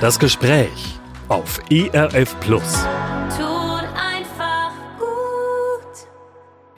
Das 0.00 0.20
Gespräch 0.20 1.00
auf 1.26 1.58
ERF 1.70 2.38
Plus. 2.38 2.86
Tut 3.36 3.84
einfach 3.96 4.70
gut. 4.96 6.06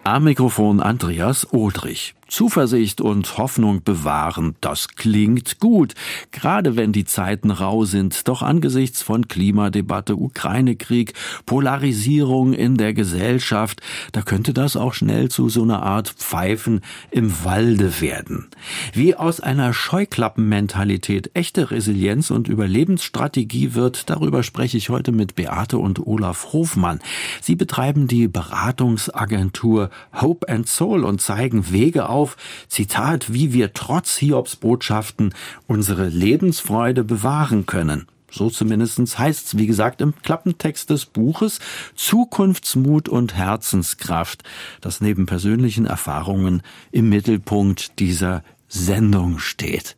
Am 0.04 0.24
Mikrofon 0.24 0.80
Andreas 0.80 1.46
Odrich. 1.52 2.14
Zuversicht 2.30 3.00
und 3.00 3.36
Hoffnung 3.38 3.82
bewahren, 3.82 4.54
das 4.60 4.88
klingt 4.88 5.58
gut, 5.58 5.94
gerade 6.30 6.76
wenn 6.76 6.92
die 6.92 7.04
Zeiten 7.04 7.50
rau 7.50 7.84
sind. 7.84 8.28
Doch 8.28 8.42
angesichts 8.42 9.02
von 9.02 9.28
Klimadebatte, 9.28 10.16
Ukraine-Krieg, 10.16 11.12
Polarisierung 11.44 12.54
in 12.54 12.76
der 12.76 12.94
Gesellschaft, 12.94 13.82
da 14.12 14.22
könnte 14.22 14.54
das 14.54 14.76
auch 14.76 14.94
schnell 14.94 15.28
zu 15.28 15.48
so 15.48 15.62
einer 15.62 15.82
Art 15.82 16.08
Pfeifen 16.08 16.80
im 17.10 17.44
Walde 17.44 18.00
werden. 18.00 18.48
Wie 18.92 19.16
aus 19.16 19.40
einer 19.40 19.74
Scheuklappenmentalität 19.74 21.32
echte 21.34 21.70
Resilienz 21.72 22.30
und 22.30 22.48
Überlebensstrategie 22.48 23.74
wird, 23.74 24.08
darüber 24.08 24.44
spreche 24.44 24.76
ich 24.76 24.88
heute 24.88 25.10
mit 25.10 25.34
Beate 25.34 25.78
und 25.78 26.06
Olaf 26.06 26.52
Hofmann. 26.52 27.00
Sie 27.40 27.56
betreiben 27.56 28.06
die 28.06 28.28
Beratungsagentur 28.28 29.90
Hope 30.14 30.48
and 30.48 30.68
Soul 30.68 31.04
und 31.04 31.20
zeigen 31.20 31.72
Wege 31.72 32.08
auf, 32.08 32.19
auf, 32.20 32.36
Zitat, 32.68 33.32
wie 33.32 33.52
wir 33.54 33.72
trotz 33.72 34.18
Hiobs 34.18 34.56
Botschaften 34.56 35.34
unsere 35.66 36.08
Lebensfreude 36.08 37.02
bewahren 37.02 37.64
können. 37.64 38.06
So 38.30 38.50
zumindestens 38.50 39.18
heißt's, 39.18 39.56
wie 39.56 39.66
gesagt, 39.66 40.00
im 40.00 40.14
Klappentext 40.22 40.90
des 40.90 41.06
Buches 41.06 41.58
Zukunftsmut 41.96 43.08
und 43.08 43.34
Herzenskraft, 43.34 44.44
das 44.80 45.00
neben 45.00 45.26
persönlichen 45.26 45.86
Erfahrungen 45.86 46.62
im 46.92 47.08
Mittelpunkt 47.08 47.98
dieser 47.98 48.44
Sendung 48.68 49.38
steht. 49.38 49.96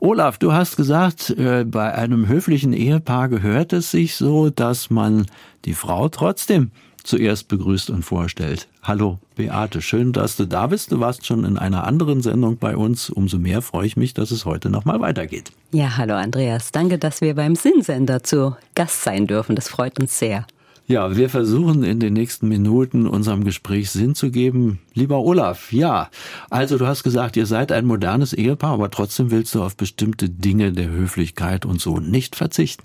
Olaf, 0.00 0.36
du 0.36 0.52
hast 0.52 0.76
gesagt, 0.76 1.30
äh, 1.30 1.64
bei 1.64 1.94
einem 1.94 2.28
höflichen 2.28 2.74
Ehepaar 2.74 3.28
gehört 3.28 3.72
es 3.72 3.90
sich 3.90 4.16
so, 4.16 4.50
dass 4.50 4.90
man 4.90 5.26
die 5.64 5.74
Frau 5.74 6.10
trotzdem 6.10 6.72
zuerst 7.04 7.48
begrüßt 7.48 7.90
und 7.90 8.02
vorstellt. 8.02 8.66
Hallo 8.82 9.18
Beate, 9.36 9.80
schön, 9.80 10.12
dass 10.12 10.36
du 10.36 10.46
da 10.46 10.66
bist. 10.66 10.90
Du 10.90 10.98
warst 10.98 11.24
schon 11.24 11.44
in 11.44 11.56
einer 11.56 11.84
anderen 11.84 12.22
Sendung 12.22 12.56
bei 12.58 12.76
uns. 12.76 13.10
Umso 13.10 13.38
mehr 13.38 13.62
freue 13.62 13.86
ich 13.86 13.96
mich, 13.96 14.14
dass 14.14 14.30
es 14.32 14.44
heute 14.44 14.70
nochmal 14.70 15.00
weitergeht. 15.00 15.52
Ja, 15.70 15.96
hallo 15.96 16.14
Andreas. 16.14 16.72
Danke, 16.72 16.98
dass 16.98 17.20
wir 17.20 17.34
beim 17.34 17.54
Sinnsender 17.54 18.22
zu 18.22 18.56
Gast 18.74 19.04
sein 19.04 19.26
dürfen. 19.26 19.54
Das 19.54 19.68
freut 19.68 20.00
uns 20.00 20.18
sehr. 20.18 20.46
Ja, 20.86 21.16
wir 21.16 21.30
versuchen 21.30 21.82
in 21.82 21.98
den 21.98 22.12
nächsten 22.12 22.46
Minuten 22.46 23.06
unserem 23.06 23.44
Gespräch 23.44 23.90
Sinn 23.90 24.14
zu 24.14 24.30
geben. 24.30 24.80
Lieber 24.92 25.18
Olaf, 25.20 25.72
ja, 25.72 26.10
also 26.50 26.76
du 26.76 26.86
hast 26.86 27.04
gesagt, 27.04 27.38
ihr 27.38 27.46
seid 27.46 27.72
ein 27.72 27.86
modernes 27.86 28.34
Ehepaar, 28.34 28.74
aber 28.74 28.90
trotzdem 28.90 29.30
willst 29.30 29.54
du 29.54 29.62
auf 29.62 29.78
bestimmte 29.78 30.28
Dinge 30.28 30.72
der 30.72 30.90
Höflichkeit 30.90 31.64
und 31.64 31.80
so 31.80 32.00
nicht 32.00 32.36
verzichten. 32.36 32.84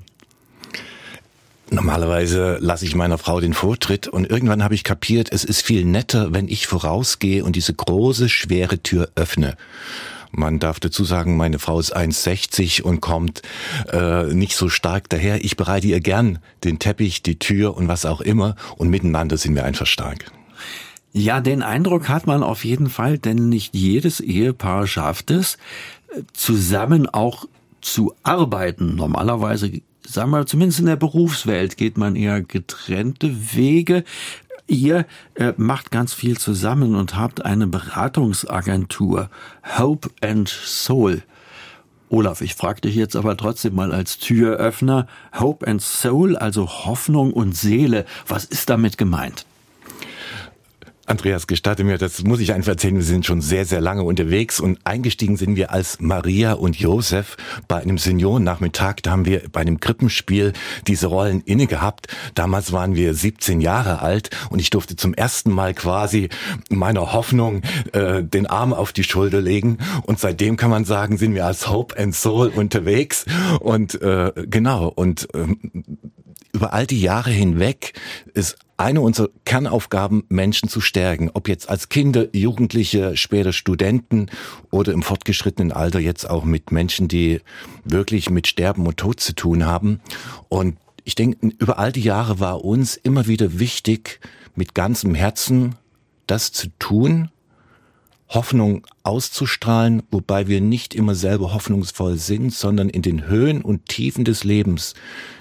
Normalerweise 1.71 2.57
lasse 2.59 2.85
ich 2.85 2.95
meiner 2.95 3.19
Frau 3.19 3.39
den 3.39 3.53
Vortritt 3.53 4.07
und 4.07 4.27
irgendwann 4.29 4.63
habe 4.63 4.73
ich 4.73 4.83
kapiert, 4.83 5.29
es 5.31 5.43
ist 5.43 5.61
viel 5.61 5.85
netter, 5.85 6.33
wenn 6.33 6.47
ich 6.47 6.65
vorausgehe 6.65 7.43
und 7.43 7.55
diese 7.55 7.73
große, 7.73 8.27
schwere 8.27 8.79
Tür 8.79 9.09
öffne. 9.15 9.55
Man 10.31 10.59
darf 10.59 10.79
dazu 10.79 11.03
sagen, 11.03 11.37
meine 11.37 11.59
Frau 11.59 11.79
ist 11.79 11.95
1,60 11.95 12.81
und 12.81 13.01
kommt 13.01 13.41
äh, 13.91 14.25
nicht 14.33 14.55
so 14.55 14.69
stark 14.69 15.09
daher. 15.09 15.43
Ich 15.43 15.57
bereite 15.57 15.87
ihr 15.87 15.99
gern 15.99 16.39
den 16.63 16.79
Teppich, 16.79 17.23
die 17.23 17.39
Tür 17.39 17.75
und 17.77 17.87
was 17.87 18.05
auch 18.05 18.21
immer 18.21 18.55
und 18.77 18.89
miteinander 18.89 19.37
sind 19.37 19.55
wir 19.55 19.65
einfach 19.65 19.87
stark. 19.87 20.31
Ja, 21.11 21.41
den 21.41 21.63
Eindruck 21.63 22.09
hat 22.09 22.27
man 22.27 22.43
auf 22.43 22.65
jeden 22.65 22.89
Fall, 22.89 23.17
denn 23.17 23.49
nicht 23.49 23.75
jedes 23.75 24.19
Ehepaar 24.19 24.85
schafft 24.85 25.31
es, 25.31 25.57
zusammen 26.33 27.07
auch 27.07 27.45
zu 27.81 28.13
arbeiten. 28.23 28.95
Normalerweise 28.95 29.81
sagen 30.13 30.31
wir 30.31 30.45
zumindest 30.45 30.79
in 30.79 30.87
der 30.87 30.95
Berufswelt 30.95 31.77
geht 31.77 31.97
man 31.97 32.15
eher 32.15 32.41
getrennte 32.41 33.55
Wege. 33.55 34.03
Ihr 34.67 35.05
äh, 35.35 35.53
macht 35.57 35.91
ganz 35.91 36.13
viel 36.13 36.37
zusammen 36.37 36.95
und 36.95 37.15
habt 37.15 37.45
eine 37.45 37.67
Beratungsagentur 37.67 39.29
Hope 39.77 40.09
and 40.21 40.47
Soul. 40.47 41.23
Olaf, 42.09 42.41
ich 42.41 42.55
frage 42.55 42.81
dich 42.81 42.95
jetzt 42.95 43.15
aber 43.15 43.37
trotzdem 43.37 43.75
mal 43.75 43.91
als 43.91 44.17
Türöffner. 44.17 45.07
Hope 45.39 45.67
and 45.67 45.81
Soul, 45.81 46.35
also 46.35 46.67
Hoffnung 46.67 47.31
und 47.33 47.55
Seele, 47.55 48.05
was 48.27 48.45
ist 48.45 48.69
damit 48.69 48.97
gemeint? 48.97 49.45
Andreas, 51.09 51.47
gestatte 51.47 51.83
mir, 51.83 51.97
das 51.97 52.23
muss 52.23 52.39
ich 52.39 52.53
einfach 52.53 52.73
erzählen, 52.73 52.95
wir 52.95 53.01
sind 53.01 53.25
schon 53.25 53.41
sehr, 53.41 53.65
sehr 53.65 53.81
lange 53.81 54.03
unterwegs 54.03 54.59
und 54.59 54.77
eingestiegen 54.83 55.37
sind 55.37 55.55
wir 55.55 55.71
als 55.71 55.99
Maria 55.99 56.53
und 56.53 56.79
Josef 56.79 57.35
bei 57.67 57.81
einem 57.81 57.97
Seniorennachmittag. 57.97 58.97
Da 59.01 59.09
haben 59.09 59.25
wir 59.25 59.41
bei 59.51 59.61
einem 59.61 59.79
Krippenspiel 59.79 60.53
diese 60.85 61.07
Rollen 61.07 61.41
inne 61.41 61.65
gehabt. 61.65 62.09
Damals 62.35 62.73
waren 62.73 62.93
wir 62.93 63.15
17 63.15 63.59
Jahre 63.59 64.03
alt 64.03 64.29
und 64.51 64.59
ich 64.59 64.69
durfte 64.69 64.95
zum 64.97 65.15
ersten 65.15 65.51
Mal 65.51 65.73
quasi 65.73 66.29
meiner 66.69 67.11
Hoffnung 67.11 67.63
äh, 67.93 68.21
den 68.23 68.45
Arm 68.45 68.71
auf 68.71 68.93
die 68.93 69.03
Schulter 69.03 69.41
legen 69.41 69.79
und 70.03 70.19
seitdem 70.19 70.57
kann 70.57 70.69
man 70.69 70.85
sagen, 70.85 71.17
sind 71.17 71.33
wir 71.33 71.47
als 71.47 71.69
Hope 71.69 71.97
and 71.97 72.13
Soul 72.13 72.49
unterwegs 72.49 73.25
und 73.61 73.99
äh, 73.99 74.31
genau 74.47 74.89
und 74.89 75.27
äh, 75.33 75.47
über 76.59 76.73
all 76.73 76.85
die 76.85 76.99
Jahre 76.99 77.29
hinweg 77.29 77.93
ist 78.33 78.57
eine 78.75 78.99
unserer 78.99 79.29
Kernaufgaben, 79.45 80.25
Menschen 80.27 80.67
zu 80.67 80.81
stärken. 80.81 81.31
Ob 81.33 81.47
jetzt 81.47 81.69
als 81.69 81.87
Kinder, 81.87 82.27
Jugendliche, 82.35 83.15
später 83.15 83.53
Studenten 83.53 84.25
oder 84.69 84.91
im 84.91 85.01
fortgeschrittenen 85.01 85.71
Alter 85.71 85.99
jetzt 85.99 86.29
auch 86.29 86.43
mit 86.43 86.73
Menschen, 86.73 87.07
die 87.07 87.39
wirklich 87.85 88.29
mit 88.29 88.45
Sterben 88.45 88.85
und 88.87 88.97
Tod 88.97 89.21
zu 89.21 89.33
tun 89.35 89.65
haben. 89.65 90.01
Und 90.49 90.75
ich 91.05 91.15
denke, 91.15 91.47
über 91.59 91.79
all 91.79 91.93
die 91.93 92.03
Jahre 92.03 92.41
war 92.41 92.65
uns 92.65 92.97
immer 92.97 93.25
wieder 93.25 93.57
wichtig, 93.57 94.19
mit 94.53 94.75
ganzem 94.75 95.15
Herzen 95.15 95.75
das 96.27 96.51
zu 96.51 96.67
tun, 96.77 97.31
Hoffnung 98.29 98.85
auszustrahlen, 99.03 100.03
wobei 100.11 100.47
wir 100.47 100.61
nicht 100.61 100.93
immer 100.93 101.15
selber 101.15 101.53
hoffnungsvoll 101.53 102.17
sind, 102.17 102.53
sondern 102.53 102.89
in 102.89 103.01
den 103.01 103.27
Höhen 103.27 103.61
und 103.61 103.87
Tiefen 103.87 104.23
des 104.23 104.43
Lebens, 104.43 104.93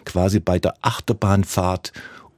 quasi 0.05 0.41
bei 0.41 0.59
der 0.59 0.75
Achterbahnfahrt, 0.81 1.93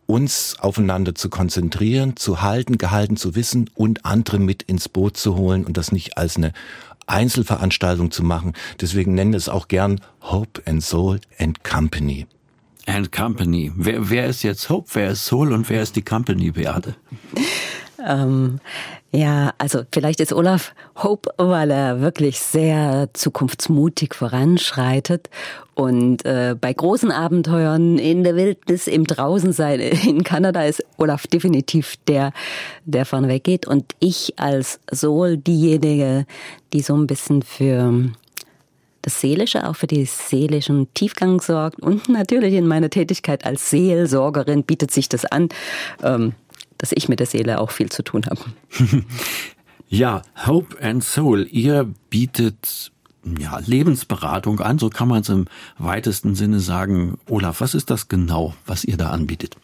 uns 0.06 0.56
aufeinander 0.59 1.15
zu 1.15 1.31
konzentrieren, 1.31 2.16
zu 2.16 2.43
halten, 2.43 2.78
gehalten 2.78 3.16
zu 3.16 3.37
wissen 3.37 3.71
und 3.75 4.05
andere 4.05 4.41
mit 4.41 4.65
ins 4.65 4.89
Boot 4.89 5.16
zu 5.16 5.37
holen 5.37 5.65
und 5.65 5.77
das 5.77 5.93
nicht 5.93 6.19
als 6.19 6.37
eine 6.37 6.53
Einzelveranstaltung 7.06 8.10
zu 8.10 8.25
machen. 8.25 8.55
Deswegen 8.81 9.15
nennen 9.15 9.33
wir 9.33 9.37
es 9.39 9.49
auch 9.49 9.69
gern 9.69 10.00
Hope 10.22 10.62
and 10.66 10.83
Soul 10.83 11.21
and 11.39 11.62
Company. 11.62 12.27
And 12.87 13.12
Company. 13.12 13.71
Wer, 13.77 14.10
wer 14.10 14.27
ist 14.27 14.43
jetzt 14.43 14.69
Hope, 14.69 14.91
wer 14.94 15.10
ist 15.10 15.27
Soul 15.27 15.53
und 15.53 15.69
wer 15.71 15.83
ist 15.83 15.94
die 15.94 16.03
Company, 16.03 16.50
Beate? 16.50 16.97
Ähm, 18.06 18.61
ja, 19.12 19.53
also 19.59 19.83
vielleicht 19.93 20.21
ist 20.21 20.33
Olaf 20.33 20.72
Hope, 20.97 21.31
weil 21.37 21.71
er 21.71 22.00
wirklich 22.00 22.41
sehr 22.41 23.09
zukunftsmutig 23.12 24.15
voranschreitet 24.15 25.28
und 25.81 26.27
äh, 26.27 26.55
bei 26.60 26.75
großen 26.75 27.10
Abenteuern 27.10 27.99
in 27.99 28.22
der 28.22 28.37
Wildnis, 28.37 28.87
im 28.87 29.06
Draußensein 29.06 29.81
in 29.81 30.25
Kanada 30.25 30.65
ist 30.65 30.84
Olaf 30.99 31.27
definitiv 31.27 31.97
der, 32.06 32.33
der 32.84 33.06
vorneweg 33.06 33.44
geht 33.44 33.66
und 33.66 33.94
ich 33.99 34.34
als 34.39 34.78
Soul 34.93 35.39
diejenige, 35.39 36.27
die 36.72 36.83
so 36.83 36.94
ein 36.94 37.06
bisschen 37.06 37.43
für 37.43 38.10
das 39.03 39.21
Seelische, 39.21 39.66
auch 39.66 39.77
für 39.77 39.87
die 39.87 40.05
seelischen 40.05 40.93
Tiefgang 40.93 41.41
sorgt 41.41 41.81
und 41.81 42.09
natürlich 42.09 42.55
in 42.55 42.66
meiner 42.66 42.91
Tätigkeit 42.91 43.47
als 43.47 43.71
Seelsorgerin 43.71 44.65
bietet 44.65 44.91
sich 44.91 45.09
das 45.09 45.25
an. 45.25 45.49
Ähm, 46.03 46.34
dass 46.81 46.93
ich 46.93 47.09
mit 47.11 47.21
der 47.21 47.27
Seele 47.27 47.61
auch 47.61 47.71
viel 47.71 47.91
zu 47.91 48.03
tun 48.03 48.25
habe. 48.25 48.41
ja, 49.89 50.23
Hope 50.47 50.83
and 50.83 51.05
Soul, 51.05 51.47
ihr 51.51 51.93
bietet 52.09 52.91
ja, 53.39 53.59
Lebensberatung 53.59 54.60
an, 54.60 54.78
so 54.78 54.89
kann 54.89 55.09
man 55.09 55.21
es 55.21 55.28
im 55.28 55.45
weitesten 55.77 56.34
Sinne 56.34 56.59
sagen. 56.59 57.19
Olaf, 57.28 57.60
was 57.60 57.75
ist 57.75 57.91
das 57.91 58.09
genau, 58.09 58.54
was 58.65 58.84
ihr 58.84 58.97
da 58.97 59.10
anbietet? 59.10 59.57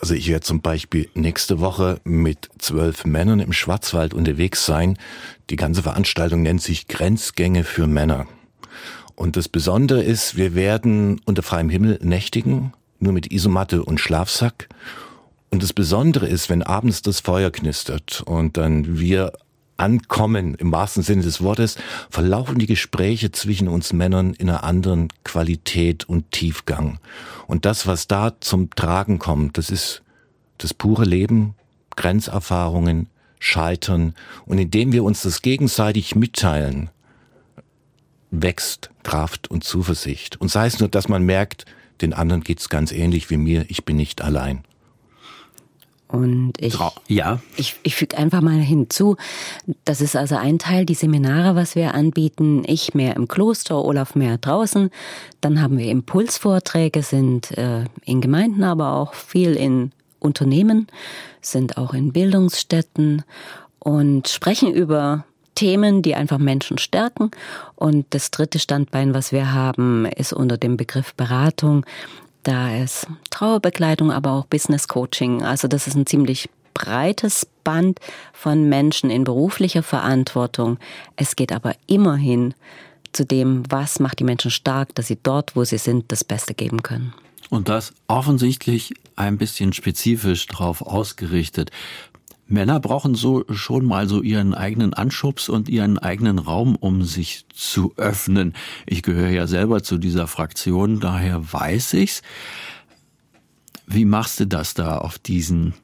Also 0.00 0.14
ich 0.14 0.26
werde 0.26 0.44
zum 0.44 0.60
Beispiel 0.60 1.08
nächste 1.14 1.60
Woche 1.60 2.00
mit 2.02 2.48
zwölf 2.58 3.04
Männern 3.04 3.38
im 3.38 3.52
Schwarzwald 3.52 4.12
unterwegs 4.12 4.66
sein. 4.66 4.98
Die 5.50 5.56
ganze 5.56 5.84
Veranstaltung 5.84 6.42
nennt 6.42 6.62
sich 6.62 6.88
Grenzgänge 6.88 7.62
für 7.62 7.86
Männer. 7.86 8.26
Und 9.14 9.36
das 9.36 9.48
Besondere 9.48 10.02
ist, 10.02 10.36
wir 10.36 10.56
werden 10.56 11.20
unter 11.26 11.44
freiem 11.44 11.70
Himmel 11.70 12.00
nächtigen, 12.02 12.72
nur 12.98 13.12
mit 13.12 13.30
Isomatte 13.30 13.84
und 13.84 14.00
Schlafsack. 14.00 14.68
Und 15.50 15.62
das 15.62 15.72
Besondere 15.72 16.26
ist, 16.26 16.50
wenn 16.50 16.62
abends 16.62 17.02
das 17.02 17.20
Feuer 17.20 17.50
knistert 17.50 18.22
und 18.26 18.56
dann 18.56 18.98
wir 18.98 19.32
ankommen, 19.76 20.54
im 20.54 20.72
wahrsten 20.72 21.02
Sinne 21.02 21.22
des 21.22 21.40
Wortes, 21.40 21.76
verlaufen 22.10 22.58
die 22.58 22.66
Gespräche 22.66 23.30
zwischen 23.32 23.68
uns 23.68 23.92
Männern 23.92 24.34
in 24.34 24.48
einer 24.48 24.64
anderen 24.64 25.08
Qualität 25.24 26.08
und 26.08 26.30
Tiefgang. 26.32 26.98
Und 27.46 27.64
das, 27.64 27.86
was 27.86 28.08
da 28.08 28.32
zum 28.40 28.70
Tragen 28.70 29.18
kommt, 29.18 29.58
das 29.58 29.70
ist 29.70 30.02
das 30.58 30.72
pure 30.72 31.04
Leben, 31.04 31.54
Grenzerfahrungen, 31.94 33.08
Scheitern. 33.38 34.14
Und 34.46 34.58
indem 34.58 34.92
wir 34.92 35.04
uns 35.04 35.22
das 35.22 35.42
gegenseitig 35.42 36.14
mitteilen, 36.14 36.90
wächst 38.30 38.90
Kraft 39.02 39.50
und 39.50 39.64
Zuversicht. 39.64 40.40
Und 40.40 40.50
sei 40.50 40.66
es 40.66 40.80
nur, 40.80 40.88
dass 40.88 41.08
man 41.08 41.22
merkt, 41.22 41.64
den 42.00 42.12
anderen 42.12 42.42
geht's 42.42 42.68
ganz 42.68 42.92
ähnlich 42.92 43.30
wie 43.30 43.36
mir, 43.36 43.66
ich 43.68 43.84
bin 43.84 43.96
nicht 43.96 44.22
allein. 44.22 44.64
Und 46.08 46.52
ich, 46.58 46.78
ja. 47.08 47.40
ich, 47.56 47.76
ich 47.82 47.96
füge 47.96 48.16
einfach 48.16 48.40
mal 48.40 48.58
hinzu, 48.58 49.16
das 49.84 50.00
ist 50.00 50.14
also 50.14 50.36
ein 50.36 50.58
Teil, 50.58 50.86
die 50.86 50.94
Seminare, 50.94 51.56
was 51.56 51.74
wir 51.74 51.94
anbieten. 51.94 52.62
Ich 52.66 52.94
mehr 52.94 53.16
im 53.16 53.26
Kloster, 53.26 53.84
Olaf 53.84 54.14
mehr 54.14 54.38
draußen. 54.38 54.90
Dann 55.40 55.60
haben 55.60 55.78
wir 55.78 55.90
Impulsvorträge, 55.90 57.02
sind 57.02 57.56
äh, 57.58 57.84
in 58.04 58.20
Gemeinden, 58.20 58.62
aber 58.62 58.92
auch 58.92 59.14
viel 59.14 59.54
in 59.54 59.90
Unternehmen, 60.20 60.86
sind 61.40 61.76
auch 61.76 61.92
in 61.92 62.12
Bildungsstätten 62.12 63.24
und 63.80 64.28
sprechen 64.28 64.72
über 64.72 65.24
Themen, 65.56 66.02
die 66.02 66.14
einfach 66.14 66.38
Menschen 66.38 66.78
stärken. 66.78 67.32
Und 67.74 68.06
das 68.10 68.30
dritte 68.30 68.60
Standbein, 68.60 69.14
was 69.14 69.32
wir 69.32 69.52
haben, 69.52 70.06
ist 70.06 70.32
unter 70.32 70.56
dem 70.56 70.76
Begriff 70.76 71.14
Beratung. 71.14 71.84
Da 72.46 72.76
ist 72.76 73.08
Trauerbekleidung, 73.30 74.12
aber 74.12 74.30
auch 74.30 74.46
Business 74.46 74.86
Coaching. 74.86 75.42
Also 75.42 75.66
das 75.66 75.88
ist 75.88 75.96
ein 75.96 76.06
ziemlich 76.06 76.48
breites 76.74 77.44
Band 77.64 77.98
von 78.32 78.68
Menschen 78.68 79.10
in 79.10 79.24
beruflicher 79.24 79.82
Verantwortung. 79.82 80.78
Es 81.16 81.34
geht 81.34 81.50
aber 81.50 81.74
immerhin 81.88 82.54
zu 83.10 83.26
dem, 83.26 83.64
was 83.68 83.98
macht 83.98 84.20
die 84.20 84.24
Menschen 84.24 84.52
stark, 84.52 84.94
dass 84.94 85.08
sie 85.08 85.18
dort, 85.20 85.56
wo 85.56 85.64
sie 85.64 85.78
sind, 85.78 86.12
das 86.12 86.22
Beste 86.22 86.54
geben 86.54 86.84
können. 86.84 87.14
Und 87.50 87.68
das 87.68 87.92
offensichtlich 88.06 88.94
ein 89.16 89.38
bisschen 89.38 89.72
spezifisch 89.72 90.46
darauf 90.46 90.82
ausgerichtet. 90.82 91.72
Männer 92.48 92.78
brauchen 92.78 93.14
so 93.14 93.44
schon 93.50 93.84
mal 93.84 94.08
so 94.08 94.22
ihren 94.22 94.54
eigenen 94.54 94.94
Anschubs 94.94 95.48
und 95.48 95.68
ihren 95.68 95.98
eigenen 95.98 96.38
Raum, 96.38 96.76
um 96.76 97.02
sich 97.02 97.44
zu 97.52 97.92
öffnen. 97.96 98.54
Ich 98.86 99.02
gehöre 99.02 99.30
ja 99.30 99.46
selber 99.46 99.82
zu 99.82 99.98
dieser 99.98 100.26
Fraktion, 100.26 101.00
daher 101.00 101.52
weiß 101.52 101.94
ich's. 101.94 102.22
Wie 103.86 104.04
machst 104.04 104.40
du 104.40 104.46
das 104.46 104.74
da 104.74 104.98
auf 104.98 105.18
diesen 105.18 105.74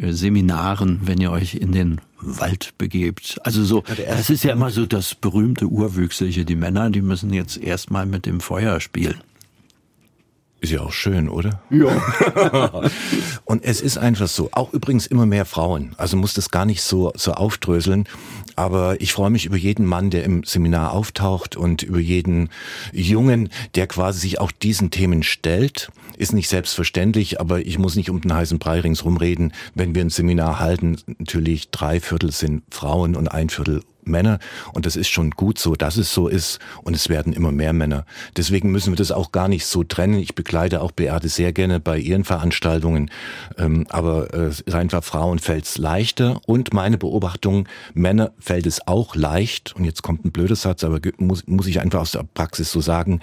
äh, 0.00 0.12
Seminaren, 0.12 1.00
wenn 1.04 1.20
ihr 1.20 1.30
euch 1.30 1.54
in 1.54 1.72
den 1.72 2.00
Wald 2.20 2.74
begebt? 2.78 3.38
Also 3.44 3.64
so, 3.64 3.82
das 3.96 4.30
ist 4.30 4.44
ja 4.44 4.52
immer 4.52 4.70
so 4.70 4.86
das 4.86 5.14
berühmte 5.14 5.66
Urwüchsliche. 5.66 6.44
Die 6.44 6.56
Männer, 6.56 6.90
die 6.90 7.02
müssen 7.02 7.32
jetzt 7.32 7.56
erstmal 7.58 8.06
mit 8.06 8.26
dem 8.26 8.40
Feuer 8.40 8.80
spielen. 8.80 9.20
Ist 10.66 10.72
ja 10.72 10.80
auch 10.80 10.92
schön, 10.92 11.28
oder? 11.28 11.60
Ja. 11.70 12.82
und 13.44 13.62
es 13.62 13.80
ist 13.80 13.98
einfach 13.98 14.26
so. 14.26 14.48
Auch 14.50 14.72
übrigens 14.72 15.06
immer 15.06 15.24
mehr 15.24 15.44
Frauen. 15.44 15.94
Also 15.96 16.16
muss 16.16 16.34
das 16.34 16.50
gar 16.50 16.64
nicht 16.64 16.82
so, 16.82 17.12
so 17.14 17.34
aufdröseln. 17.34 18.08
Aber 18.56 19.00
ich 19.00 19.12
freue 19.12 19.30
mich 19.30 19.46
über 19.46 19.56
jeden 19.56 19.86
Mann, 19.86 20.10
der 20.10 20.24
im 20.24 20.42
Seminar 20.42 20.90
auftaucht 20.92 21.54
und 21.54 21.84
über 21.84 22.00
jeden 22.00 22.48
Jungen, 22.92 23.50
der 23.76 23.86
quasi 23.86 24.18
sich 24.18 24.40
auch 24.40 24.50
diesen 24.50 24.90
Themen 24.90 25.22
stellt. 25.22 25.92
Ist 26.16 26.32
nicht 26.32 26.48
selbstverständlich, 26.48 27.40
aber 27.40 27.60
ich 27.60 27.78
muss 27.78 27.94
nicht 27.94 28.10
um 28.10 28.20
den 28.20 28.34
heißen 28.34 28.58
Brei 28.58 28.80
ringsrum 28.80 29.18
reden. 29.18 29.52
Wenn 29.76 29.94
wir 29.94 30.02
ein 30.02 30.10
Seminar 30.10 30.58
halten, 30.58 30.98
natürlich 31.06 31.70
drei 31.70 32.00
Viertel 32.00 32.32
sind 32.32 32.64
Frauen 32.72 33.14
und 33.14 33.28
ein 33.28 33.50
Viertel 33.50 33.84
Männer. 34.06 34.38
Und 34.72 34.86
das 34.86 34.96
ist 34.96 35.08
schon 35.08 35.30
gut 35.30 35.58
so, 35.58 35.74
dass 35.74 35.96
es 35.96 36.12
so 36.12 36.28
ist. 36.28 36.58
Und 36.82 36.94
es 36.94 37.08
werden 37.08 37.32
immer 37.32 37.52
mehr 37.52 37.72
Männer. 37.72 38.04
Deswegen 38.36 38.70
müssen 38.70 38.92
wir 38.92 38.96
das 38.96 39.12
auch 39.12 39.32
gar 39.32 39.48
nicht 39.48 39.66
so 39.66 39.84
trennen. 39.84 40.18
Ich 40.18 40.34
begleite 40.34 40.80
auch 40.80 40.92
Beate 40.92 41.28
sehr 41.28 41.52
gerne 41.52 41.80
bei 41.80 41.98
ihren 41.98 42.24
Veranstaltungen, 42.24 43.10
ähm, 43.58 43.86
aber 43.90 44.32
äh, 44.34 44.46
es 44.46 44.60
ist 44.60 44.74
einfach 44.74 45.04
Frauen 45.04 45.38
fällt 45.38 45.64
es 45.64 45.78
leichter. 45.78 46.40
Und 46.46 46.72
meine 46.72 46.98
Beobachtung, 46.98 47.68
Männer 47.94 48.32
fällt 48.38 48.66
es 48.66 48.86
auch 48.86 49.14
leicht. 49.14 49.74
Und 49.76 49.84
jetzt 49.84 50.02
kommt 50.02 50.24
ein 50.24 50.32
blöder 50.32 50.56
Satz, 50.56 50.84
aber 50.84 51.00
muss, 51.18 51.46
muss 51.46 51.66
ich 51.66 51.80
einfach 51.80 52.00
aus 52.00 52.12
der 52.12 52.24
Praxis 52.34 52.70
so 52.70 52.80
sagen, 52.80 53.20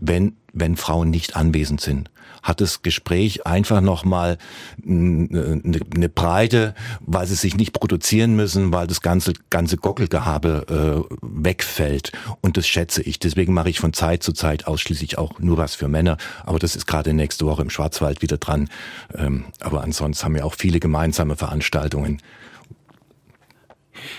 wenn 0.00 0.36
wenn 0.52 0.76
Frauen 0.76 1.10
nicht 1.10 1.36
anwesend 1.36 1.80
sind 1.80 2.10
hat 2.42 2.60
das 2.60 2.82
Gespräch 2.82 3.46
einfach 3.46 3.80
nochmal 3.80 4.36
eine, 4.84 5.62
eine 5.94 6.08
Breite, 6.08 6.74
weil 7.00 7.26
sie 7.26 7.36
sich 7.36 7.56
nicht 7.56 7.72
produzieren 7.72 8.34
müssen, 8.34 8.72
weil 8.72 8.86
das 8.86 9.00
ganze, 9.00 9.32
ganze 9.48 9.76
Gockelgehabe 9.76 11.06
äh, 11.08 11.16
wegfällt. 11.22 12.12
Und 12.40 12.56
das 12.56 12.66
schätze 12.66 13.02
ich. 13.02 13.20
Deswegen 13.20 13.54
mache 13.54 13.70
ich 13.70 13.78
von 13.78 13.92
Zeit 13.92 14.22
zu 14.22 14.32
Zeit 14.32 14.66
ausschließlich 14.66 15.18
auch 15.18 15.38
nur 15.38 15.56
was 15.56 15.76
für 15.76 15.88
Männer. 15.88 16.16
Aber 16.44 16.58
das 16.58 16.74
ist 16.74 16.86
gerade 16.86 17.14
nächste 17.14 17.46
Woche 17.46 17.62
im 17.62 17.70
Schwarzwald 17.70 18.22
wieder 18.22 18.38
dran. 18.38 18.68
Ähm, 19.14 19.44
aber 19.60 19.82
ansonsten 19.82 20.24
haben 20.24 20.34
wir 20.34 20.44
auch 20.44 20.54
viele 20.54 20.80
gemeinsame 20.80 21.36
Veranstaltungen. 21.36 22.18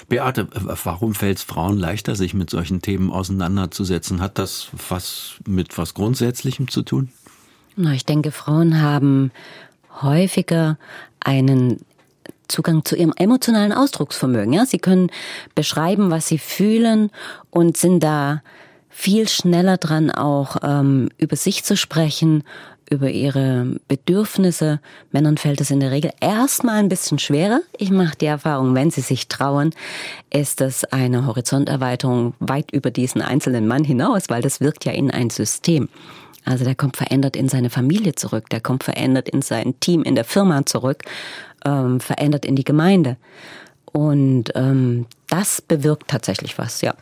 Beate, 0.08 0.48
warum 0.54 1.16
fällt 1.16 1.40
es 1.40 1.44
Frauen 1.44 1.78
leichter, 1.78 2.16
sich 2.16 2.34
mit 2.34 2.50
solchen 2.50 2.82
Themen 2.82 3.12
auseinanderzusetzen? 3.12 4.22
Hat 4.22 4.38
das 4.38 4.70
was 4.90 5.36
mit 5.48 5.78
was 5.78 5.94
Grundsätzlichem 5.94 6.68
zu 6.68 6.84
tun? 6.84 7.10
Na, 7.76 7.94
ich 7.94 8.06
denke, 8.06 8.32
Frauen 8.32 8.82
haben 8.82 9.32
häufiger 10.02 10.78
einen 11.20 11.80
Zugang 12.48 12.86
zu 12.86 12.96
ihrem 12.96 13.14
emotionalen 13.16 13.72
Ausdrucksvermögen. 13.72 14.54
Ja, 14.54 14.66
sie 14.66 14.78
können 14.78 15.10
beschreiben, 15.56 16.12
was 16.12 16.28
sie 16.28 16.38
fühlen 16.38 17.10
und 17.50 17.78
sind 17.78 18.02
da 18.02 18.44
viel 18.90 19.28
schneller 19.28 19.78
dran, 19.78 20.12
auch 20.12 20.58
ähm, 20.62 21.10
über 21.18 21.36
sich 21.36 21.64
zu 21.64 21.76
sprechen, 21.76 22.44
über 22.94 23.10
ihre 23.10 23.76
Bedürfnisse. 23.88 24.80
Männern 25.12 25.38
fällt 25.38 25.60
es 25.60 25.72
in 25.72 25.80
der 25.80 25.92
Regel 25.92 26.12
erstmal 26.22 26.78
ein 26.78 26.90
bisschen 26.90 27.20
schwerer. 27.20 27.62
Ich 27.78 27.92
mache 27.92 28.16
die 28.16 28.28
Erfahrung, 28.28 28.76
wenn 28.76 28.92
sie 28.92 29.02
sich 29.02 29.28
trauen, 29.28 29.72
ist 30.32 30.62
das 30.62 30.86
eine 30.86 31.26
Horizonterweiterung 31.26 32.34
weit 32.40 32.72
über 32.72 32.92
diesen 32.92 33.22
einzelnen 33.22 33.68
Mann 33.68 33.84
hinaus, 33.84 34.24
weil 34.30 34.42
das 34.42 34.62
wirkt 34.62 34.86
ja 34.86 34.92
in 34.92 35.12
ein 35.12 35.30
System. 35.30 35.90
Also 36.46 36.66
der 36.66 36.76
kommt 36.76 36.98
verändert 36.98 37.36
in 37.36 37.50
seine 37.50 37.70
Familie 37.70 38.16
zurück, 38.16 38.50
der 38.50 38.62
kommt 38.62 38.84
verändert 38.84 39.30
in 39.30 39.42
sein 39.42 39.80
Team, 39.80 40.04
in 40.04 40.16
der 40.16 40.26
Firma 40.26 40.66
zurück, 40.66 41.04
ähm, 41.66 42.00
verändert 42.00 42.46
in 42.46 42.56
die 42.56 42.66
Gemeinde. 42.66 43.18
Und 43.86 44.52
ähm, 44.56 45.06
das 45.30 45.62
bewirkt 45.62 46.10
tatsächlich 46.10 46.58
was, 46.58 46.82
ja. 46.82 46.94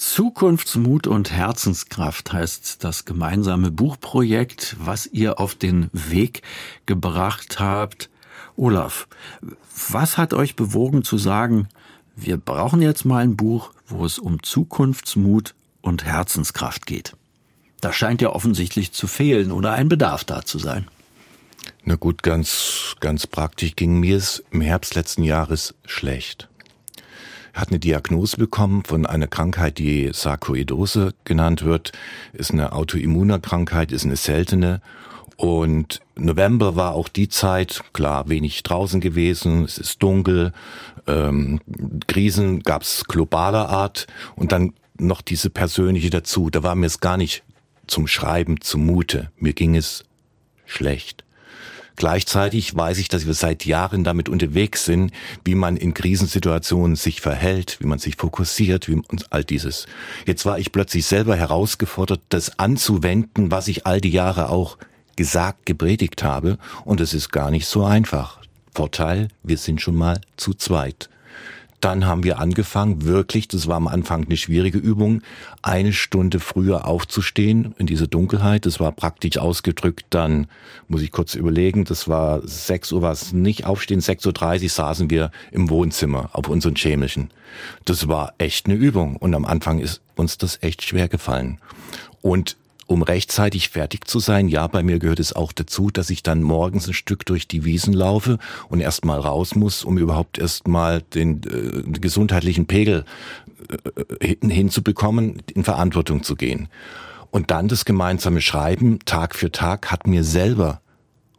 Zukunftsmut 0.00 1.06
und 1.06 1.30
Herzenskraft 1.30 2.32
heißt 2.32 2.82
das 2.82 3.04
gemeinsame 3.04 3.70
Buchprojekt, 3.70 4.76
was 4.80 5.04
ihr 5.04 5.38
auf 5.38 5.54
den 5.54 5.90
Weg 5.92 6.40
gebracht 6.86 7.60
habt. 7.60 8.08
Olaf, 8.56 9.08
was 9.90 10.16
hat 10.16 10.32
euch 10.32 10.56
bewogen 10.56 11.04
zu 11.04 11.18
sagen, 11.18 11.68
wir 12.16 12.38
brauchen 12.38 12.80
jetzt 12.80 13.04
mal 13.04 13.22
ein 13.22 13.36
Buch, 13.36 13.74
wo 13.86 14.06
es 14.06 14.18
um 14.18 14.42
Zukunftsmut 14.42 15.54
und 15.82 16.06
Herzenskraft 16.06 16.86
geht? 16.86 17.14
Da 17.82 17.92
scheint 17.92 18.22
ja 18.22 18.30
offensichtlich 18.30 18.92
zu 18.92 19.06
fehlen 19.06 19.52
oder 19.52 19.72
ein 19.72 19.90
Bedarf 19.90 20.24
da 20.24 20.46
zu 20.46 20.58
sein. 20.58 20.88
Na 21.84 21.96
gut, 21.96 22.22
ganz, 22.22 22.96
ganz 23.00 23.26
praktisch 23.26 23.76
ging 23.76 24.00
mir 24.00 24.16
es 24.16 24.42
im 24.50 24.62
Herbst 24.62 24.94
letzten 24.94 25.24
Jahres 25.24 25.74
schlecht. 25.84 26.49
Hat 27.54 27.68
eine 27.68 27.78
Diagnose 27.78 28.36
bekommen 28.36 28.84
von 28.84 29.06
einer 29.06 29.26
Krankheit, 29.26 29.78
die 29.78 30.10
Sarkoidose 30.12 31.14
genannt 31.24 31.64
wird. 31.64 31.92
Ist 32.32 32.52
eine 32.52 32.72
Autoimmunerkrankheit, 32.72 33.92
ist 33.92 34.04
eine 34.04 34.16
seltene. 34.16 34.80
Und 35.36 36.00
November 36.16 36.76
war 36.76 36.94
auch 36.94 37.08
die 37.08 37.28
Zeit, 37.28 37.82
klar, 37.94 38.28
wenig 38.28 38.62
draußen 38.62 39.00
gewesen, 39.00 39.64
es 39.64 39.78
ist 39.78 40.02
dunkel, 40.02 40.52
ähm, 41.06 41.60
Krisen 42.06 42.60
gab's 42.60 43.04
globaler 43.04 43.70
Art 43.70 44.06
und 44.36 44.52
dann 44.52 44.74
noch 44.98 45.22
diese 45.22 45.48
persönliche 45.48 46.10
dazu. 46.10 46.50
Da 46.50 46.62
war 46.62 46.74
mir 46.74 46.86
es 46.86 47.00
gar 47.00 47.16
nicht 47.16 47.42
zum 47.86 48.06
Schreiben 48.06 48.60
zumute. 48.60 49.30
Mir 49.38 49.54
ging 49.54 49.76
es 49.76 50.04
schlecht. 50.66 51.24
Gleichzeitig 52.00 52.74
weiß 52.74 52.96
ich, 52.96 53.08
dass 53.10 53.26
wir 53.26 53.34
seit 53.34 53.66
Jahren 53.66 54.04
damit 54.04 54.30
unterwegs 54.30 54.86
sind, 54.86 55.12
wie 55.44 55.54
man 55.54 55.76
in 55.76 55.92
Krisensituationen 55.92 56.96
sich 56.96 57.20
verhält, 57.20 57.76
wie 57.80 57.86
man 57.86 57.98
sich 57.98 58.16
fokussiert, 58.16 58.88
wie 58.88 58.94
und 58.94 59.30
all 59.34 59.44
dieses. 59.44 59.84
Jetzt 60.24 60.46
war 60.46 60.58
ich 60.58 60.72
plötzlich 60.72 61.04
selber 61.04 61.36
herausgefordert, 61.36 62.22
das 62.30 62.58
anzuwenden, 62.58 63.50
was 63.50 63.68
ich 63.68 63.84
all 63.84 64.00
die 64.00 64.08
Jahre 64.08 64.48
auch 64.48 64.78
gesagt, 65.14 65.66
gepredigt 65.66 66.22
habe. 66.22 66.56
Und 66.86 67.02
es 67.02 67.12
ist 67.12 67.32
gar 67.32 67.50
nicht 67.50 67.66
so 67.66 67.84
einfach. 67.84 68.38
Vorteil, 68.74 69.28
wir 69.42 69.58
sind 69.58 69.82
schon 69.82 69.96
mal 69.96 70.22
zu 70.38 70.54
zweit. 70.54 71.10
Dann 71.80 72.06
haben 72.06 72.24
wir 72.24 72.38
angefangen, 72.38 73.04
wirklich, 73.04 73.48
das 73.48 73.66
war 73.66 73.76
am 73.76 73.88
Anfang 73.88 74.26
eine 74.26 74.36
schwierige 74.36 74.78
Übung, 74.78 75.22
eine 75.62 75.92
Stunde 75.92 76.38
früher 76.38 76.86
aufzustehen 76.86 77.74
in 77.78 77.86
diese 77.86 78.06
Dunkelheit. 78.06 78.66
Das 78.66 78.80
war 78.80 78.92
praktisch 78.92 79.38
ausgedrückt, 79.38 80.04
dann 80.10 80.46
muss 80.88 81.02
ich 81.02 81.10
kurz 81.10 81.34
überlegen, 81.34 81.84
das 81.84 82.06
war 82.06 82.46
6 82.46 82.92
Uhr, 82.92 83.02
war 83.02 83.12
es 83.12 83.32
nicht 83.32 83.64
aufstehen, 83.64 84.00
6.30 84.00 84.62
Uhr 84.62 84.68
saßen 84.68 85.10
wir 85.10 85.30
im 85.52 85.70
Wohnzimmer 85.70 86.30
auf 86.32 86.48
unseren 86.48 86.74
chemischen. 86.74 87.30
Das 87.84 88.08
war 88.08 88.34
echt 88.38 88.66
eine 88.66 88.74
Übung 88.74 89.16
und 89.16 89.34
am 89.34 89.44
Anfang 89.44 89.80
ist 89.80 90.02
uns 90.16 90.36
das 90.36 90.62
echt 90.62 90.82
schwer 90.82 91.08
gefallen. 91.08 91.58
Und 92.20 92.56
um 92.90 93.02
rechtzeitig 93.02 93.68
fertig 93.68 94.08
zu 94.08 94.18
sein. 94.18 94.48
Ja, 94.48 94.66
bei 94.66 94.82
mir 94.82 94.98
gehört 94.98 95.20
es 95.20 95.32
auch 95.32 95.52
dazu, 95.52 95.90
dass 95.90 96.10
ich 96.10 96.24
dann 96.24 96.42
morgens 96.42 96.88
ein 96.88 96.92
Stück 96.92 97.24
durch 97.24 97.46
die 97.46 97.64
Wiesen 97.64 97.94
laufe 97.94 98.38
und 98.68 98.80
erstmal 98.80 99.20
raus 99.20 99.54
muss, 99.54 99.84
um 99.84 99.96
überhaupt 99.96 100.38
erstmal 100.38 101.00
den 101.00 101.40
äh, 101.44 101.98
gesundheitlichen 102.00 102.66
Pegel 102.66 103.04
äh, 104.18 104.34
hinzubekommen, 104.44 105.40
in 105.54 105.62
Verantwortung 105.62 106.24
zu 106.24 106.34
gehen. 106.34 106.68
Und 107.30 107.52
dann 107.52 107.68
das 107.68 107.84
gemeinsame 107.84 108.40
Schreiben 108.40 108.98
Tag 109.04 109.36
für 109.36 109.52
Tag 109.52 109.92
hat 109.92 110.08
mir 110.08 110.24
selber 110.24 110.80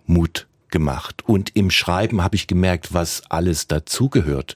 Mut 0.06 0.48
gemacht. 0.72 1.24
Und 1.28 1.56
im 1.56 1.70
Schreiben 1.70 2.24
habe 2.24 2.36
ich 2.36 2.48
gemerkt, 2.48 2.94
was 2.94 3.24
alles 3.30 3.68
dazugehört. 3.68 4.56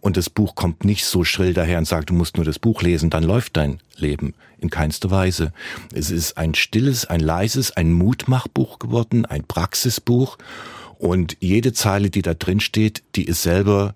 Und 0.00 0.16
das 0.16 0.28
Buch 0.28 0.54
kommt 0.54 0.84
nicht 0.84 1.04
so 1.04 1.24
schrill 1.24 1.54
daher 1.54 1.78
und 1.78 1.86
sagt, 1.86 2.10
du 2.10 2.14
musst 2.14 2.36
nur 2.36 2.44
das 2.44 2.58
Buch 2.58 2.82
lesen, 2.82 3.10
dann 3.10 3.22
läuft 3.22 3.56
dein 3.56 3.80
Leben. 3.96 4.34
In 4.58 4.70
keinster 4.70 5.10
Weise. 5.10 5.52
Es 5.92 6.10
ist 6.10 6.38
ein 6.38 6.54
stilles, 6.54 7.06
ein 7.06 7.20
leises, 7.20 7.72
ein 7.72 7.92
Mutmachbuch 7.92 8.78
geworden, 8.78 9.26
ein 9.26 9.44
Praxisbuch. 9.44 10.38
Und 10.98 11.36
jede 11.40 11.72
Zeile, 11.72 12.10
die 12.10 12.22
da 12.22 12.34
drin 12.34 12.60
steht, 12.60 13.02
die 13.16 13.24
ist 13.24 13.42
selber 13.42 13.94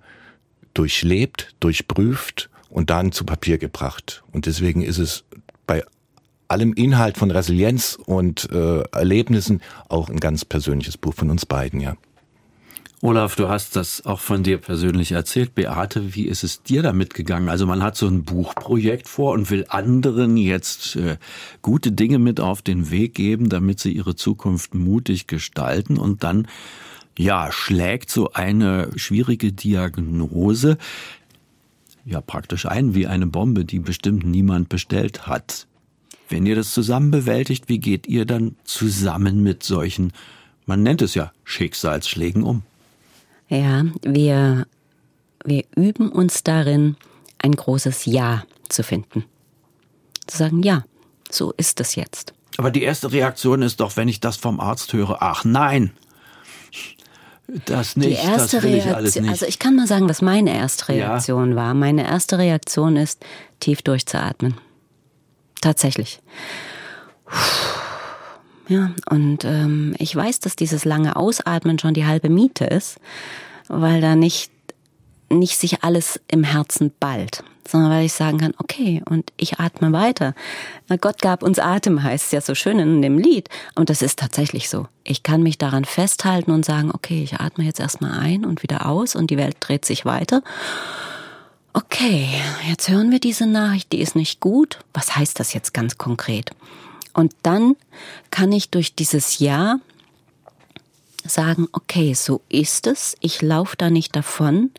durchlebt, 0.75 1.55
durchprüft 1.61 2.51
und 2.69 2.91
dann 2.91 3.13
zu 3.13 3.25
Papier 3.25 3.59
gebracht. 3.59 4.25
Und 4.33 4.47
deswegen 4.47 4.83
ist 4.83 4.99
es 4.99 5.25
allem 6.49 6.73
Inhalt 6.73 7.17
von 7.17 7.31
Resilienz 7.31 7.99
und 8.07 8.49
äh, 8.51 8.83
Erlebnissen 8.93 9.61
auch 9.89 10.09
ein 10.09 10.19
ganz 10.19 10.45
persönliches 10.45 10.97
Buch 10.97 11.15
von 11.15 11.31
uns 11.31 11.47
beiden, 11.47 11.81
ja. 11.81 11.97
Olaf, 13.03 13.37
du 13.37 13.49
hast 13.49 13.77
das 13.77 14.07
auch 14.07 14.21
von 14.21 14.43
dir 14.43 14.57
persönlich 14.57 15.13
erzählt. 15.13 15.55
Beate, 15.55 16.15
wie 16.15 16.25
ist 16.25 16.43
es 16.43 16.63
dir 16.63 16.83
damit 16.83 17.13
gegangen? 17.13 17.51
Also 17.51 17.67
man 17.67 17.83
hat 17.83 17.95
so 17.95 18.07
ein 18.07 18.25
Buchprojekt 18.25 19.07
vor 19.07 19.33
und 19.33 19.51
will 19.51 19.67
anderen 19.69 20.37
jetzt 20.39 20.97
äh, 20.97 21.19
gute 21.61 21.93
Dinge 21.93 22.19
mit 22.19 22.41
auf 22.41 22.63
den 22.63 22.91
Weg 22.91 23.15
geben, 23.15 23.51
damit 23.51 23.81
sie 23.81 23.93
ihre 23.93 24.17
Zukunft 24.17 24.75
mutig 24.75 25.27
gestalten 25.27 25.99
und 25.99 26.25
dann 26.25 26.49
ja, 27.19 27.53
schlägt 27.53 28.11
so 28.11 28.33
eine 28.33 28.91
schwierige 28.97 29.53
Diagnose 29.53 30.79
ja 32.07 32.21
praktisch 32.21 32.67
ein 32.67 32.95
wie 32.95 33.07
eine 33.07 33.27
Bombe, 33.27 33.65
die 33.65 33.81
bestimmt 33.81 34.25
niemand 34.25 34.69
bestellt 34.69 35.27
hat. 35.27 35.67
Wenn 36.29 36.47
ihr 36.47 36.57
das 36.57 36.73
zusammen 36.73 37.11
bewältigt, 37.11 37.69
wie 37.69 37.79
geht 37.79 38.07
ihr 38.07 38.25
dann 38.25 38.57
zusammen 38.65 39.43
mit 39.43 39.63
solchen, 39.63 40.13
man 40.67 40.83
nennt 40.83 41.03
es 41.03 41.15
ja 41.15 41.33
Schicksalsschlägen 41.45 42.43
um? 42.43 42.63
Ja, 43.49 43.85
wir, 44.03 44.67
wir 45.45 45.65
üben 45.77 46.11
uns 46.11 46.43
darin, 46.43 46.97
ein 47.39 47.53
großes 47.53 48.07
Ja 48.07 48.45
zu 48.69 48.83
finden. 48.83 49.25
Zu 50.27 50.39
sagen, 50.39 50.63
ja, 50.63 50.85
so 51.31 51.53
ist 51.57 51.81
es 51.81 51.95
jetzt. 51.95 52.33
Aber 52.57 52.71
die 52.71 52.83
erste 52.83 53.13
Reaktion 53.13 53.63
ist 53.63 53.81
doch, 53.81 53.97
wenn 53.97 54.09
ich 54.09 54.19
das 54.19 54.37
vom 54.37 54.59
Arzt 54.59 54.93
höre, 54.93 55.23
ach 55.23 55.45
nein, 55.45 55.93
das 57.67 57.97
nicht, 57.97 58.11
die 58.11 58.27
erste 58.27 58.57
das 58.57 58.65
will 58.65 58.73
Reaktion, 58.73 58.91
ich 58.91 58.97
alles 58.97 59.17
nicht. 59.17 59.31
also 59.31 59.47
ich 59.47 59.59
kann 59.59 59.77
mal 59.77 59.87
sagen, 59.87 60.09
was 60.09 60.21
meine 60.21 60.57
erste 60.57 60.89
Reaktion 60.89 61.51
ja. 61.51 61.57
war. 61.57 61.75
Meine 61.75 62.05
erste 62.05 62.39
Reaktion 62.39 62.97
ist, 62.97 63.25
tief 63.61 63.83
durchzuatmen. 63.83 64.57
Tatsächlich. 65.61 66.21
Ja, 68.69 68.91
und 69.11 69.45
ähm, 69.45 69.95
ich 69.99 70.15
weiß, 70.15 70.41
dass 70.41 70.57
dieses 70.57 70.85
lange 70.85 71.17
Ausatmen 71.17 71.79
schon 71.79 71.95
die 71.95 72.07
halbe 72.07 72.29
Miete 72.29 72.65
ist, 72.65 72.99
weil 73.69 74.01
da 74.01 74.17
nicht, 74.17 74.51
nicht 75.29 75.57
sich 75.57 75.85
alles 75.85 76.21
im 76.29 76.45
Herzen 76.45 76.93
ballt 76.99 77.45
sondern 77.69 77.91
weil 77.91 78.07
ich 78.07 78.13
sagen 78.13 78.39
kann, 78.39 78.55
okay, 78.59 79.03
und 79.09 79.33
ich 79.37 79.59
atme 79.59 79.93
weiter. 79.93 80.35
Gott 81.01 81.21
gab 81.21 81.43
uns 81.43 81.59
Atem, 81.59 82.03
heißt 82.03 82.27
es 82.27 82.33
ja 82.33 82.41
so 82.41 82.55
schön 82.55 82.79
in 82.79 83.03
dem 83.03 83.19
Lied. 83.19 83.49
Und 83.75 83.91
das 83.91 84.03
ist 84.03 84.19
tatsächlich 84.19 84.69
so. 84.69 84.87
Ich 85.05 85.23
kann 85.23 85.43
mich 85.43 85.59
daran 85.59 85.85
festhalten 85.85 86.51
und 86.51 86.65
sagen, 86.65 86.91
okay, 86.93 87.23
ich 87.23 87.41
atme 87.41 87.65
jetzt 87.65 87.81
erstmal 87.81 88.19
ein 88.19 88.45
und 88.45 88.63
wieder 88.63 88.87
aus 88.87 89.15
und 89.15 89.31
die 89.31 89.37
Welt 89.37 89.57
dreht 89.61 89.85
sich 89.85 90.05
weiter. 90.05 90.43
Okay, 91.79 92.41
jetzt 92.67 92.89
hören 92.89 93.11
wir 93.11 93.21
diese 93.21 93.45
Nachricht, 93.45 93.93
die 93.93 94.01
ist 94.01 94.17
nicht 94.17 94.41
gut. 94.41 94.79
Was 94.95 95.15
heißt 95.15 95.39
das 95.39 95.53
jetzt 95.53 95.75
ganz 95.75 95.99
konkret? 95.99 96.53
Und 97.13 97.35
dann 97.43 97.77
kann 98.31 98.51
ich 98.51 98.71
durch 98.71 98.95
dieses 98.95 99.41
Ja 99.41 99.79
sagen, 101.23 101.69
okay, 101.73 102.15
so 102.15 102.41
ist 102.49 102.87
es, 102.87 103.15
ich 103.21 103.43
laufe 103.43 103.77
da 103.77 103.91
nicht 103.91 104.17
davon, 104.17 104.71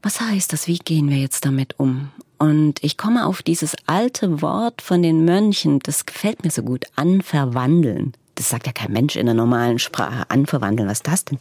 was 0.00 0.20
heißt 0.20 0.52
das? 0.52 0.68
Wie 0.68 0.78
gehen 0.78 1.10
wir 1.10 1.16
jetzt 1.16 1.44
damit 1.44 1.80
um? 1.80 2.12
Und 2.38 2.84
ich 2.84 2.96
komme 2.96 3.26
auf 3.26 3.42
dieses 3.42 3.74
alte 3.86 4.42
Wort 4.42 4.80
von 4.80 5.02
den 5.02 5.24
Mönchen, 5.24 5.80
das 5.80 6.06
gefällt 6.06 6.44
mir 6.44 6.52
so 6.52 6.62
gut, 6.62 6.84
anverwandeln. 6.94 8.12
Das 8.36 8.48
sagt 8.48 8.66
ja 8.66 8.72
kein 8.72 8.92
Mensch 8.92 9.16
in 9.16 9.26
der 9.26 9.34
normalen 9.34 9.78
Sprache. 9.78 10.24
Anverwandeln, 10.28 10.88
was 10.88 10.98
ist 10.98 11.08
das 11.08 11.24
denn? 11.24 11.38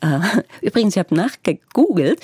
Äh, 0.00 0.20
übrigens, 0.60 0.96
ich 0.96 0.98
habe 0.98 1.14
nachgegoogelt, 1.14 2.20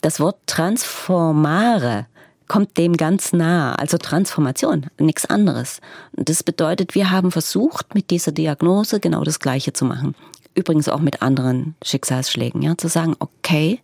das 0.00 0.20
Wort 0.20 0.36
transformare 0.46 2.06
kommt 2.46 2.76
dem 2.76 2.96
ganz 2.96 3.32
nah, 3.32 3.74
also 3.74 3.96
Transformation, 3.96 4.86
nichts 4.98 5.24
anderes. 5.24 5.80
Das 6.12 6.42
bedeutet, 6.42 6.94
wir 6.94 7.10
haben 7.10 7.30
versucht, 7.30 7.94
mit 7.94 8.10
dieser 8.10 8.32
Diagnose 8.32 9.00
genau 9.00 9.24
das 9.24 9.40
Gleiche 9.40 9.72
zu 9.72 9.84
machen. 9.84 10.14
Übrigens 10.54 10.88
auch 10.88 11.00
mit 11.00 11.22
anderen 11.22 11.74
Schicksalsschlägen, 11.82 12.62
ja, 12.62 12.76
zu 12.76 12.88
sagen, 12.88 13.16
okay, 13.18 13.80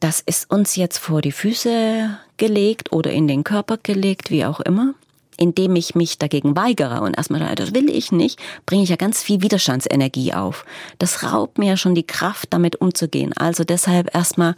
das 0.00 0.20
ist 0.20 0.50
uns 0.50 0.76
jetzt 0.76 0.98
vor 0.98 1.22
die 1.22 1.32
Füße 1.32 2.18
gelegt 2.38 2.92
oder 2.92 3.10
in 3.12 3.28
den 3.28 3.44
Körper 3.44 3.78
gelegt, 3.82 4.30
wie 4.30 4.44
auch 4.44 4.60
immer. 4.60 4.94
Indem 5.42 5.74
ich 5.74 5.94
mich 5.94 6.18
dagegen 6.18 6.54
weigere 6.54 7.00
und 7.00 7.16
erstmal 7.16 7.54
das 7.54 7.74
will 7.74 7.88
ich 7.88 8.12
nicht, 8.12 8.38
bringe 8.66 8.82
ich 8.82 8.90
ja 8.90 8.96
ganz 8.96 9.22
viel 9.22 9.40
Widerstandsenergie 9.40 10.34
auf. 10.34 10.66
Das 10.98 11.22
raubt 11.22 11.56
mir 11.56 11.70
ja 11.70 11.76
schon 11.78 11.94
die 11.94 12.06
Kraft, 12.06 12.48
damit 12.50 12.76
umzugehen. 12.76 13.32
Also 13.32 13.64
deshalb 13.64 14.14
erstmal 14.14 14.54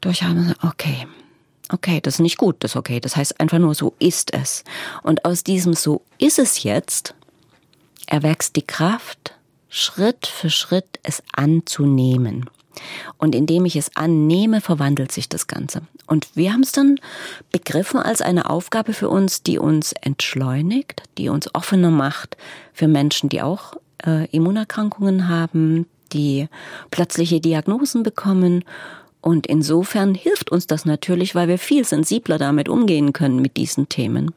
durchhaben, 0.00 0.54
okay, 0.62 1.06
okay, 1.72 2.00
das 2.00 2.14
ist 2.14 2.20
nicht 2.20 2.36
gut, 2.36 2.56
das 2.60 2.72
ist 2.72 2.76
okay. 2.76 2.98
Das 2.98 3.16
heißt 3.16 3.40
einfach 3.40 3.58
nur, 3.58 3.76
so 3.76 3.94
ist 4.00 4.34
es. 4.34 4.64
Und 5.02 5.24
aus 5.24 5.44
diesem 5.44 5.74
so 5.74 6.02
ist 6.18 6.40
es 6.40 6.64
jetzt 6.64 7.14
erwächst 8.06 8.56
die 8.56 8.66
Kraft, 8.66 9.34
Schritt 9.68 10.26
für 10.26 10.50
Schritt 10.50 10.98
es 11.02 11.22
anzunehmen. 11.32 12.50
Und 13.18 13.34
indem 13.34 13.64
ich 13.64 13.76
es 13.76 13.96
annehme, 13.96 14.60
verwandelt 14.60 15.12
sich 15.12 15.28
das 15.28 15.46
Ganze. 15.46 15.82
Und 16.06 16.28
wir 16.34 16.52
haben 16.52 16.62
es 16.62 16.72
dann 16.72 16.98
begriffen 17.50 18.00
als 18.00 18.22
eine 18.22 18.50
Aufgabe 18.50 18.92
für 18.92 19.08
uns, 19.08 19.42
die 19.42 19.58
uns 19.58 19.92
entschleunigt, 20.00 21.02
die 21.18 21.28
uns 21.28 21.54
offener 21.54 21.90
macht 21.90 22.36
für 22.72 22.88
Menschen, 22.88 23.28
die 23.28 23.42
auch 23.42 23.74
äh, 24.04 24.26
Immunerkrankungen 24.26 25.28
haben, 25.28 25.86
die 26.12 26.48
plötzliche 26.90 27.40
Diagnosen 27.40 28.02
bekommen. 28.02 28.64
Und 29.20 29.46
insofern 29.46 30.14
hilft 30.14 30.50
uns 30.50 30.66
das 30.66 30.84
natürlich, 30.84 31.34
weil 31.34 31.48
wir 31.48 31.58
viel 31.58 31.84
sensibler 31.84 32.38
damit 32.38 32.68
umgehen 32.68 33.12
können 33.12 33.40
mit 33.40 33.56
diesen 33.56 33.88
Themen. 33.88 34.32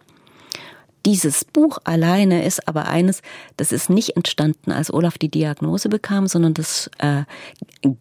Dieses 1.05 1.45
Buch 1.45 1.77
alleine 1.83 2.43
ist 2.45 2.67
aber 2.67 2.87
eines, 2.87 3.21
das 3.57 3.71
ist 3.71 3.91
nicht 3.91 4.15
entstanden, 4.15 4.71
als 4.71 4.91
Olaf 4.91 5.19
die 5.19 5.29
Diagnose 5.29 5.87
bekam, 5.87 6.27
sondern 6.27 6.55
das 6.55 6.89
äh, 6.97 7.23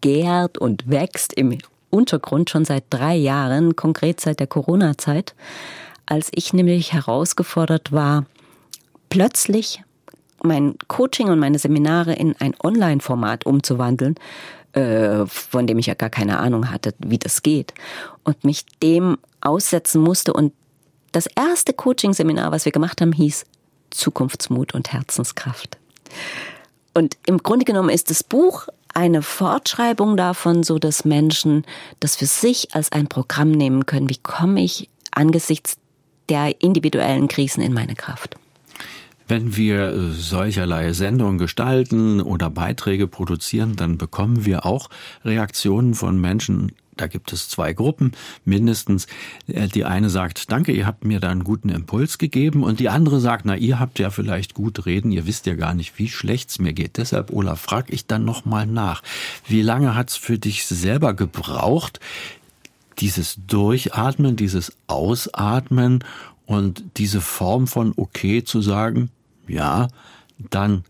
gärt 0.01 0.57
und 0.57 0.89
wächst 0.89 1.33
im 1.33 1.59
Untergrund 1.91 2.49
schon 2.49 2.65
seit 2.65 2.85
drei 2.89 3.15
Jahren, 3.15 3.75
konkret 3.75 4.19
seit 4.19 4.39
der 4.39 4.47
Corona-Zeit, 4.47 5.35
als 6.07 6.29
ich 6.33 6.51
nämlich 6.51 6.93
herausgefordert 6.93 7.91
war, 7.91 8.25
plötzlich 9.09 9.83
mein 10.43 10.75
Coaching 10.87 11.29
und 11.29 11.39
meine 11.39 11.59
Seminare 11.59 12.13
in 12.13 12.35
ein 12.39 12.55
Online-Format 12.63 13.45
umzuwandeln, 13.45 14.15
äh, 14.73 15.25
von 15.27 15.67
dem 15.67 15.77
ich 15.77 15.85
ja 15.85 15.93
gar 15.93 16.09
keine 16.09 16.39
Ahnung 16.39 16.71
hatte, 16.71 16.93
wie 16.99 17.19
das 17.19 17.43
geht, 17.43 17.73
und 18.23 18.43
mich 18.43 18.65
dem 18.81 19.17
aussetzen 19.41 20.01
musste 20.01 20.33
und 20.33 20.53
das 21.15 21.27
erste 21.27 21.71
Coaching-Seminar, 21.73 22.51
was 22.51 22.65
wir 22.65 22.73
gemacht 22.73 22.99
haben, 22.99 23.13
hieß 23.13 23.45
Zukunftsmut 23.89 24.73
und 24.73 24.91
Herzenskraft. 24.91 25.77
Und 26.93 27.17
im 27.25 27.37
Grunde 27.37 27.63
genommen 27.63 27.89
ist 27.89 28.09
das 28.09 28.23
Buch 28.23 28.67
eine 28.93 29.21
Fortschreibung 29.21 30.17
davon, 30.17 30.63
so 30.63 30.77
dass 30.79 31.05
Menschen 31.05 31.65
das 31.99 32.15
für 32.15 32.25
sich 32.25 32.75
als 32.75 32.91
ein 32.91 33.07
Programm 33.07 33.51
nehmen 33.51 33.85
können. 33.85 34.09
Wie 34.09 34.17
komme 34.17 34.61
ich 34.61 34.89
angesichts 35.11 35.77
der 36.29 36.61
individuellen 36.61 37.27
Krisen 37.27 37.61
in 37.61 37.73
meine 37.73 37.95
Kraft? 37.95 38.35
Wenn 39.27 39.55
wir 39.55 40.11
solcherlei 40.11 40.93
Sendungen 40.93 41.39
gestalten 41.39 42.21
oder 42.21 42.49
Beiträge 42.49 43.07
produzieren, 43.07 43.75
dann 43.75 43.97
bekommen 43.97 44.45
wir 44.45 44.65
auch 44.65 44.89
Reaktionen 45.23 45.95
von 45.95 46.19
Menschen 46.19 46.73
da 46.97 47.07
gibt 47.07 47.33
es 47.33 47.49
zwei 47.49 47.73
Gruppen 47.73 48.11
mindestens. 48.43 49.07
Äh, 49.47 49.67
die 49.67 49.85
eine 49.85 50.09
sagt, 50.09 50.51
danke, 50.51 50.71
ihr 50.71 50.85
habt 50.85 51.05
mir 51.05 51.19
da 51.19 51.29
einen 51.29 51.43
guten 51.43 51.69
Impuls 51.69 52.17
gegeben 52.17 52.63
und 52.63 52.79
die 52.79 52.89
andere 52.89 53.19
sagt, 53.19 53.45
na, 53.45 53.55
ihr 53.55 53.79
habt 53.79 53.99
ja 53.99 54.09
vielleicht 54.09 54.53
gut 54.53 54.85
reden, 54.85 55.11
ihr 55.11 55.25
wisst 55.25 55.45
ja 55.45 55.55
gar 55.55 55.73
nicht, 55.73 55.97
wie 55.97 56.07
schlecht's 56.07 56.59
mir 56.59 56.73
geht. 56.73 56.97
Deshalb, 56.97 57.31
Olaf, 57.31 57.61
frag 57.61 57.91
ich 57.91 58.05
dann 58.05 58.25
nochmal 58.25 58.65
nach. 58.65 59.03
Wie 59.47 59.61
lange 59.61 59.95
hat's 59.95 60.15
für 60.15 60.37
dich 60.37 60.65
selber 60.65 61.13
gebraucht, 61.13 61.99
dieses 62.99 63.37
Durchatmen, 63.47 64.35
dieses 64.35 64.73
Ausatmen 64.87 66.03
und 66.45 66.83
diese 66.97 67.21
Form 67.21 67.67
von 67.67 67.93
okay 67.95 68.43
zu 68.43 68.61
sagen, 68.61 69.09
ja, 69.47 69.87
dann 70.37 70.83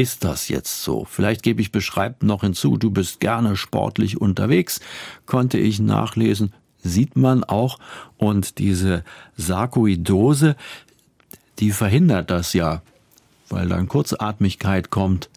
ist 0.00 0.24
das 0.24 0.48
jetzt 0.48 0.82
so? 0.82 1.04
Vielleicht 1.04 1.42
gebe 1.42 1.60
ich 1.60 1.72
beschreibt 1.72 2.22
noch 2.22 2.40
hinzu, 2.40 2.78
du 2.78 2.90
bist 2.90 3.20
gerne 3.20 3.54
sportlich 3.54 4.18
unterwegs, 4.18 4.80
konnte 5.26 5.58
ich 5.58 5.78
nachlesen, 5.78 6.54
sieht 6.82 7.16
man 7.16 7.44
auch. 7.44 7.78
Und 8.16 8.58
diese 8.58 9.04
Sarkoidose, 9.36 10.56
die 11.58 11.70
verhindert 11.70 12.30
das 12.30 12.54
ja, 12.54 12.80
weil 13.50 13.68
dann 13.68 13.88
Kurzatmigkeit 13.88 14.88
kommt. 14.88 15.28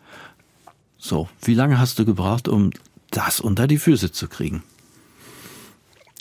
So, 0.97 1.27
wie 1.41 1.55
lange 1.55 1.77
hast 1.77 1.99
du 1.99 2.05
gebraucht, 2.05 2.47
um 2.47 2.69
das 3.11 3.41
unter 3.41 3.67
die 3.67 3.77
Füße 3.77 4.13
zu 4.13 4.29
kriegen? 4.29 4.63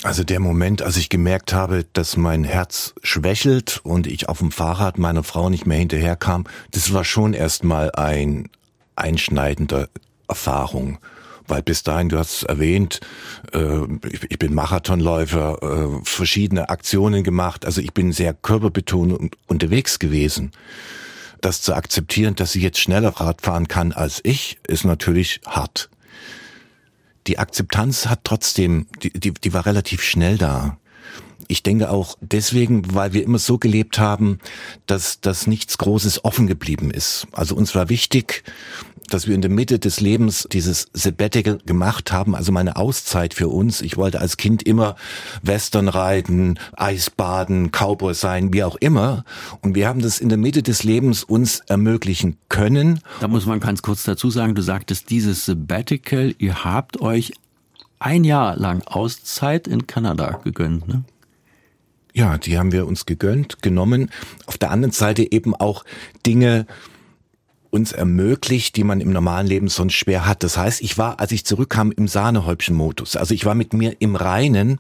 Also 0.03 0.25
der 0.25 0.41
Moment, 0.41 0.83
als 0.83 0.97
ich 0.97 1.11
gemerkt 1.11 1.53
habe, 1.53 1.87
dass 1.93 2.17
mein 2.17 2.43
Herz 2.43 2.93
schwächelt 3.05 3.81
und 3.85 4.09
ich 4.09 4.29
auf 4.29 4.39
dem 4.39 4.51
Fahrrad 4.51 4.99
meiner 4.99 5.23
Frau 5.23 5.49
nicht 5.49 5.65
mehr 5.65 5.79
hinterherkam, 5.79 6.45
das 6.73 6.93
war 6.93 7.05
schon 7.05 7.35
erstmal 7.35 7.93
ein 7.93 8.49
einschneidender 8.97 9.89
Erfahrung. 10.27 10.99
Weil 11.47 11.63
bis 11.63 11.85
dahin, 11.85 12.09
du 12.09 12.19
hast 12.19 12.35
es 12.35 12.43
erwähnt, 12.43 13.01
äh, 13.53 13.83
ich, 14.29 14.39
bin 14.39 14.55
Marathonläufer, 14.55 15.63
äh, 15.63 16.05
verschiedene 16.05 16.69
Aktionen 16.69 17.23
gemacht, 17.23 17.65
also 17.65 17.81
ich 17.81 17.93
bin 17.93 18.13
sehr 18.13 18.35
körperbetont 18.35 19.37
unterwegs 19.47 20.01
gewesen. 20.01 20.51
Das 21.41 21.63
zu 21.63 21.75
akzeptieren, 21.75 22.35
dass 22.35 22.53
sie 22.53 22.61
jetzt 22.61 22.79
schneller 22.79 23.11
Rad 23.21 23.43
fahren 23.43 23.69
kann 23.69 23.93
als 23.93 24.21
ich, 24.25 24.59
ist 24.67 24.85
natürlich 24.85 25.41
hart 25.47 25.91
die 27.27 27.39
Akzeptanz 27.39 28.07
hat 28.07 28.21
trotzdem, 28.25 28.87
die, 29.03 29.13
die, 29.13 29.33
die 29.33 29.53
war 29.53 29.67
relativ 29.67 30.03
schnell 30.03 30.39
da. 30.39 30.79
Ich 31.49 31.63
denke 31.63 31.91
auch 31.91 32.17
deswegen, 32.21 32.95
weil 32.95 33.13
wir 33.13 33.23
immer 33.23 33.39
so 33.39 33.59
gelebt 33.59 33.99
haben, 33.99 34.39
dass, 34.87 35.21
dass 35.21 35.47
nichts 35.47 35.79
Großes 35.79 36.25
offen 36.25 36.47
geblieben 36.47 36.91
ist. 36.91 37.27
Also 37.33 37.55
uns 37.55 37.75
war 37.75 37.89
wichtig, 37.89 38.45
dass 39.13 39.27
wir 39.27 39.35
in 39.35 39.43
der 39.43 39.51
Mitte 39.51 39.79
des 39.79 40.01
Lebens 40.01 40.49
dieses 40.51 40.89
Sabbatical 40.93 41.59
gemacht 41.67 42.13
haben, 42.13 42.35
also 42.35 42.53
meine 42.53 42.77
Auszeit 42.77 43.35
für 43.35 43.49
uns. 43.49 43.83
Ich 43.83 43.97
wollte 43.97 44.21
als 44.21 44.37
Kind 44.37 44.63
immer 44.63 44.97
Western 45.43 45.89
reiten, 45.89 46.59
Eisbaden, 46.77 47.71
Cowboy 47.71 48.15
sein, 48.15 48.53
wie 48.53 48.65
auch 48.65 48.77
immer. 48.77 49.25
Und 49.61 49.75
wir 49.75 49.89
haben 49.89 50.01
das 50.01 50.19
in 50.19 50.29
der 50.29 50.39
Mitte 50.39 50.63
des 50.63 50.83
Lebens 50.83 51.25
uns 51.25 51.61
ermöglichen 51.67 52.37
können. 52.49 53.01
Da 53.21 53.29
muss 53.29 53.47
man 53.47 53.61
ganz 53.61 53.83
kurz 53.83 54.05
dazu 54.05 54.31
sagen, 54.31 54.55
du 54.55 54.63
sagtest 54.63 55.11
dieses 55.11 55.45
Sabbatical, 55.45 56.35
ihr 56.39 56.65
habt 56.65 57.01
euch 57.01 57.33
ein 57.99 58.25
Jahr 58.25 58.57
lang 58.57 58.83
Auszeit 58.87 59.69
in 59.69 59.87
Kanada 59.87 60.41
gegönnt, 60.43 60.89
ne? 60.89 61.05
Ja, 62.13 62.39
die 62.39 62.59
haben 62.59 62.73
wir 62.73 62.87
uns 62.87 63.07
gegönnt, 63.07 63.63
genommen. 63.63 64.11
Auf 64.47 64.59
der 64.59 64.71
anderen 64.71 64.93
Seite 64.93 65.31
eben 65.33 65.55
auch 65.55 65.85
Dinge, 66.27 66.67
uns 67.73 67.93
ermöglicht, 67.93 68.77
die 68.77 68.85
man 68.85 69.01
im 69.01 69.13
normalen 69.13 69.47
Leben 69.47 69.69
sonst 69.69 69.95
schwer 69.95 70.27
hat. 70.27 70.43
Das 70.43 70.59
heißt, 70.59 70.83
ich 70.83 70.99
war, 70.99 71.21
als 71.21 71.33
ich 71.33 71.47
zurückkam, 71.47 71.91
im 71.91 72.07
Sahnehäubchen-Modus. 72.07 73.17
Also 73.17 73.33
ich 73.33 73.47
war 73.47 73.55
mit 73.55 73.73
mir 73.73 73.97
im 73.99 74.15
Reinen. 74.15 74.79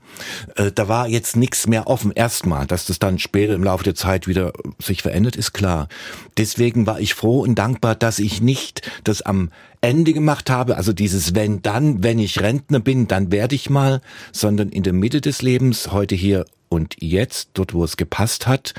Äh, 0.56 0.72
da 0.72 0.88
war 0.88 1.08
jetzt 1.08 1.34
nichts 1.34 1.66
mehr 1.66 1.86
offen. 1.86 2.12
Erstmal, 2.12 2.66
dass 2.66 2.84
das 2.84 2.98
dann 2.98 3.18
später 3.18 3.54
im 3.54 3.64
Laufe 3.64 3.82
der 3.82 3.94
Zeit 3.94 4.28
wieder 4.28 4.52
sich 4.78 5.00
verändert, 5.00 5.36
ist 5.36 5.54
klar. 5.54 5.88
Deswegen 6.36 6.86
war 6.86 7.00
ich 7.00 7.14
froh 7.14 7.40
und 7.40 7.54
dankbar, 7.54 7.94
dass 7.94 8.18
ich 8.18 8.42
nicht 8.42 8.82
das 9.04 9.22
am 9.22 9.48
Ende 9.80 10.12
gemacht 10.12 10.50
habe, 10.50 10.76
also 10.76 10.92
dieses 10.92 11.34
wenn 11.34 11.62
dann, 11.62 12.04
wenn 12.04 12.18
ich 12.18 12.40
Rentner 12.40 12.78
bin, 12.78 13.08
dann 13.08 13.32
werde 13.32 13.54
ich 13.54 13.70
mal, 13.70 14.02
sondern 14.32 14.68
in 14.68 14.82
der 14.82 14.92
Mitte 14.92 15.22
des 15.22 15.40
Lebens, 15.40 15.92
heute 15.92 16.14
hier 16.14 16.44
und 16.72 16.96
jetzt, 17.00 17.50
dort 17.52 17.74
wo 17.74 17.84
es 17.84 17.98
gepasst 17.98 18.46
hat. 18.46 18.72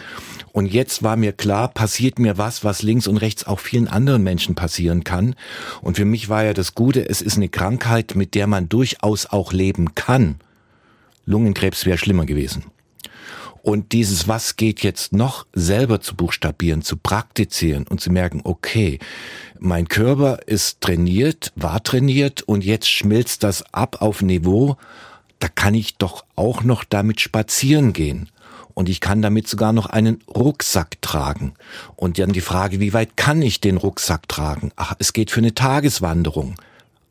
Und 0.52 0.66
jetzt 0.66 1.04
war 1.04 1.16
mir 1.16 1.32
klar, 1.32 1.68
passiert 1.68 2.18
mir 2.18 2.40
was, 2.40 2.64
was 2.64 2.82
links 2.82 3.06
und 3.06 3.18
rechts 3.18 3.46
auch 3.46 3.60
vielen 3.60 3.88
anderen 3.88 4.24
Menschen 4.24 4.56
passieren 4.56 5.04
kann. 5.04 5.36
Und 5.82 5.98
für 5.98 6.06
mich 6.06 6.28
war 6.28 6.44
ja 6.44 6.54
das 6.54 6.74
Gute, 6.74 7.08
es 7.08 7.22
ist 7.22 7.38
eine 7.38 7.50
Krankheit, 7.50 8.16
mit 8.16 8.34
der 8.34 8.48
man 8.48 8.68
durchaus 8.68 9.28
auch 9.28 9.54
leben 9.54 9.94
kann. 9.94 10.38
Lungenkrebs 11.26 11.86
wäre 11.86 12.00
schlimmer 12.00 12.26
gewesen. 12.26 12.64
Und 13.62 13.91
dieses 13.91 14.28
Was 14.28 14.56
geht 14.56 14.82
jetzt 14.82 15.13
noch 15.13 15.46
selber 15.54 16.02
zu 16.02 16.15
buchstabieren, 16.15 16.82
zu 16.82 16.98
praktizieren 16.98 17.86
und 17.88 18.02
zu 18.02 18.12
merken, 18.12 18.41
okay, 18.44 18.98
mein 19.60 19.88
Körper 19.88 20.39
ist 20.48 20.82
trainiert, 20.82 21.54
war 21.56 21.82
trainiert 21.84 22.41
und 22.41 22.65
jetzt 22.65 22.89
schmilzt 22.89 23.44
das 23.44 23.63
ab 23.72 24.02
auf 24.02 24.24
Niveau, 24.24 24.78
da 25.43 25.49
kann 25.49 25.73
ich 25.73 25.97
doch 25.97 26.23
auch 26.38 26.63
noch 26.63 26.86
damit 26.86 27.19
spazieren 27.19 27.91
gehen. 27.91 28.29
Und 28.75 28.88
ich 28.88 29.01
kann 29.01 29.21
damit 29.21 29.45
sogar 29.45 29.73
noch 29.73 29.88
einen 29.88 30.21
Rucksack 30.34 31.01
tragen. 31.01 31.53
Und 31.97 32.17
dann 32.17 32.32
die 32.32 32.39
Frage, 32.39 32.79
wie 32.79 32.93
weit 32.93 33.17
kann 33.17 33.41
ich 33.41 33.60
den 33.60 33.75
Rucksack 33.75 34.29
tragen? 34.29 34.71
Ach, 34.77 34.95
es 34.99 35.12
geht 35.12 35.32
für 35.32 35.41
eine 35.41 35.53
Tageswanderung. 35.53 36.56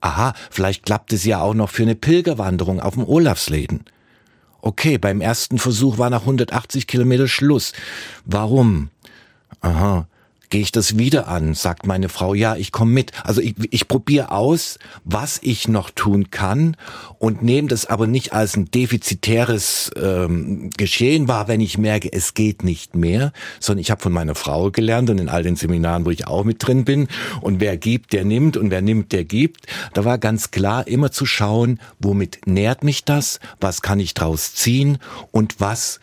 Aha, 0.01 0.33
vielleicht 0.51 0.87
klappt 0.87 1.13
es 1.13 1.27
ja 1.27 1.43
auch 1.43 1.53
noch 1.53 1.69
für 1.69 1.83
eine 1.83 1.95
Pilgerwanderung 1.95 2.81
auf 2.81 2.95
dem 2.95 3.07
Olafsläden. 3.07 3.85
Okay, 4.63 4.97
beim 4.97 5.21
ersten 5.21 5.59
Versuch 5.59 5.99
war 5.99 6.09
nach 6.09 6.23
180 6.23 6.87
Kilometer 6.87 7.29
Schluss. 7.29 7.75
Warum? 8.25 8.89
Aha, 9.61 10.07
gehe 10.53 10.61
ich 10.61 10.71
das 10.71 10.99
wieder 10.99 11.29
an, 11.29 11.55
sagt 11.55 11.87
meine 11.87 12.11
Frau, 12.11 12.35
ja, 12.35 12.57
ich 12.57 12.73
komme 12.73 12.93
mit. 12.93 13.13
Also 13.25 13.41
ich, 13.41 13.55
ich 13.71 13.89
probiere 13.89 14.33
aus, 14.33 14.79
was 15.03 15.41
ich 15.43 15.67
noch 15.67 15.89
tun 15.89 16.31
kann 16.31 16.77
und 17.19 17.43
nehme 17.43 17.69
das 17.69 17.87
aber 17.87 18.07
nicht 18.07 18.35
als 18.35 18.55
ein 18.55 18.71
defizitäres 18.71 19.91
ähm, 19.97 20.69
Geschehen 20.77 21.27
wahr, 21.27 21.49
wenn 21.49 21.63
ich 21.63 21.79
merke, 21.79 22.13
es 22.13 22.35
geht 22.35 22.65
nicht 22.65 22.95
mehr, 22.95 23.33
sondern 23.61 23.81
ich 23.81 23.91
habe 23.91 24.03
von 24.03 24.13
meiner 24.13 24.35
Frau 24.35 24.71
gelernt 24.71 25.09
und 25.09 25.19
in 25.19 25.31
all 25.31 25.43
den 25.43 25.57
Seminaren, 25.57 26.05
wo 26.05 26.11
ich 26.11 26.27
auch 26.27 26.45
mit 26.45 26.65
drin 26.67 26.85
bin 26.85 27.09
und 27.41 27.61
wer 27.61 27.79
gibt, 27.79 28.13
der 28.13 28.27
nimmt 28.27 28.59
und 28.59 28.71
wer 28.71 28.83
nimmt, 28.83 29.13
der 29.13 29.25
gibt. 29.25 29.67
Da 29.95 30.05
war 30.05 30.19
ganz 30.19 30.51
klar 30.51 30.87
immer 30.87 31.11
zu 31.11 31.25
schauen, 31.25 31.81
womit 31.99 32.41
nährt 32.45 32.85
mich 32.85 33.07
das, 33.07 33.41
was 33.59 33.81
kann 33.81 34.01
ich 34.01 34.13
draus 34.13 34.55
ziehen 34.55 34.99
und 35.31 35.61
was 35.61 35.99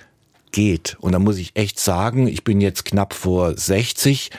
geht. 0.52 0.98
Und 1.00 1.14
da 1.14 1.20
muss 1.20 1.38
ich 1.38 1.56
echt 1.56 1.80
sagen, 1.80 2.28
ich 2.28 2.44
bin 2.44 2.62
jetzt 2.62 2.86
knapp 2.86 3.14
vor 3.14 3.58
60. 3.58 4.32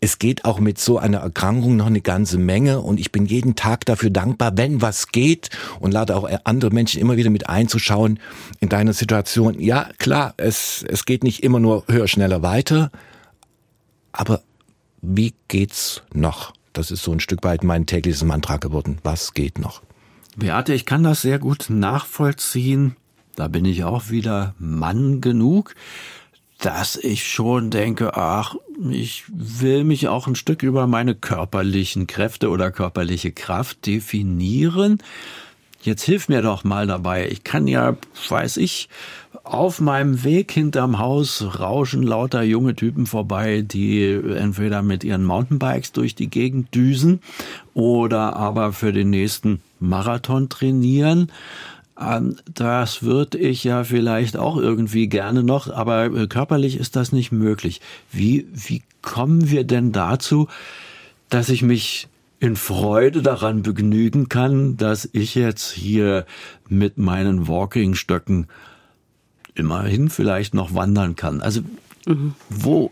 Es 0.00 0.18
geht 0.18 0.44
auch 0.44 0.60
mit 0.60 0.78
so 0.78 0.98
einer 0.98 1.18
Erkrankung 1.18 1.76
noch 1.76 1.86
eine 1.86 2.02
ganze 2.02 2.36
Menge 2.36 2.80
und 2.80 3.00
ich 3.00 3.10
bin 3.10 3.24
jeden 3.24 3.56
Tag 3.56 3.86
dafür 3.86 4.10
dankbar, 4.10 4.52
wenn 4.56 4.82
was 4.82 5.08
geht 5.08 5.48
und 5.80 5.92
lade 5.92 6.14
auch 6.14 6.28
andere 6.44 6.70
Menschen 6.70 7.00
immer 7.00 7.16
wieder 7.16 7.30
mit 7.30 7.48
einzuschauen 7.48 8.20
in 8.60 8.68
deiner 8.68 8.92
Situation. 8.92 9.58
Ja, 9.58 9.88
klar, 9.98 10.34
es, 10.36 10.84
es 10.86 11.06
geht 11.06 11.24
nicht 11.24 11.42
immer 11.42 11.58
nur 11.58 11.84
höher, 11.88 12.06
schneller, 12.06 12.42
weiter, 12.42 12.90
aber 14.12 14.42
wie 15.00 15.34
geht's 15.48 16.02
noch? 16.12 16.52
Das 16.74 16.90
ist 16.90 17.02
so 17.02 17.12
ein 17.12 17.20
Stück 17.20 17.42
weit 17.42 17.64
mein 17.64 17.86
tägliches 17.86 18.24
Mantra 18.24 18.58
geworden. 18.58 18.98
Was 19.02 19.32
geht 19.32 19.58
noch? 19.58 19.82
Beate, 20.36 20.74
ich 20.74 20.86
kann 20.86 21.02
das 21.02 21.22
sehr 21.22 21.38
gut 21.38 21.66
nachvollziehen. 21.68 22.96
Da 23.36 23.48
bin 23.48 23.64
ich 23.64 23.84
auch 23.84 24.10
wieder 24.10 24.54
Mann 24.58 25.20
genug, 25.20 25.74
dass 26.58 26.96
ich 26.96 27.28
schon 27.28 27.70
denke, 27.70 28.16
ach, 28.16 28.54
ich 28.90 29.24
will 29.28 29.84
mich 29.84 30.08
auch 30.08 30.26
ein 30.26 30.36
Stück 30.36 30.62
über 30.62 30.86
meine 30.86 31.14
körperlichen 31.14 32.06
Kräfte 32.06 32.48
oder 32.48 32.70
körperliche 32.70 33.32
Kraft 33.32 33.86
definieren. 33.86 34.98
Jetzt 35.82 36.02
hilf 36.02 36.30
mir 36.30 36.40
doch 36.40 36.64
mal 36.64 36.86
dabei. 36.86 37.28
Ich 37.28 37.44
kann 37.44 37.68
ja, 37.68 37.96
weiß 38.30 38.56
ich, 38.56 38.88
auf 39.42 39.80
meinem 39.82 40.24
Weg 40.24 40.50
hinterm 40.50 40.98
Haus 40.98 41.60
rauschen 41.60 42.02
lauter 42.02 42.42
junge 42.42 42.74
Typen 42.74 43.04
vorbei, 43.04 43.60
die 43.60 44.12
entweder 44.12 44.80
mit 44.80 45.04
ihren 45.04 45.24
Mountainbikes 45.24 45.92
durch 45.92 46.14
die 46.14 46.30
Gegend 46.30 46.74
düsen 46.74 47.20
oder 47.74 48.36
aber 48.36 48.72
für 48.72 48.94
den 48.94 49.10
nächsten 49.10 49.60
Marathon 49.78 50.48
trainieren. 50.48 51.30
Ähm, 52.00 52.36
das 52.52 53.02
würde 53.02 53.38
ich 53.38 53.64
ja 53.64 53.84
vielleicht 53.84 54.36
auch 54.36 54.56
irgendwie 54.56 55.08
gerne 55.08 55.42
noch, 55.42 55.70
aber 55.72 56.06
äh, 56.06 56.26
körperlich 56.26 56.76
ist 56.76 56.96
das 56.96 57.12
nicht 57.12 57.32
möglich. 57.32 57.80
Wie, 58.10 58.46
wie 58.52 58.82
kommen 59.02 59.50
wir 59.50 59.64
denn 59.64 59.92
dazu, 59.92 60.48
dass 61.28 61.48
ich 61.48 61.62
mich 61.62 62.08
in 62.40 62.56
Freude 62.56 63.22
daran 63.22 63.62
begnügen 63.62 64.28
kann, 64.28 64.76
dass 64.76 65.08
ich 65.12 65.34
jetzt 65.34 65.72
hier 65.72 66.26
mit 66.68 66.98
meinen 66.98 67.48
Walking-Stöcken 67.48 68.48
immerhin 69.54 70.10
vielleicht 70.10 70.52
noch 70.54 70.74
wandern 70.74 71.16
kann? 71.16 71.40
Also, 71.40 71.62
mhm. 72.06 72.34
wo 72.48 72.90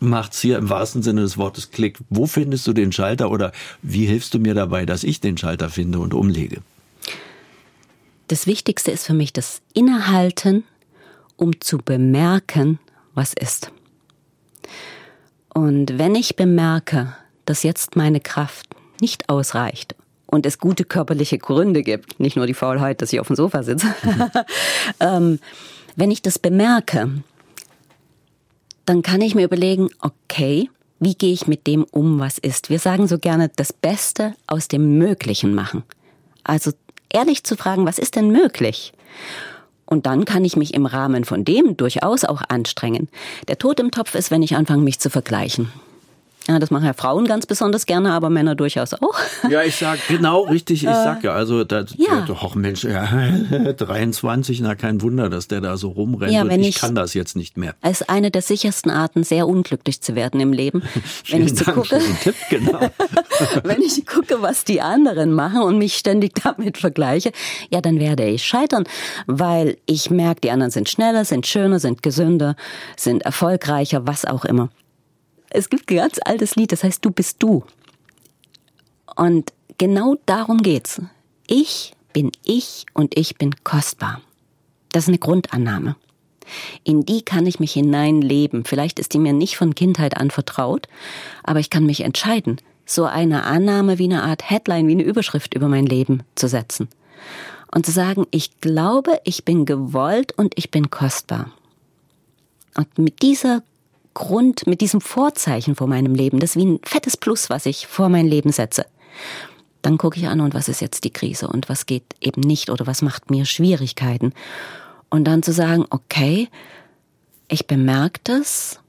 macht's 0.00 0.40
hier 0.40 0.58
im 0.58 0.70
wahrsten 0.70 1.02
Sinne 1.02 1.20
des 1.20 1.36
Wortes 1.36 1.70
Klick? 1.70 1.98
Wo 2.08 2.26
findest 2.26 2.66
du 2.66 2.72
den 2.72 2.92
Schalter 2.92 3.30
oder 3.30 3.52
wie 3.82 4.06
hilfst 4.06 4.32
du 4.34 4.38
mir 4.38 4.54
dabei, 4.54 4.86
dass 4.86 5.04
ich 5.04 5.20
den 5.20 5.36
Schalter 5.36 5.68
finde 5.68 5.98
und 5.98 6.14
umlege? 6.14 6.62
Das 8.32 8.46
Wichtigste 8.46 8.90
ist 8.90 9.04
für 9.04 9.12
mich 9.12 9.34
das 9.34 9.60
Innehalten, 9.74 10.64
um 11.36 11.60
zu 11.60 11.76
bemerken, 11.76 12.78
was 13.12 13.34
ist. 13.34 13.70
Und 15.52 15.98
wenn 15.98 16.14
ich 16.14 16.34
bemerke, 16.34 17.14
dass 17.44 17.62
jetzt 17.62 17.94
meine 17.94 18.20
Kraft 18.20 18.68
nicht 19.02 19.28
ausreicht 19.28 19.96
und 20.24 20.46
es 20.46 20.58
gute 20.58 20.86
körperliche 20.86 21.36
Gründe 21.36 21.82
gibt, 21.82 22.20
nicht 22.20 22.36
nur 22.36 22.46
die 22.46 22.54
Faulheit, 22.54 23.02
dass 23.02 23.12
ich 23.12 23.20
auf 23.20 23.26
dem 23.26 23.36
Sofa 23.36 23.62
sitze, 23.64 23.94
ähm, 25.00 25.38
wenn 25.96 26.10
ich 26.10 26.22
das 26.22 26.38
bemerke, 26.38 27.10
dann 28.86 29.02
kann 29.02 29.20
ich 29.20 29.34
mir 29.34 29.44
überlegen, 29.44 29.90
okay, 30.00 30.70
wie 31.00 31.16
gehe 31.16 31.34
ich 31.34 31.48
mit 31.48 31.66
dem 31.66 31.84
um, 31.84 32.18
was 32.18 32.38
ist. 32.38 32.70
Wir 32.70 32.78
sagen 32.78 33.08
so 33.08 33.18
gerne, 33.18 33.50
das 33.54 33.74
Beste 33.74 34.34
aus 34.46 34.68
dem 34.68 34.96
Möglichen 34.96 35.54
machen. 35.54 35.82
Also 36.44 36.72
ehrlich 37.12 37.44
zu 37.44 37.56
fragen, 37.56 37.86
was 37.86 37.98
ist 37.98 38.16
denn 38.16 38.30
möglich? 38.30 38.92
Und 39.86 40.06
dann 40.06 40.24
kann 40.24 40.44
ich 40.44 40.56
mich 40.56 40.74
im 40.74 40.86
Rahmen 40.86 41.24
von 41.24 41.44
dem 41.44 41.76
durchaus 41.76 42.24
auch 42.24 42.42
anstrengen. 42.48 43.08
Der 43.48 43.58
Tod 43.58 43.78
im 43.78 43.90
Topf 43.90 44.14
ist, 44.14 44.30
wenn 44.30 44.42
ich 44.42 44.56
anfange, 44.56 44.82
mich 44.82 44.98
zu 44.98 45.10
vergleichen. 45.10 45.70
Ja, 46.48 46.58
das 46.58 46.70
machen 46.72 46.84
ja 46.86 46.92
Frauen 46.92 47.26
ganz 47.26 47.46
besonders 47.46 47.86
gerne, 47.86 48.12
aber 48.12 48.28
Männer 48.28 48.54
durchaus 48.56 48.94
auch. 48.94 49.14
Ja, 49.48 49.62
ich 49.62 49.76
sag 49.76 49.98
genau 50.08 50.40
richtig, 50.42 50.82
ich 50.82 50.88
Äh, 50.90 50.92
sag 50.94 51.22
ja, 51.22 51.32
also 51.32 51.62
da, 51.62 51.84
ja. 51.96 52.22
doch 52.26 52.54
Mensch, 52.56 52.82
ja, 52.84 53.08
23, 53.78 54.60
na 54.60 54.74
kein 54.74 55.02
Wunder, 55.02 55.28
dass 55.30 55.48
der 55.48 55.60
da 55.60 55.76
so 55.76 55.90
rumrennt 55.90 56.32
Ja, 56.32 56.42
und 56.42 56.48
wenn 56.48 56.60
ich, 56.60 56.70
ich- 56.70 56.78
kann 56.80 56.94
das 56.94 57.14
jetzt 57.14 57.36
nicht 57.36 57.56
mehr. 57.56 57.74
Es 57.80 58.00
ist 58.00 58.10
eine 58.10 58.30
der 58.30 58.42
sichersten 58.42 58.90
Arten, 58.90 59.22
sehr 59.24 59.46
unglücklich 59.46 60.00
zu 60.00 60.14
werden 60.16 60.40
im 60.40 60.52
Leben. 60.52 60.82
Wenn 61.30 61.44
ich 61.46 61.54
so 61.56 61.64
Dank 61.64 61.76
gucke, 61.76 62.00
Tipp, 62.22 62.34
genau. 62.50 62.80
wenn 63.64 63.80
ich 63.80 64.04
gucke, 64.06 64.42
was 64.42 64.64
die 64.64 64.80
anderen 64.80 65.32
machen 65.32 65.62
und 65.62 65.78
mich 65.78 65.94
ständig 65.96 66.32
damit 66.42 66.78
vergleiche, 66.78 67.32
ja, 67.70 67.80
dann 67.80 67.98
werde 68.00 68.24
ich 68.24 68.44
scheitern, 68.44 68.84
weil 69.26 69.76
ich 69.86 70.10
merke, 70.10 70.40
die 70.42 70.50
anderen 70.50 70.70
sind 70.70 70.88
schneller, 70.88 71.24
sind 71.24 71.46
schöner, 71.46 71.78
sind 71.78 72.02
gesünder, 72.02 72.56
sind 72.96 73.22
erfolgreicher, 73.22 74.06
was 74.06 74.24
auch 74.24 74.44
immer. 74.44 74.70
Es 75.54 75.68
gibt 75.68 75.90
ein 75.90 75.96
ganz 75.96 76.18
altes 76.24 76.56
Lied, 76.56 76.72
das 76.72 76.82
heißt 76.82 77.04
Du 77.04 77.10
bist 77.10 77.42
du. 77.42 77.64
Und 79.16 79.52
genau 79.76 80.16
darum 80.24 80.58
geht's. 80.58 81.02
Ich 81.46 81.94
bin 82.14 82.32
ich 82.44 82.86
und 82.94 83.18
ich 83.18 83.36
bin 83.36 83.54
kostbar. 83.62 84.22
Das 84.92 85.04
ist 85.04 85.08
eine 85.08 85.18
Grundannahme. 85.18 85.96
In 86.84 87.04
die 87.04 87.22
kann 87.22 87.46
ich 87.46 87.60
mich 87.60 87.72
hineinleben. 87.72 88.64
Vielleicht 88.64 88.98
ist 88.98 89.12
die 89.12 89.18
mir 89.18 89.34
nicht 89.34 89.56
von 89.56 89.74
Kindheit 89.74 90.16
an 90.16 90.30
vertraut, 90.30 90.88
aber 91.42 91.60
ich 91.60 91.70
kann 91.70 91.84
mich 91.84 92.00
entscheiden, 92.00 92.58
so 92.86 93.04
eine 93.04 93.44
Annahme 93.44 93.98
wie 93.98 94.04
eine 94.04 94.22
Art 94.22 94.48
Headline, 94.50 94.88
wie 94.88 94.92
eine 94.92 95.02
Überschrift 95.02 95.54
über 95.54 95.68
mein 95.68 95.86
Leben 95.86 96.22
zu 96.34 96.48
setzen. 96.48 96.88
Und 97.74 97.86
zu 97.86 97.92
sagen, 97.92 98.26
ich 98.30 98.60
glaube, 98.60 99.20
ich 99.24 99.44
bin 99.44 99.66
gewollt 99.66 100.32
und 100.36 100.54
ich 100.56 100.70
bin 100.70 100.90
kostbar. 100.90 101.50
Und 102.74 102.98
mit 102.98 103.22
dieser 103.22 103.62
Grund, 104.14 104.66
mit 104.66 104.80
diesem 104.80 105.00
Vorzeichen 105.00 105.74
vor 105.74 105.86
meinem 105.86 106.14
Leben, 106.14 106.38
das 106.38 106.50
ist 106.50 106.56
wie 106.56 106.66
ein 106.66 106.80
fettes 106.84 107.16
Plus, 107.16 107.50
was 107.50 107.66
ich 107.66 107.86
vor 107.86 108.08
mein 108.08 108.26
Leben 108.26 108.52
setze. 108.52 108.86
Dann 109.82 109.98
gucke 109.98 110.18
ich 110.18 110.28
an, 110.28 110.40
und 110.40 110.54
was 110.54 110.68
ist 110.68 110.80
jetzt 110.80 111.04
die 111.04 111.12
Krise 111.12 111.48
und 111.48 111.68
was 111.68 111.86
geht 111.86 112.04
eben 112.20 112.40
nicht 112.40 112.70
oder 112.70 112.86
was 112.86 113.02
macht 113.02 113.30
mir 113.30 113.44
Schwierigkeiten. 113.44 114.32
Und 115.10 115.24
dann 115.24 115.42
zu 115.42 115.52
sagen, 115.52 115.86
okay, 115.90 116.48
ich 117.48 117.66
bemerke 117.66 118.20
das 118.24 118.80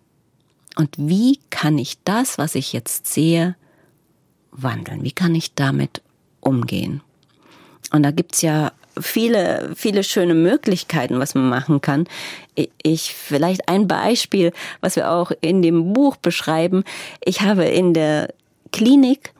und 0.75 0.95
wie 0.97 1.39
kann 1.49 1.77
ich 1.77 1.97
das, 2.03 2.37
was 2.37 2.55
ich 2.55 2.73
jetzt 2.73 3.07
sehe, 3.07 3.55
wandeln? 4.51 5.03
Wie 5.03 5.11
kann 5.11 5.35
ich 5.35 5.53
damit 5.53 6.01
umgehen? 6.39 7.01
Und 7.91 8.03
da 8.03 8.11
gibt's 8.11 8.41
ja 8.41 8.71
viele, 8.99 9.71
viele 9.75 10.03
schöne 10.03 10.33
Möglichkeiten, 10.33 11.19
was 11.19 11.35
man 11.35 11.49
machen 11.49 11.81
kann. 11.81 12.07
Ich, 12.83 13.13
vielleicht 13.13 13.67
ein 13.67 13.87
Beispiel, 13.87 14.51
was 14.81 14.95
wir 14.95 15.11
auch 15.11 15.31
in 15.41 15.61
dem 15.61 15.93
Buch 15.93 16.15
beschreiben. 16.15 16.83
Ich 17.23 17.41
habe 17.41 17.65
in 17.65 17.93
der 17.93 18.33
Klinik, 18.71 19.33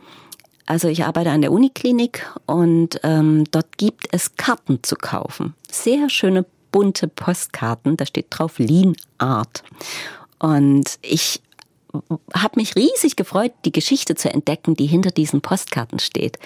also 0.66 0.88
ich 0.88 1.04
arbeite 1.04 1.32
an 1.32 1.42
der 1.42 1.52
Uniklinik 1.52 2.28
und 2.46 3.00
ähm, 3.04 3.46
dort 3.52 3.78
gibt 3.78 4.08
es 4.12 4.36
Karten 4.36 4.80
zu 4.82 4.96
kaufen. 4.96 5.54
Sehr 5.70 6.10
schöne 6.10 6.46
bunte 6.72 7.08
Postkarten, 7.08 7.98
da 7.98 8.06
steht 8.06 8.28
drauf 8.30 8.60
Lean 8.60 8.96
Art. 9.18 9.64
Und 10.40 10.98
ich 11.02 11.42
habe 12.34 12.54
mich 12.56 12.76
riesig 12.76 13.16
gefreut, 13.16 13.52
die 13.66 13.72
Geschichte 13.72 14.16
zu 14.16 14.30
entdecken, 14.32 14.76
die 14.76 14.88
hinter 14.88 15.12
diesen 15.12 15.42
Postkarten 15.42 16.00
steht. 16.00 16.40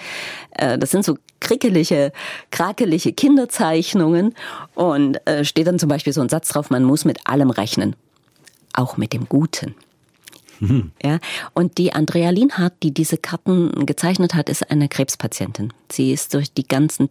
Äh, 0.52 0.78
Das 0.78 0.90
sind 0.90 1.04
so 1.04 1.16
krickelige, 1.40 2.12
krakelige 2.50 3.12
Kinderzeichnungen 3.12 4.34
und 4.74 5.26
äh, 5.26 5.44
steht 5.44 5.66
dann 5.66 5.78
zum 5.78 5.88
Beispiel 5.88 6.12
so 6.12 6.20
ein 6.20 6.28
Satz 6.28 6.48
drauf, 6.48 6.70
man 6.70 6.84
muss 6.84 7.04
mit 7.04 7.26
allem 7.26 7.50
rechnen, 7.50 7.96
auch 8.72 8.96
mit 8.96 9.12
dem 9.12 9.28
Guten. 9.28 9.74
Ja, 11.04 11.20
und 11.54 11.78
die 11.78 11.92
Andrea 11.92 12.30
Lienhardt, 12.30 12.74
die 12.82 12.92
diese 12.92 13.16
Karten 13.16 13.86
gezeichnet 13.86 14.34
hat, 14.34 14.48
ist 14.48 14.68
eine 14.72 14.88
Krebspatientin. 14.88 15.72
Sie 15.88 16.12
ist 16.12 16.34
durch 16.34 16.52
die 16.52 16.66
ganzen 16.66 17.10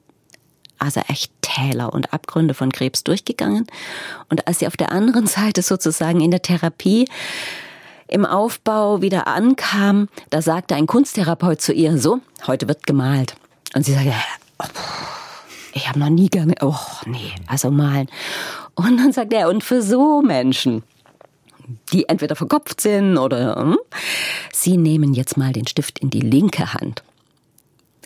also 0.80 1.02
echt 1.08 1.32
Täler 1.42 1.94
und 1.94 2.14
Abgründe 2.14 2.54
von 2.54 2.72
Krebs 2.72 3.04
durchgegangen. 3.04 3.66
Und 4.30 4.48
als 4.48 4.60
sie 4.60 4.68
auf 4.68 4.78
der 4.78 4.92
anderen 4.92 5.28
Seite 5.28 5.62
sozusagen 5.62 6.20
in 6.22 6.32
der 6.32 6.42
Therapie 6.42 7.08
im 8.08 8.26
Aufbau 8.26 9.02
wieder 9.02 9.28
ankam, 9.28 10.08
da 10.30 10.42
sagte 10.42 10.76
ein 10.76 10.88
Kunsttherapeut 10.88 11.62
zu 11.62 11.74
ihr, 11.74 11.98
so, 11.98 12.20
heute 12.46 12.68
wird 12.68 12.86
gemalt. 12.88 13.36
Und 13.76 13.86
sie 13.86 13.94
sagte, 13.94 14.14
oh, 14.60 14.66
ich 15.74 15.88
habe 15.88 16.00
noch 16.00 16.10
nie 16.10 16.30
gerne, 16.30 16.56
oh 16.62 16.76
nee, 17.06 17.34
also 17.48 17.72
malen. 17.72 18.08
Und 18.76 18.98
dann 18.98 19.12
sagt 19.12 19.34
er, 19.34 19.50
und 19.50 19.64
für 19.64 19.82
so 19.82 20.22
Menschen, 20.22 20.84
die 21.92 22.08
entweder 22.08 22.36
verkopft 22.36 22.82
sind 22.82 23.18
oder, 23.18 23.56
hm, 23.58 23.78
sie 24.54 24.78
nehmen 24.78 25.14
jetzt 25.14 25.38
mal 25.38 25.52
den 25.52 25.68
Stift 25.68 26.00
in 26.00 26.10
die 26.10 26.22
linke 26.22 26.74
Hand 26.74 27.04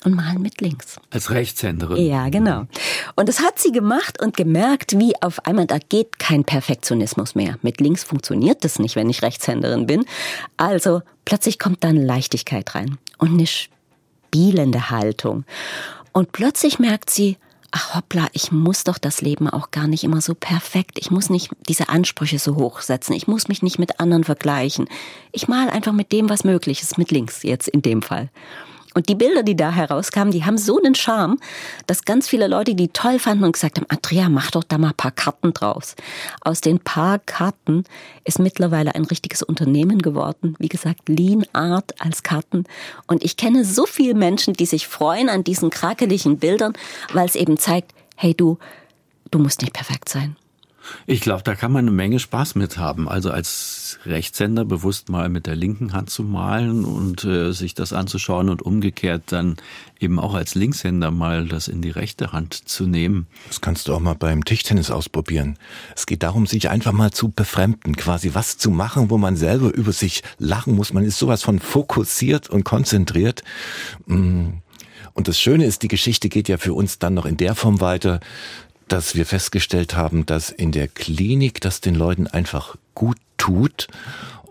und 0.03 0.15
malen 0.15 0.41
mit 0.41 0.61
links. 0.61 0.97
Als 1.09 1.29
Rechtshänderin. 1.29 2.05
Ja, 2.05 2.29
genau. 2.29 2.65
Und 3.15 3.29
das 3.29 3.41
hat 3.41 3.59
sie 3.59 3.71
gemacht 3.71 4.21
und 4.21 4.35
gemerkt, 4.35 4.97
wie 4.97 5.13
auf 5.21 5.45
einmal, 5.45 5.67
da 5.67 5.77
geht 5.77 6.19
kein 6.19 6.43
Perfektionismus 6.43 7.35
mehr. 7.35 7.57
Mit 7.61 7.79
links 7.79 8.03
funktioniert 8.03 8.63
das 8.63 8.79
nicht, 8.79 8.95
wenn 8.95 9.09
ich 9.09 9.21
Rechtshänderin 9.21 9.87
bin. 9.87 10.05
Also 10.57 11.01
plötzlich 11.25 11.59
kommt 11.59 11.83
dann 11.83 11.95
Leichtigkeit 11.97 12.73
rein 12.75 12.97
und 13.17 13.31
eine 13.33 13.47
spielende 13.47 14.89
Haltung. 14.89 15.45
Und 16.13 16.31
plötzlich 16.31 16.79
merkt 16.79 17.09
sie, 17.09 17.37
ach 17.71 17.95
hoppla, 17.95 18.27
ich 18.33 18.51
muss 18.51 18.83
doch 18.83 18.97
das 18.97 19.21
Leben 19.21 19.49
auch 19.49 19.71
gar 19.71 19.87
nicht 19.87 20.03
immer 20.03 20.21
so 20.21 20.35
perfekt. 20.35 20.97
Ich 20.99 21.09
muss 21.09 21.29
nicht 21.29 21.51
diese 21.67 21.89
Ansprüche 21.89 22.39
so 22.39 22.55
hoch 22.55 22.81
setzen. 22.81 23.13
Ich 23.13 23.27
muss 23.27 23.47
mich 23.47 23.61
nicht 23.61 23.79
mit 23.79 23.99
anderen 23.99 24.23
vergleichen. 24.23 24.87
Ich 25.31 25.47
mal 25.47 25.69
einfach 25.69 25.93
mit 25.93 26.11
dem, 26.11 26.29
was 26.29 26.43
möglich 26.43 26.81
ist, 26.81 26.97
mit 26.97 27.11
links 27.11 27.43
jetzt 27.43 27.67
in 27.67 27.81
dem 27.81 28.01
Fall. 28.01 28.29
Und 28.93 29.07
die 29.07 29.15
Bilder, 29.15 29.43
die 29.43 29.55
da 29.55 29.71
herauskamen, 29.71 30.31
die 30.31 30.43
haben 30.43 30.57
so 30.57 30.77
einen 30.77 30.95
Charme, 30.95 31.37
dass 31.87 32.03
ganz 32.03 32.27
viele 32.27 32.47
Leute 32.47 32.75
die 32.75 32.89
toll 32.89 33.19
fanden 33.19 33.45
und 33.45 33.53
gesagt 33.53 33.77
haben, 33.77 33.85
Andrea, 33.89 34.29
mach 34.29 34.51
doch 34.51 34.63
da 34.63 34.77
mal 34.77 34.93
paar 34.93 35.11
Karten 35.11 35.53
draus. 35.53 35.95
Aus 36.41 36.61
den 36.61 36.79
paar 36.79 37.19
Karten 37.19 37.85
ist 38.25 38.39
mittlerweile 38.39 38.95
ein 38.95 39.05
richtiges 39.05 39.43
Unternehmen 39.43 39.99
geworden. 39.99 40.55
Wie 40.59 40.67
gesagt, 40.67 41.07
Lean 41.07 41.45
Art 41.53 42.01
als 42.01 42.23
Karten. 42.23 42.65
Und 43.07 43.23
ich 43.23 43.37
kenne 43.37 43.63
so 43.63 43.85
viele 43.85 44.13
Menschen, 44.13 44.53
die 44.53 44.65
sich 44.65 44.87
freuen 44.87 45.29
an 45.29 45.43
diesen 45.43 45.69
krakeligen 45.69 46.37
Bildern, 46.37 46.73
weil 47.13 47.25
es 47.25 47.35
eben 47.35 47.57
zeigt, 47.57 47.93
hey 48.15 48.33
du, 48.33 48.57
du 49.31 49.39
musst 49.39 49.61
nicht 49.61 49.73
perfekt 49.73 50.09
sein. 50.09 50.35
Ich 51.05 51.21
glaube, 51.21 51.43
da 51.43 51.55
kann 51.55 51.71
man 51.71 51.85
eine 51.85 51.95
Menge 51.95 52.19
Spaß 52.19 52.55
mit 52.55 52.77
haben. 52.77 53.07
Also 53.07 53.31
als 53.31 53.99
Rechtshänder 54.05 54.65
bewusst 54.65 55.09
mal 55.09 55.29
mit 55.29 55.47
der 55.47 55.55
linken 55.55 55.93
Hand 55.93 56.09
zu 56.09 56.23
malen 56.23 56.85
und 56.85 57.23
äh, 57.23 57.51
sich 57.51 57.73
das 57.73 57.93
anzuschauen 57.93 58.49
und 58.49 58.61
umgekehrt 58.61 59.23
dann 59.27 59.57
eben 59.99 60.19
auch 60.19 60.33
als 60.33 60.55
Linkshänder 60.55 61.11
mal 61.11 61.47
das 61.47 61.67
in 61.67 61.81
die 61.81 61.91
rechte 61.91 62.31
Hand 62.31 62.53
zu 62.53 62.85
nehmen. 62.85 63.27
Das 63.47 63.61
kannst 63.61 63.87
du 63.87 63.93
auch 63.93 63.99
mal 63.99 64.15
beim 64.15 64.43
Tischtennis 64.43 64.91
ausprobieren. 64.91 65.57
Es 65.95 66.05
geht 66.05 66.23
darum, 66.23 66.47
sich 66.47 66.69
einfach 66.69 66.91
mal 66.91 67.11
zu 67.11 67.29
befremden, 67.29 67.95
quasi 67.95 68.31
was 68.33 68.57
zu 68.57 68.71
machen, 68.71 69.09
wo 69.09 69.17
man 69.17 69.35
selber 69.35 69.73
über 69.73 69.91
sich 69.91 70.23
lachen 70.39 70.75
muss. 70.75 70.93
Man 70.93 71.03
ist 71.03 71.19
sowas 71.19 71.43
von 71.43 71.59
fokussiert 71.59 72.49
und 72.49 72.63
konzentriert. 72.63 73.43
Mm. 74.05 74.49
Und 75.13 75.27
das 75.27 75.39
Schöne 75.39 75.65
ist, 75.65 75.83
die 75.83 75.89
Geschichte 75.89 76.29
geht 76.29 76.47
ja 76.47 76.57
für 76.57 76.73
uns 76.73 76.97
dann 76.97 77.13
noch 77.13 77.25
in 77.25 77.35
der 77.35 77.53
Form 77.53 77.81
weiter, 77.81 78.21
dass 78.87 79.15
wir 79.15 79.25
festgestellt 79.25 79.95
haben, 79.95 80.25
dass 80.25 80.49
in 80.49 80.71
der 80.71 80.87
Klinik 80.87 81.61
das 81.61 81.81
den 81.81 81.95
Leuten 81.95 82.27
einfach 82.27 82.75
gut 82.95 83.17
tut 83.37 83.87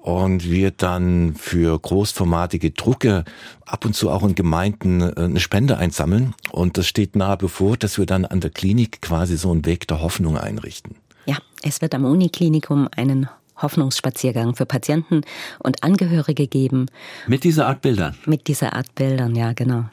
und 0.03 0.45
wir 0.51 0.71
dann 0.71 1.35
für 1.35 1.79
großformatige 1.79 2.71
Drucke 2.71 3.25
ab 3.67 3.85
und 3.85 3.95
zu 3.95 4.11
auch 4.11 4.23
in 4.23 4.35
Gemeinden 4.35 5.03
äh, 5.03 5.13
eine 5.17 5.41
Spende 5.41 5.77
einsammeln 5.77 6.35
und 6.53 6.79
das 6.79 6.87
steht 6.87 7.17
nahe 7.17 7.37
bevor, 7.37 7.77
dass 7.77 7.99
wir 7.99 8.07
dann 8.07 8.25
an 8.25 8.41
der 8.41 8.51
Klinik 8.51 9.03
quasi 9.03 9.37
so 9.37 9.51
einen 9.51 9.67
Weg 9.67 9.87
der 9.89 10.01
Hoffnung 10.01 10.39
einrichten. 10.39 10.97
Ja, 11.27 11.37
es 11.63 11.83
wird 11.83 11.95
am 11.95 12.05
Uniklinikum 12.07 12.89
einen 12.97 13.29
Hoffnungsspaziergang 13.61 14.55
für 14.55 14.65
Patienten 14.65 15.21
und 15.59 15.85
Angehörige 15.85 16.47
geben 16.47 16.87
Mit 17.27 17.45
dieser 17.45 17.67
Art 17.67 17.83
Bildern. 17.83 18.17
mit 18.25 18.49
dieser 18.49 18.73
Art 18.73 18.95
Bildern, 18.95 19.37
ja, 19.37 19.53
genau. 19.53 19.85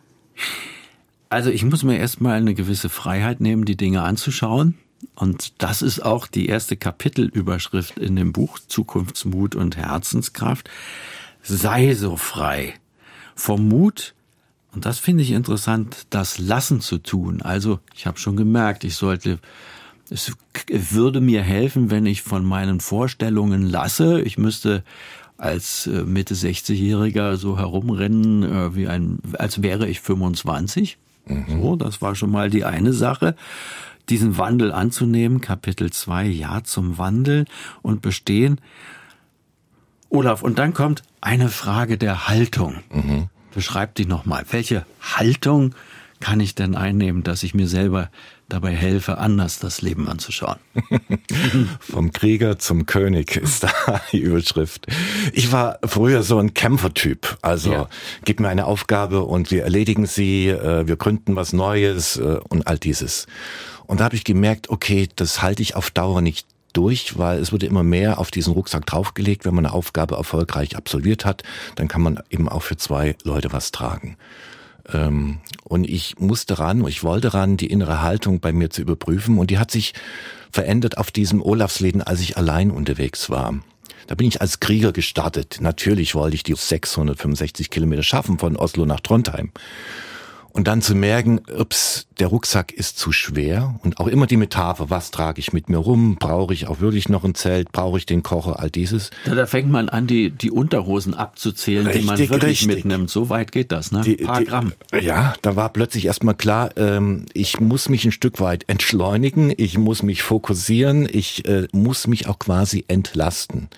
Also 1.30 1.50
ich 1.50 1.64
muss 1.64 1.84
mir 1.84 1.98
erstmal 1.98 2.38
eine 2.38 2.54
gewisse 2.54 2.90
Freiheit 2.90 3.42
nehmen, 3.42 3.66
die 3.66 3.78
Dinge 3.78 4.02
anzuschauen. 4.04 4.76
Und 5.16 5.62
das 5.62 5.82
ist 5.82 6.00
auch 6.00 6.28
die 6.28 6.48
erste 6.48 6.76
Kapitelüberschrift 6.76 7.98
in 7.98 8.16
dem 8.16 8.34
Buch 8.34 8.60
Zukunftsmut 8.60 9.56
und 9.56 9.78
Herzenskraft. 9.78 10.70
Sei 11.44 11.94
so 11.94 12.18
frei. 12.18 12.74
Vom 13.36 13.68
Mut, 13.68 14.16
und 14.74 14.86
das 14.86 15.00
finde 15.00 15.24
ich 15.24 15.32
interessant, 15.32 16.08
das 16.10 16.40
Lassen 16.40 16.82
zu 16.82 16.98
tun. 16.98 17.42
Also 17.42 17.80
ich 17.96 18.08
habe 18.08 18.20
schon 18.20 18.36
gemerkt, 18.36 18.84
ich 18.84 18.96
sollte, 18.96 19.40
es 20.10 20.34
würde 20.70 21.22
mir 21.22 21.42
helfen, 21.42 21.92
wenn 21.92 22.06
ich 22.06 22.22
von 22.22 22.46
meinen 22.46 22.80
Vorstellungen 22.80 23.64
lasse. 23.64 24.22
Ich 24.22 24.38
müsste 24.38 24.84
als 25.38 25.88
äh, 25.88 26.04
Mitte 26.04 26.34
60-Jähriger 26.34 27.38
so 27.38 27.58
herumrennen, 27.58 28.44
äh, 28.44 28.76
wie 28.76 28.88
ein, 28.88 29.20
als 29.34 29.62
wäre 29.62 29.88
ich 29.88 30.02
25. 30.02 30.98
Mhm. 31.28 31.62
So, 31.62 31.76
das 31.76 32.02
war 32.02 32.16
schon 32.16 32.32
mal 32.32 32.50
die 32.50 32.66
eine 32.66 32.94
Sache. 32.94 33.36
Diesen 34.10 34.38
Wandel 34.38 34.72
anzunehmen, 34.72 35.42
Kapitel 35.42 35.92
2, 35.92 36.26
Ja 36.28 36.64
zum 36.64 36.98
Wandel 36.98 37.46
und 37.82 38.02
Bestehen. 38.02 38.62
Olaf, 40.10 40.42
und 40.42 40.58
dann 40.58 40.74
kommt 40.74 41.04
eine 41.20 41.50
Frage 41.50 41.98
der 41.98 42.28
Haltung. 42.28 42.76
Mhm. 42.92 43.28
Beschreib 43.54 43.96
die 43.96 44.06
nochmal. 44.06 44.46
Welche 44.50 44.86
Haltung 45.02 45.76
kann 46.20 46.40
ich 46.40 46.56
denn 46.56 46.76
einnehmen, 46.76 47.24
dass 47.24 47.44
ich 47.44 47.54
mir 47.54 47.68
selber 47.68 48.10
dabei 48.50 48.74
helfe, 48.74 49.18
anders 49.18 49.60
das 49.60 49.82
Leben 49.82 50.08
anzuschauen. 50.08 50.58
Vom 51.80 52.12
Krieger 52.12 52.60
zum 52.60 52.86
König 52.86 53.36
ist 53.36 53.64
da 53.64 54.02
die 54.12 54.20
Überschrift. 54.20 54.88
Ich 55.34 55.52
war 55.52 55.80
früher 55.84 56.24
so 56.24 56.40
ein 56.40 56.54
Kämpfertyp. 56.54 57.38
Also 57.42 57.72
ja. 57.72 57.90
gib 58.24 58.40
mir 58.40 58.50
eine 58.50 58.66
Aufgabe 58.66 59.24
und 59.24 59.52
wir 59.52 59.64
erledigen 59.64 60.06
sie, 60.06 60.48
äh, 60.50 60.88
wir 60.88 60.96
gründen 60.96 61.36
was 61.36 61.54
Neues 61.54 62.18
äh, 62.18 62.40
und 62.48 62.68
all 62.68 62.78
dieses. 62.78 63.28
Und 63.86 64.00
da 64.00 64.06
habe 64.06 64.16
ich 64.16 64.24
gemerkt, 64.24 64.70
okay, 64.70 65.10
das 65.16 65.42
halte 65.42 65.62
ich 65.62 65.76
auf 65.76 65.92
Dauer 65.92 66.22
nicht 66.22 66.48
durch, 66.74 67.18
weil 67.18 67.40
es 67.40 67.52
wurde 67.52 67.66
immer 67.66 67.84
mehr 67.84 68.20
auf 68.20 68.32
diesen 68.32 68.54
Rucksack 68.54 68.86
draufgelegt. 68.86 69.46
Wenn 69.46 69.56
man 69.56 69.66
eine 69.66 69.74
Aufgabe 69.74 70.16
erfolgreich 70.16 70.78
absolviert 70.78 71.26
hat, 71.26 71.44
dann 71.76 71.88
kann 71.88 72.02
man 72.02 72.20
eben 72.30 72.48
auch 72.48 72.62
für 72.62 72.78
zwei 72.78 73.16
Leute 73.24 73.52
was 73.52 73.72
tragen. 73.72 74.18
Ähm, 74.94 75.40
und 75.64 75.90
ich 75.90 76.18
musste 76.20 76.60
ran, 76.60 76.86
ich 76.88 77.04
wollte 77.04 77.34
ran, 77.34 77.58
die 77.58 77.68
innere 77.68 78.02
Haltung 78.02 78.40
bei 78.40 78.52
mir 78.52 78.70
zu 78.70 78.82
überprüfen. 78.82 79.38
Und 79.38 79.52
die 79.52 79.60
hat 79.60 79.72
sich 79.72 79.94
verändert 80.52 80.98
auf 80.98 81.12
diesem 81.12 81.42
Olafsläden, 81.42 82.02
als 82.02 82.22
ich 82.22 82.38
allein 82.38 82.72
unterwegs 82.72 83.30
war. 83.30 83.56
Da 84.08 84.16
bin 84.16 84.28
ich 84.28 84.40
als 84.40 84.60
Krieger 84.62 84.94
gestartet. 84.94 85.58
Natürlich 85.60 86.16
wollte 86.16 86.36
ich 86.36 86.44
die 86.44 86.56
665 86.56 87.70
Kilometer 87.70 88.04
schaffen 88.04 88.40
von 88.40 88.56
Oslo 88.56 88.86
nach 88.86 89.02
Trondheim. 89.02 89.52
Und 90.58 90.68
dann 90.68 90.82
zu 90.82 90.96
merken, 90.96 91.40
ups, 91.56 92.08
der 92.18 92.26
Rucksack 92.26 92.72
ist 92.72 92.98
zu 92.98 93.12
schwer. 93.12 93.80
Und 93.84 94.00
auch 94.00 94.08
immer 94.08 94.26
die 94.26 94.38
Metapher, 94.38 94.90
was 94.90 95.12
trage 95.12 95.40
ich 95.40 95.54
mit 95.54 95.70
mir 95.70 95.78
rum? 95.78 96.16
Brauche 96.16 96.52
ich 96.52 96.66
auch 96.66 96.80
wirklich 96.80 97.10
noch 97.10 97.24
ein 97.24 97.36
Zelt? 97.36 97.72
Brauche 97.72 98.00
ich 98.00 98.08
den 98.08 98.24
Kocher? 98.24 98.60
All 98.60 98.72
dieses. 98.72 99.12
Ja, 99.28 99.36
da 99.36 99.46
fängt 99.46 99.70
man 99.70 99.88
an, 99.88 100.08
die, 100.08 100.32
die 100.32 100.50
Unterhosen 100.50 101.14
abzuzählen, 101.14 101.86
richtig, 101.86 102.02
die 102.02 102.08
man 102.08 102.18
wirklich 102.18 102.44
richtig. 102.44 102.68
mitnimmt. 102.68 103.12
So 103.12 103.30
weit 103.30 103.52
geht 103.52 103.72
das, 103.72 103.92
ne? 103.92 104.02
Die, 104.02 104.20
ein 104.20 104.26
paar 104.26 104.40
die, 104.40 104.46
Gramm. 104.46 104.74
Ja, 105.00 105.36
da 105.44 105.56
war 105.56 105.70
plötzlich 105.70 106.08
erstmal 106.08 106.34
klar, 106.34 106.72
ähm, 106.76 107.28
ich 107.34 107.60
muss 107.60 107.88
mich 107.88 108.04
ein 108.06 108.12
Stück 108.12 108.40
weit 108.40 108.64
entschleunigen, 108.68 109.54
ich 109.56 109.78
muss 109.78 110.02
mich 110.02 110.24
fokussieren, 110.24 111.08
ich 111.08 111.48
äh, 111.48 111.68
muss 111.72 112.08
mich 112.08 112.28
auch 112.28 112.40
quasi 112.40 112.84
entlasten 112.88 113.70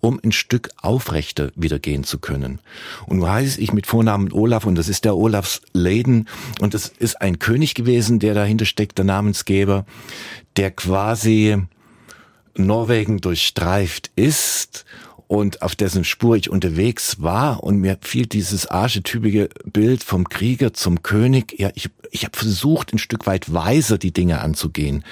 um 0.00 0.20
ein 0.22 0.32
Stück 0.32 0.70
aufrechter 0.80 1.52
wieder 1.54 1.78
gehen 1.78 2.04
zu 2.04 2.18
können. 2.18 2.60
Und 3.06 3.18
nun 3.18 3.30
heiße 3.30 3.60
ich 3.60 3.72
mit 3.72 3.86
Vornamen 3.86 4.32
Olaf 4.32 4.66
und 4.66 4.76
das 4.76 4.88
ist 4.88 5.04
der 5.04 5.16
Olafs 5.16 5.60
Leden 5.72 6.28
und 6.60 6.74
das 6.74 6.88
ist 6.88 7.20
ein 7.20 7.38
König 7.38 7.74
gewesen, 7.74 8.18
der 8.18 8.34
dahinter 8.34 8.64
steckt, 8.64 8.98
der 8.98 9.04
Namensgeber, 9.04 9.84
der 10.56 10.70
quasi 10.70 11.58
Norwegen 12.56 13.20
durchstreift 13.20 14.10
ist 14.16 14.84
und 15.30 15.62
auf 15.62 15.76
dessen 15.76 16.02
Spur 16.02 16.34
ich 16.34 16.50
unterwegs 16.50 17.22
war 17.22 17.62
und 17.62 17.78
mir 17.78 17.98
fiel 18.00 18.26
dieses 18.26 18.66
archetypische 18.66 19.48
Bild 19.64 20.02
vom 20.02 20.28
Krieger 20.28 20.72
zum 20.72 21.04
König. 21.04 21.54
Ja, 21.56 21.70
ich, 21.76 21.88
ich 22.10 22.24
habe 22.24 22.36
versucht, 22.36 22.92
ein 22.92 22.98
Stück 22.98 23.26
weit 23.26 23.54
weiser 23.54 23.96
die 23.96 24.12
Dinge 24.12 24.40
anzugehen, 24.40 25.04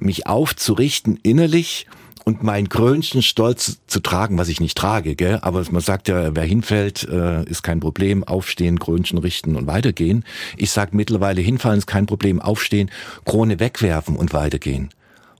mich 0.00 0.26
aufzurichten 0.26 1.20
innerlich 1.22 1.86
und 2.30 2.44
mein 2.44 2.68
Krönchen 2.68 3.22
stolz 3.22 3.80
zu 3.88 3.98
tragen, 3.98 4.38
was 4.38 4.48
ich 4.48 4.60
nicht 4.60 4.78
trage, 4.78 5.16
gell? 5.16 5.40
aber 5.42 5.64
man 5.72 5.80
sagt 5.80 6.06
ja, 6.06 6.36
wer 6.36 6.44
hinfällt, 6.44 7.02
äh, 7.08 7.42
ist 7.42 7.64
kein 7.64 7.80
Problem, 7.80 8.22
aufstehen, 8.22 8.78
Krönchen 8.78 9.18
richten 9.18 9.56
und 9.56 9.66
weitergehen. 9.66 10.24
Ich 10.56 10.70
sag 10.70 10.94
mittlerweile, 10.94 11.40
hinfallen 11.40 11.78
ist 11.78 11.88
kein 11.88 12.06
Problem, 12.06 12.40
aufstehen, 12.40 12.92
Krone 13.24 13.58
wegwerfen 13.58 14.14
und 14.14 14.32
weitergehen. 14.32 14.90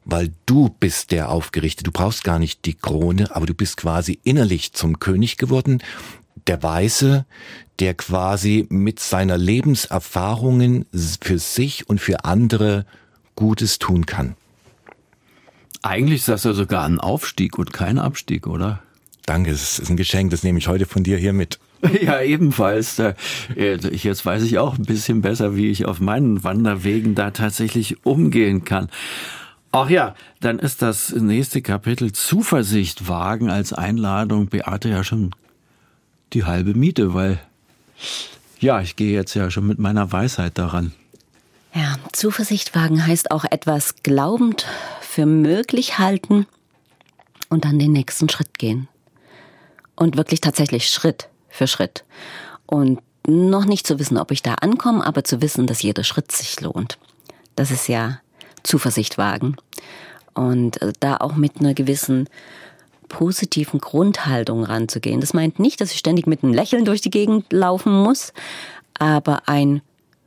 Weil 0.05 0.33
du 0.46 0.74
bist 0.81 1.12
der 1.12 1.29
Aufgerichtete, 1.29 1.85
du 1.85 1.92
brauchst 1.92 2.24
gar 2.24 2.40
nicht 2.40 2.64
die 2.64 2.74
Krone, 2.74 3.37
aber 3.37 3.46
du 3.46 3.55
bist 3.55 3.76
quasi 3.76 4.18
innerlich 4.24 4.72
zum 4.72 4.98
König 4.98 5.37
geworden, 5.37 5.81
der 6.48 6.64
Weise, 6.64 7.24
der 7.79 7.94
quasi 7.94 8.66
mit 8.68 8.98
seiner 8.98 9.38
Lebenserfahrungen 9.38 10.87
für 11.22 11.38
sich 11.38 11.88
und 11.88 12.00
für 12.00 12.24
andere 12.24 12.85
Gutes 13.37 13.79
tun 13.79 14.07
kann. 14.07 14.35
Eigentlich 15.82 16.20
ist 16.20 16.28
das 16.28 16.44
ja 16.44 16.52
sogar 16.52 16.84
ein 16.84 17.00
Aufstieg 17.00 17.58
und 17.58 17.72
kein 17.72 17.98
Abstieg, 17.98 18.46
oder? 18.46 18.82
Danke, 19.26 19.50
es 19.50 19.78
ist 19.78 19.90
ein 19.90 19.96
Geschenk, 19.96 20.30
das 20.30 20.42
nehme 20.42 20.58
ich 20.58 20.68
heute 20.68 20.86
von 20.86 21.04
dir 21.04 21.16
hier 21.16 21.32
mit. 21.32 21.58
Ja, 22.02 22.20
ebenfalls. 22.20 22.98
Äh, 22.98 23.14
jetzt 23.56 24.26
weiß 24.26 24.42
ich 24.42 24.58
auch 24.58 24.76
ein 24.76 24.84
bisschen 24.84 25.22
besser, 25.22 25.56
wie 25.56 25.70
ich 25.70 25.86
auf 25.86 25.98
meinen 25.98 26.44
Wanderwegen 26.44 27.14
da 27.14 27.30
tatsächlich 27.30 28.04
umgehen 28.04 28.66
kann. 28.66 28.90
Ach 29.72 29.88
ja, 29.88 30.14
dann 30.40 30.58
ist 30.58 30.82
das 30.82 31.10
nächste 31.12 31.62
Kapitel 31.62 32.12
Zuversicht 32.12 33.08
wagen 33.08 33.50
als 33.50 33.72
Einladung. 33.72 34.48
Beate 34.48 34.90
ja 34.90 35.04
schon 35.04 35.34
die 36.32 36.44
halbe 36.44 36.74
Miete, 36.74 37.14
weil 37.14 37.38
ja, 38.58 38.80
ich 38.80 38.96
gehe 38.96 39.12
jetzt 39.12 39.34
ja 39.34 39.50
schon 39.50 39.66
mit 39.66 39.78
meiner 39.78 40.12
Weisheit 40.12 40.58
daran. 40.58 40.92
Ja, 41.72 41.96
Zuversicht 42.12 42.74
wagen 42.74 43.06
heißt 43.06 43.30
auch 43.30 43.44
etwas 43.48 44.02
glaubend 44.02 44.66
für 45.11 45.27
möglich 45.27 45.99
halten 45.99 46.46
und 47.49 47.64
dann 47.64 47.81
den 47.81 47.90
nächsten 47.90 48.29
Schritt 48.29 48.61
gehen. 48.61 48.87
Und 49.96 50.16
wirklich 50.16 50.40
tatsächlich 50.40 50.88
Schritt 50.88 51.29
für 51.49 51.66
Schritt. 51.66 52.05
Und 52.64 53.01
noch 53.27 53.64
nicht 53.64 53.88
zu 53.88 53.99
wissen, 53.99 54.16
ob 54.18 54.31
ich 54.31 54.40
da 54.40 54.55
ankomme, 54.55 55.05
aber 55.05 55.25
zu 55.25 55.42
wissen, 55.42 55.66
dass 55.66 55.83
jeder 55.83 56.05
Schritt 56.05 56.31
sich 56.31 56.61
lohnt. 56.61 56.96
Das 57.57 57.73
ist 57.73 57.88
ja 57.88 58.20
Zuversicht 58.62 59.18
wagen. 59.18 59.57
Und 60.35 60.81
äh, 60.81 60.92
da 61.01 61.16
auch 61.16 61.35
mit 61.35 61.59
einer 61.59 61.75
gewissen 61.75 62.29
positiven 63.09 63.81
Grundhaltung 63.81 64.62
ranzugehen. 64.62 65.20
Das 65.20 65.35
meint 65.35 65.59
nicht, 65.59 65.81
dass 65.81 65.90
ich 65.90 65.99
ständig 65.99 66.29
mit 66.29 66.44
einem 66.44 66.55
Lächeln 66.55 66.85
durch 66.85 67.01
die 67.01 67.11
Gegend 67.11 67.53
laufen 67.53 67.92
muss, 67.92 68.33
aber 68.96 69.49
ein 69.49 69.83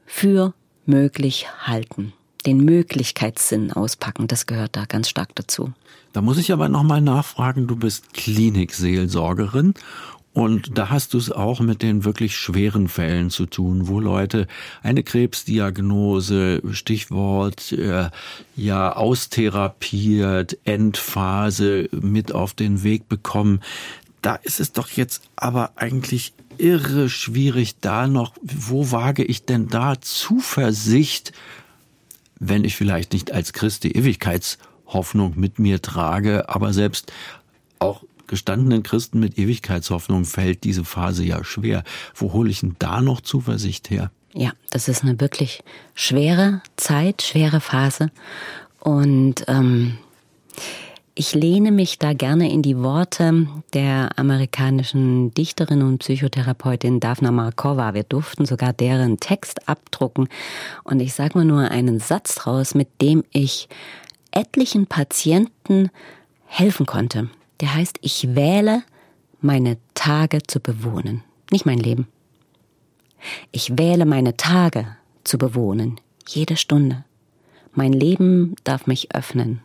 für 0.05 0.53
möglich 0.85 1.47
halten 1.61 2.11
den 2.45 2.63
Möglichkeitssinn 2.63 3.71
auspacken, 3.71 4.27
das 4.27 4.45
gehört 4.45 4.75
da 4.75 4.85
ganz 4.85 5.09
stark 5.09 5.35
dazu. 5.35 5.73
Da 6.11 6.21
muss 6.21 6.37
ich 6.37 6.51
aber 6.51 6.69
nochmal 6.69 7.01
nachfragen, 7.01 7.67
du 7.67 7.75
bist 7.75 8.13
Klinikseelsorgerin 8.13 9.73
und 10.33 10.77
da 10.77 10.89
hast 10.89 11.13
du 11.13 11.19
es 11.19 11.31
auch 11.31 11.59
mit 11.59 11.83
den 11.83 12.05
wirklich 12.05 12.35
schweren 12.35 12.87
Fällen 12.87 13.29
zu 13.29 13.45
tun, 13.45 13.87
wo 13.87 13.99
Leute 13.99 14.47
eine 14.81 15.03
Krebsdiagnose, 15.03 16.61
Stichwort, 16.71 17.71
äh, 17.71 18.09
ja, 18.55 18.95
austherapiert, 18.95 20.57
Endphase 20.63 21.87
mit 21.91 22.31
auf 22.31 22.53
den 22.53 22.81
Weg 22.81 23.07
bekommen. 23.07 23.61
Da 24.23 24.35
ist 24.35 24.59
es 24.59 24.71
doch 24.71 24.89
jetzt 24.89 25.21
aber 25.35 25.73
eigentlich 25.75 26.33
irre 26.57 27.09
schwierig, 27.09 27.79
da 27.79 28.07
noch, 28.07 28.33
wo 28.41 28.91
wage 28.91 29.23
ich 29.23 29.45
denn 29.45 29.67
da 29.67 30.01
Zuversicht 30.01 31.31
wenn 32.49 32.63
ich 32.63 32.75
vielleicht 32.75 33.13
nicht 33.13 33.31
als 33.31 33.53
Christ 33.53 33.83
die 33.83 33.95
Ewigkeitshoffnung 33.95 35.33
mit 35.35 35.59
mir 35.59 35.81
trage, 35.81 36.49
aber 36.49 36.73
selbst 36.73 37.11
auch 37.79 38.03
gestandenen 38.27 38.83
Christen 38.83 39.19
mit 39.19 39.37
Ewigkeitshoffnung 39.37 40.25
fällt 40.25 40.63
diese 40.63 40.85
Phase 40.85 41.23
ja 41.23 41.43
schwer. 41.43 41.83
Wo 42.15 42.33
hole 42.33 42.49
ich 42.49 42.61
denn 42.61 42.75
da 42.79 43.01
noch 43.01 43.21
Zuversicht 43.21 43.89
her? 43.89 44.11
Ja, 44.33 44.51
das 44.71 44.87
ist 44.87 45.03
eine 45.03 45.19
wirklich 45.19 45.63
schwere 45.93 46.61
Zeit, 46.75 47.21
schwere 47.21 47.61
Phase. 47.61 48.09
Und 48.79 49.45
ähm, 49.47 49.97
ich 51.15 51.35
lehne 51.35 51.71
mich 51.71 51.99
da 51.99 52.13
gerne 52.13 52.51
in 52.51 52.61
die 52.63 52.77
Worte 52.79 53.47
der 53.73 54.17
amerikanischen 54.17 55.31
Dichterin 55.33 55.83
und 55.83 55.99
Psychotherapeutin 55.99 56.99
Daphna 56.99 57.31
Markova. 57.31 57.93
Wir 57.93 58.03
durften 58.03 58.45
sogar 58.45 58.73
deren 58.73 59.19
Text 59.19 59.69
abdrucken. 59.69 60.27
Und 60.83 60.99
ich 60.99 61.13
sage 61.13 61.37
mal 61.37 61.45
nur 61.45 61.69
einen 61.69 61.99
Satz 61.99 62.35
draus, 62.35 62.73
mit 62.73 62.87
dem 63.01 63.23
ich 63.31 63.69
etlichen 64.31 64.87
Patienten 64.87 65.91
helfen 66.45 66.87
konnte. 66.87 67.29
Der 67.61 67.75
heißt, 67.75 67.99
ich 68.01 68.35
wähle 68.35 68.83
meine 69.39 69.77
Tage 69.93 70.41
zu 70.41 70.59
bewohnen, 70.59 71.23
nicht 71.51 71.67
mein 71.67 71.79
Leben. 71.79 72.07
Ich 73.51 73.77
wähle 73.77 74.05
meine 74.05 74.35
Tage 74.35 74.87
zu 75.23 75.37
bewohnen, 75.37 75.99
jede 76.27 76.57
Stunde. 76.57 77.05
Mein 77.73 77.93
Leben 77.93 78.55
darf 78.63 78.87
mich 78.87 79.15
öffnen, 79.15 79.61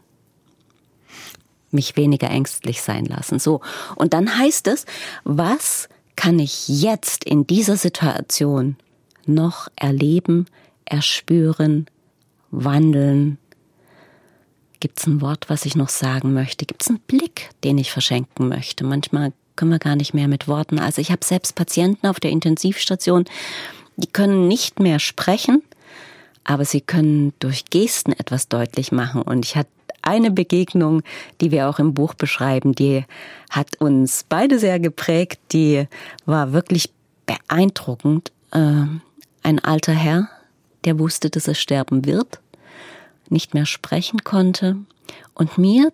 mich 1.70 1.96
weniger 1.96 2.30
ängstlich 2.30 2.82
sein 2.82 3.04
lassen. 3.04 3.38
So. 3.38 3.60
Und 3.96 4.14
dann 4.14 4.38
heißt 4.38 4.68
es, 4.68 4.86
was 5.24 5.88
kann 6.16 6.38
ich 6.38 6.68
jetzt 6.68 7.24
in 7.24 7.46
dieser 7.46 7.76
Situation 7.76 8.76
noch 9.26 9.68
erleben, 9.76 10.46
erspüren, 10.84 11.86
wandeln? 12.50 13.38
Gibt 14.80 15.00
es 15.00 15.06
ein 15.06 15.20
Wort, 15.20 15.50
was 15.50 15.64
ich 15.64 15.76
noch 15.76 15.88
sagen 15.88 16.32
möchte? 16.32 16.64
Gibt 16.64 16.82
es 16.82 16.88
einen 16.88 17.00
Blick, 17.00 17.50
den 17.64 17.78
ich 17.78 17.90
verschenken 17.90 18.48
möchte? 18.48 18.84
Manchmal 18.84 19.32
können 19.56 19.72
wir 19.72 19.80
gar 19.80 19.96
nicht 19.96 20.14
mehr 20.14 20.28
mit 20.28 20.48
Worten. 20.48 20.78
Also 20.78 21.00
ich 21.00 21.10
habe 21.10 21.24
selbst 21.24 21.56
Patienten 21.56 22.06
auf 22.06 22.20
der 22.20 22.30
Intensivstation, 22.30 23.24
die 23.96 24.06
können 24.06 24.46
nicht 24.46 24.78
mehr 24.78 25.00
sprechen, 25.00 25.62
aber 26.44 26.64
sie 26.64 26.80
können 26.80 27.32
durch 27.40 27.64
Gesten 27.66 28.12
etwas 28.12 28.48
deutlich 28.48 28.92
machen. 28.92 29.22
Und 29.22 29.44
ich 29.44 29.56
hatte 29.56 29.70
eine 30.08 30.30
Begegnung, 30.30 31.02
die 31.40 31.50
wir 31.50 31.68
auch 31.68 31.78
im 31.78 31.94
Buch 31.94 32.14
beschreiben, 32.14 32.74
die 32.74 33.04
hat 33.50 33.76
uns 33.80 34.24
beide 34.28 34.58
sehr 34.58 34.80
geprägt. 34.80 35.38
Die 35.52 35.86
war 36.26 36.52
wirklich 36.52 36.90
beeindruckend. 37.26 38.32
Äh, 38.50 38.86
ein 39.42 39.58
alter 39.60 39.92
Herr, 39.92 40.28
der 40.84 40.98
wusste, 40.98 41.30
dass 41.30 41.46
er 41.46 41.54
sterben 41.54 42.04
wird, 42.04 42.40
nicht 43.28 43.54
mehr 43.54 43.66
sprechen 43.66 44.24
konnte 44.24 44.76
und 45.34 45.58
mir 45.58 45.92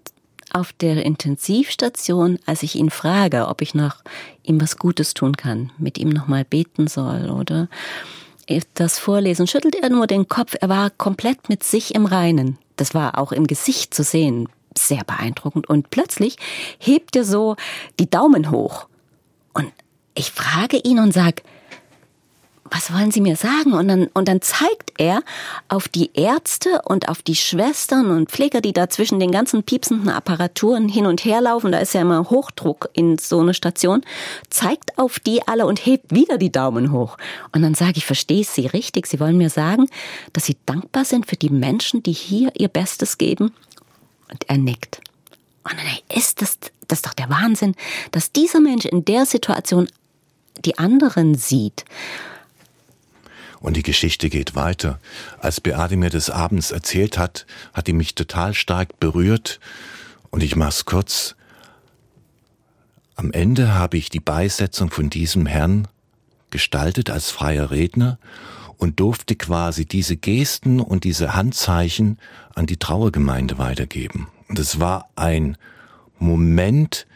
auf 0.52 0.72
der 0.72 1.04
Intensivstation, 1.04 2.38
als 2.46 2.62
ich 2.62 2.76
ihn 2.76 2.90
frage, 2.90 3.48
ob 3.48 3.60
ich 3.60 3.74
noch 3.74 4.02
ihm 4.44 4.60
was 4.60 4.76
Gutes 4.76 5.14
tun 5.14 5.36
kann, 5.36 5.72
mit 5.78 5.98
ihm 5.98 6.10
nochmal 6.10 6.44
beten 6.44 6.86
soll 6.86 7.30
oder 7.30 7.68
das 8.74 8.98
vorlesen, 8.98 9.46
schüttelt 9.46 9.74
er 9.74 9.88
nur 9.88 10.06
den 10.06 10.28
Kopf. 10.28 10.54
Er 10.60 10.68
war 10.68 10.90
komplett 10.90 11.48
mit 11.48 11.64
sich 11.64 11.94
im 11.94 12.06
Reinen. 12.06 12.58
Das 12.76 12.94
war 12.94 13.18
auch 13.18 13.32
im 13.32 13.46
Gesicht 13.46 13.94
zu 13.94 14.02
sehen. 14.02 14.48
Sehr 14.76 15.04
beeindruckend. 15.04 15.68
Und 15.68 15.90
plötzlich 15.90 16.36
hebt 16.78 17.14
er 17.16 17.24
so 17.24 17.56
die 18.00 18.10
Daumen 18.10 18.50
hoch. 18.50 18.88
Und 19.52 19.72
ich 20.14 20.32
frage 20.32 20.78
ihn 20.78 20.98
und 20.98 21.12
sag, 21.12 21.42
was 22.70 22.92
wollen 22.92 23.10
Sie 23.10 23.20
mir 23.20 23.36
sagen? 23.36 23.74
Und 23.74 23.88
dann, 23.88 24.06
und 24.14 24.26
dann 24.26 24.40
zeigt 24.40 24.94
er 24.98 25.22
auf 25.68 25.86
die 25.86 26.10
Ärzte 26.14 26.80
und 26.84 27.08
auf 27.08 27.22
die 27.22 27.36
Schwestern 27.36 28.10
und 28.10 28.30
Pfleger, 28.30 28.60
die 28.60 28.72
da 28.72 28.88
zwischen 28.88 29.20
den 29.20 29.30
ganzen 29.30 29.62
piepsenden 29.64 30.08
Apparaturen 30.08 30.88
hin 30.88 31.06
und 31.06 31.24
her 31.24 31.40
laufen. 31.42 31.72
Da 31.72 31.78
ist 31.78 31.94
ja 31.94 32.00
immer 32.00 32.30
Hochdruck 32.30 32.88
in 32.94 33.18
so 33.18 33.40
eine 33.40 33.54
Station. 33.54 34.02
Zeigt 34.48 34.98
auf 34.98 35.20
die 35.20 35.46
alle 35.46 35.66
und 35.66 35.84
hebt 35.84 36.14
wieder 36.14 36.38
die 36.38 36.50
Daumen 36.50 36.90
hoch. 36.90 37.18
Und 37.52 37.62
dann 37.62 37.74
sage 37.74 37.94
ich, 37.96 38.06
verstehe 38.06 38.44
Sie 38.44 38.66
richtig? 38.66 39.06
Sie 39.06 39.20
wollen 39.20 39.36
mir 39.36 39.50
sagen, 39.50 39.88
dass 40.32 40.46
Sie 40.46 40.56
dankbar 40.64 41.04
sind 41.04 41.26
für 41.26 41.36
die 41.36 41.50
Menschen, 41.50 42.02
die 42.02 42.12
hier 42.12 42.50
ihr 42.56 42.68
Bestes 42.68 43.18
geben? 43.18 43.52
Und 44.30 44.48
er 44.48 44.56
nickt. 44.56 45.00
Und 45.64 45.74
dann 45.78 46.18
ist 46.18 46.40
das, 46.40 46.58
das 46.88 46.98
ist 46.98 47.06
doch 47.06 47.14
der 47.14 47.28
Wahnsinn, 47.28 47.74
dass 48.10 48.32
dieser 48.32 48.60
Mensch 48.60 48.86
in 48.86 49.04
der 49.04 49.26
Situation 49.26 49.88
die 50.64 50.78
anderen 50.78 51.34
sieht. 51.34 51.84
Und 53.64 53.78
die 53.78 53.82
Geschichte 53.82 54.28
geht 54.28 54.54
weiter. 54.54 55.00
Als 55.38 55.58
Beate 55.58 55.96
mir 55.96 56.10
des 56.10 56.28
Abends 56.28 56.70
erzählt 56.70 57.16
hat, 57.16 57.46
hat 57.72 57.86
die 57.86 57.94
mich 57.94 58.14
total 58.14 58.52
stark 58.52 59.00
berührt. 59.00 59.58
Und 60.28 60.42
ich 60.42 60.54
mach's 60.54 60.84
kurz. 60.84 61.34
Am 63.16 63.32
Ende 63.32 63.72
habe 63.72 63.96
ich 63.96 64.10
die 64.10 64.20
Beisetzung 64.20 64.90
von 64.90 65.08
diesem 65.08 65.46
Herrn 65.46 65.88
gestaltet 66.50 67.08
als 67.08 67.30
freier 67.30 67.70
Redner 67.70 68.18
und 68.76 69.00
durfte 69.00 69.34
quasi 69.34 69.86
diese 69.86 70.18
Gesten 70.18 70.78
und 70.78 71.04
diese 71.04 71.34
Handzeichen 71.34 72.18
an 72.54 72.66
die 72.66 72.76
Trauergemeinde 72.76 73.56
weitergeben. 73.56 74.28
Und 74.46 74.58
es 74.58 74.78
war 74.78 75.08
ein 75.16 75.56
Moment 76.18 77.06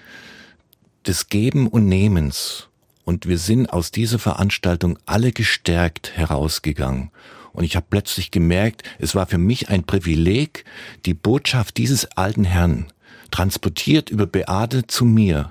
des 1.06 1.28
Geben 1.28 1.68
und 1.68 1.88
Nehmens 1.88 2.67
und 3.08 3.26
wir 3.26 3.38
sind 3.38 3.72
aus 3.72 3.90
dieser 3.90 4.18
Veranstaltung 4.18 4.98
alle 5.06 5.32
gestärkt 5.32 6.14
herausgegangen. 6.14 7.10
Und 7.54 7.64
ich 7.64 7.74
habe 7.74 7.86
plötzlich 7.88 8.30
gemerkt, 8.30 8.82
es 8.98 9.14
war 9.14 9.24
für 9.24 9.38
mich 9.38 9.70
ein 9.70 9.84
Privileg, 9.84 10.66
die 11.06 11.14
Botschaft 11.14 11.78
dieses 11.78 12.04
alten 12.18 12.44
Herrn 12.44 12.92
transportiert 13.30 14.10
über 14.10 14.26
Beate 14.26 14.86
zu 14.86 15.06
mir, 15.06 15.50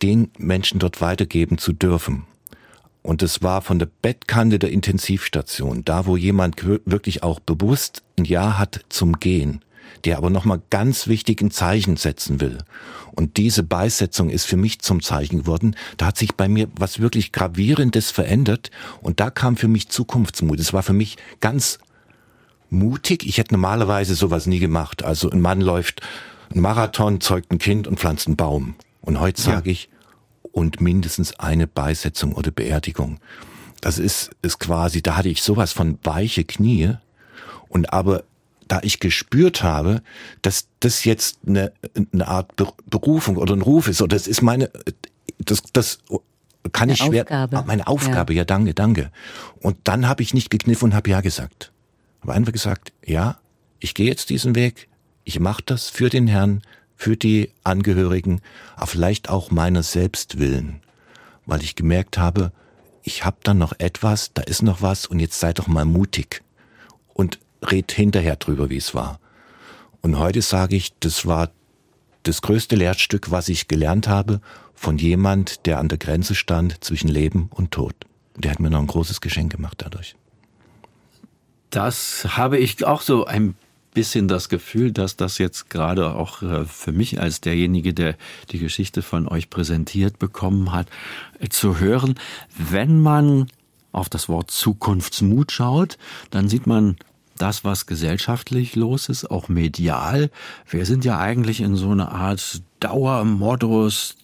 den 0.00 0.30
Menschen 0.38 0.78
dort 0.78 1.02
weitergeben 1.02 1.58
zu 1.58 1.74
dürfen. 1.74 2.24
Und 3.02 3.22
es 3.22 3.42
war 3.42 3.60
von 3.60 3.78
der 3.78 3.90
Bettkante 4.00 4.58
der 4.58 4.70
Intensivstation, 4.70 5.84
da 5.84 6.06
wo 6.06 6.16
jemand 6.16 6.64
wirklich 6.64 7.22
auch 7.22 7.40
bewusst 7.40 8.02
ein 8.18 8.24
Ja 8.24 8.56
hat 8.56 8.86
zum 8.88 9.20
Gehen 9.20 9.62
der 10.04 10.16
aber 10.18 10.30
nochmal 10.30 10.60
ganz 10.70 11.06
wichtig 11.06 11.40
ein 11.40 11.50
Zeichen 11.50 11.96
setzen 11.96 12.40
will. 12.40 12.58
Und 13.12 13.36
diese 13.36 13.62
Beisetzung 13.62 14.30
ist 14.30 14.44
für 14.44 14.56
mich 14.56 14.80
zum 14.80 15.02
Zeichen 15.02 15.40
geworden. 15.40 15.76
Da 15.96 16.06
hat 16.06 16.18
sich 16.18 16.34
bei 16.34 16.48
mir 16.48 16.68
was 16.78 17.00
wirklich 17.00 17.32
Gravierendes 17.32 18.10
verändert 18.10 18.70
und 19.00 19.20
da 19.20 19.30
kam 19.30 19.56
für 19.56 19.68
mich 19.68 19.88
Zukunftsmut. 19.88 20.58
Es 20.58 20.72
war 20.72 20.82
für 20.82 20.92
mich 20.92 21.16
ganz 21.40 21.78
mutig. 22.70 23.26
Ich 23.26 23.38
hätte 23.38 23.54
normalerweise 23.54 24.14
sowas 24.14 24.46
nie 24.46 24.58
gemacht. 24.58 25.04
Also 25.04 25.30
ein 25.30 25.40
Mann 25.40 25.60
läuft 25.60 26.00
ein 26.54 26.60
Marathon, 26.60 27.20
zeugt 27.20 27.52
ein 27.52 27.58
Kind 27.58 27.86
und 27.86 27.98
pflanzt 27.98 28.26
einen 28.26 28.36
Baum. 28.36 28.74
Und 29.00 29.20
heute 29.20 29.40
ja. 29.42 29.54
sage 29.54 29.70
ich, 29.70 29.88
und 30.54 30.80
mindestens 30.80 31.38
eine 31.40 31.66
Beisetzung 31.66 32.32
oder 32.32 32.52
Beerdigung. 32.52 33.18
Das 33.80 33.98
ist, 33.98 34.30
ist 34.40 34.60
quasi, 34.60 35.02
da 35.02 35.16
hatte 35.16 35.28
ich 35.28 35.42
sowas 35.42 35.72
von 35.72 35.98
weiche 36.04 36.44
Knie 36.44 36.94
und 37.68 37.92
aber 37.92 38.22
da 38.68 38.80
ich 38.82 39.00
gespürt 39.00 39.62
habe, 39.62 40.02
dass 40.42 40.68
das 40.80 41.04
jetzt 41.04 41.38
eine, 41.46 41.72
eine 42.12 42.28
Art 42.28 42.52
Berufung 42.88 43.36
oder 43.36 43.54
ein 43.54 43.62
Ruf 43.62 43.88
ist, 43.88 44.02
oder 44.02 44.16
das 44.16 44.26
ist 44.26 44.42
meine, 44.42 44.70
das, 45.38 45.62
das 45.72 45.98
kann 46.72 46.88
ich 46.88 46.98
schwer, 46.98 47.22
Aufgabe. 47.22 47.58
Ah, 47.58 47.64
meine 47.66 47.86
Aufgabe, 47.86 48.32
ja. 48.32 48.38
ja, 48.38 48.44
danke, 48.44 48.74
danke. 48.74 49.10
Und 49.60 49.76
dann 49.84 50.08
habe 50.08 50.22
ich 50.22 50.34
nicht 50.34 50.50
gekniffen 50.50 50.86
und 50.86 50.94
habe 50.94 51.10
ja 51.10 51.20
gesagt. 51.20 51.72
Habe 52.22 52.32
einfach 52.32 52.52
gesagt, 52.52 52.92
ja, 53.04 53.38
ich 53.80 53.94
gehe 53.94 54.06
jetzt 54.06 54.30
diesen 54.30 54.54
Weg, 54.54 54.88
ich 55.24 55.40
mache 55.40 55.62
das 55.64 55.90
für 55.90 56.08
den 56.08 56.26
Herrn, 56.26 56.62
für 56.96 57.16
die 57.16 57.50
Angehörigen, 57.64 58.40
aber 58.76 58.86
vielleicht 58.86 59.28
auch 59.28 59.50
meiner 59.50 59.82
selbst 59.82 60.38
willen, 60.38 60.80
weil 61.44 61.62
ich 61.62 61.76
gemerkt 61.76 62.18
habe, 62.18 62.52
ich 63.02 63.24
habe 63.24 63.36
dann 63.42 63.58
noch 63.58 63.74
etwas, 63.78 64.32
da 64.32 64.42
ist 64.42 64.62
noch 64.62 64.80
was 64.80 65.06
und 65.06 65.20
jetzt 65.20 65.38
seid 65.38 65.58
doch 65.58 65.66
mal 65.66 65.84
mutig. 65.84 66.42
Und 67.12 67.38
red 67.70 67.92
hinterher 67.92 68.36
drüber, 68.36 68.70
wie 68.70 68.76
es 68.76 68.94
war. 68.94 69.18
Und 70.02 70.18
heute 70.18 70.42
sage 70.42 70.76
ich, 70.76 70.92
das 71.00 71.26
war 71.26 71.50
das 72.24 72.42
größte 72.42 72.76
Lehrstück, 72.76 73.30
was 73.30 73.48
ich 73.48 73.68
gelernt 73.68 74.08
habe 74.08 74.40
von 74.74 74.98
jemand, 74.98 75.66
der 75.66 75.78
an 75.78 75.88
der 75.88 75.98
Grenze 75.98 76.34
stand 76.34 76.82
zwischen 76.84 77.08
Leben 77.08 77.48
und 77.54 77.70
Tod. 77.70 77.94
Der 78.36 78.50
hat 78.50 78.60
mir 78.60 78.70
noch 78.70 78.80
ein 78.80 78.86
großes 78.86 79.20
Geschenk 79.20 79.52
gemacht 79.52 79.76
dadurch. 79.78 80.16
Das 81.70 82.36
habe 82.36 82.58
ich 82.58 82.84
auch 82.84 83.02
so 83.02 83.24
ein 83.24 83.54
bisschen 83.94 84.28
das 84.28 84.48
Gefühl, 84.48 84.92
dass 84.92 85.16
das 85.16 85.38
jetzt 85.38 85.70
gerade 85.70 86.14
auch 86.14 86.42
äh, 86.42 86.64
für 86.64 86.92
mich 86.92 87.20
als 87.20 87.40
derjenige, 87.40 87.94
der 87.94 88.16
die 88.50 88.58
Geschichte 88.58 89.02
von 89.02 89.28
euch 89.28 89.50
präsentiert 89.50 90.18
bekommen 90.18 90.72
hat, 90.72 90.88
äh, 91.38 91.48
zu 91.48 91.78
hören. 91.78 92.16
Wenn 92.56 93.00
man 93.00 93.46
auf 93.92 94.08
das 94.08 94.28
Wort 94.28 94.50
Zukunftsmut 94.50 95.52
schaut, 95.52 95.96
dann 96.30 96.48
sieht 96.48 96.66
man 96.66 96.96
das, 97.38 97.64
was 97.64 97.86
gesellschaftlich 97.86 98.76
los 98.76 99.08
ist, 99.08 99.30
auch 99.30 99.48
medial. 99.48 100.30
Wir 100.68 100.86
sind 100.86 101.04
ja 101.04 101.18
eigentlich 101.18 101.60
in 101.60 101.76
so 101.76 101.90
einer 101.90 102.12
Art 102.12 102.62
Dauermodus 102.80 104.16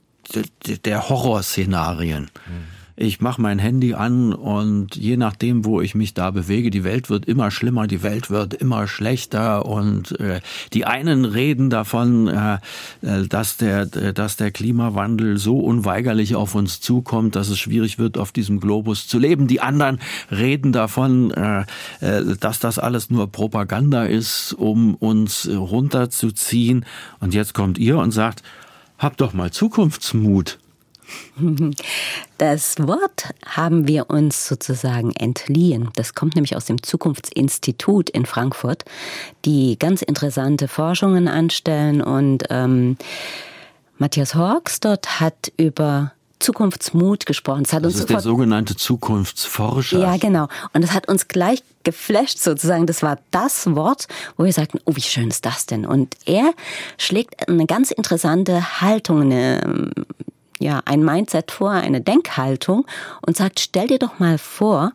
der 0.84 1.08
Horrorszenarien. 1.08 2.30
Mhm 2.46 2.79
ich 3.00 3.20
mache 3.22 3.40
mein 3.40 3.58
Handy 3.58 3.94
an 3.94 4.34
und 4.34 4.94
je 4.94 5.16
nachdem, 5.16 5.64
wo 5.64 5.80
ich 5.80 5.94
mich 5.94 6.12
da 6.12 6.30
bewege, 6.30 6.70
die 6.70 6.84
Welt 6.84 7.08
wird 7.08 7.24
immer 7.24 7.50
schlimmer, 7.50 7.86
die 7.86 8.02
Welt 8.02 8.30
wird 8.30 8.52
immer 8.52 8.86
schlechter 8.86 9.64
und 9.64 10.20
äh, 10.20 10.40
die 10.74 10.84
einen 10.84 11.24
reden 11.24 11.70
davon, 11.70 12.28
äh, 12.28 12.58
äh 13.00 13.26
dass 13.26 13.56
der, 13.56 13.86
dass 13.86 14.36
der 14.36 14.50
Klimawandel 14.50 15.38
so 15.38 15.60
unweigerlich 15.60 16.34
auf 16.34 16.54
uns 16.54 16.82
zukommt, 16.82 17.36
dass 17.36 17.48
es 17.48 17.58
schwierig 17.58 17.98
wird, 17.98 18.18
auf 18.18 18.32
diesem 18.32 18.60
Globus 18.60 19.06
zu 19.06 19.18
leben. 19.18 19.46
Die 19.46 19.62
anderen 19.62 19.98
reden 20.30 20.72
davon, 20.72 21.30
äh, 21.30 21.64
äh 22.00 22.36
dass 22.38 22.58
das 22.58 22.78
alles 22.78 23.08
nur 23.08 23.32
Propaganda 23.32 24.04
ist, 24.04 24.52
um 24.52 24.94
uns 24.94 25.48
runterzuziehen. 25.48 26.84
Und 27.18 27.32
jetzt 27.32 27.54
kommt 27.54 27.78
ihr 27.78 27.96
und 27.96 28.10
sagt, 28.10 28.42
habt 28.98 29.22
doch 29.22 29.32
mal 29.32 29.50
Zukunftsmut. 29.50 30.58
Das 32.38 32.76
Wort 32.78 33.34
haben 33.44 33.86
wir 33.86 34.08
uns 34.10 34.48
sozusagen 34.48 35.12
entliehen. 35.12 35.90
Das 35.94 36.14
kommt 36.14 36.34
nämlich 36.34 36.56
aus 36.56 36.64
dem 36.64 36.82
Zukunftsinstitut 36.82 38.10
in 38.10 38.26
Frankfurt, 38.26 38.84
die 39.44 39.78
ganz 39.78 40.02
interessante 40.02 40.68
Forschungen 40.68 41.28
anstellen. 41.28 42.00
Und 42.00 42.44
ähm, 42.50 42.96
Matthias 43.98 44.34
Hawks 44.34 44.80
dort 44.80 45.20
hat 45.20 45.52
über 45.56 46.12
Zukunftsmut 46.40 47.26
gesprochen. 47.26 47.64
Das, 47.64 47.72
hat 47.74 47.84
das 47.84 47.92
uns 47.92 48.00
ist 48.00 48.10
der 48.10 48.20
sogenannte 48.20 48.74
Zukunftsforscher. 48.74 50.00
Ja, 50.00 50.16
genau. 50.16 50.48
Und 50.72 50.82
das 50.82 50.92
hat 50.92 51.08
uns 51.08 51.28
gleich 51.28 51.62
geflasht 51.84 52.38
sozusagen. 52.38 52.86
Das 52.86 53.02
war 53.02 53.18
das 53.30 53.74
Wort, 53.76 54.08
wo 54.36 54.44
wir 54.44 54.52
sagten, 54.52 54.80
oh, 54.86 54.96
wie 54.96 55.02
schön 55.02 55.28
ist 55.28 55.44
das 55.44 55.66
denn? 55.66 55.86
Und 55.86 56.16
er 56.24 56.52
schlägt 56.98 57.48
eine 57.48 57.66
ganz 57.66 57.90
interessante 57.90 58.80
Haltung, 58.80 59.20
eine 59.20 59.92
ja, 60.60 60.82
ein 60.84 61.02
Mindset 61.02 61.50
vor, 61.50 61.70
eine 61.70 62.00
Denkhaltung 62.00 62.86
und 63.26 63.36
sagt, 63.36 63.58
stell 63.58 63.88
dir 63.88 63.98
doch 63.98 64.18
mal 64.18 64.38
vor, 64.38 64.92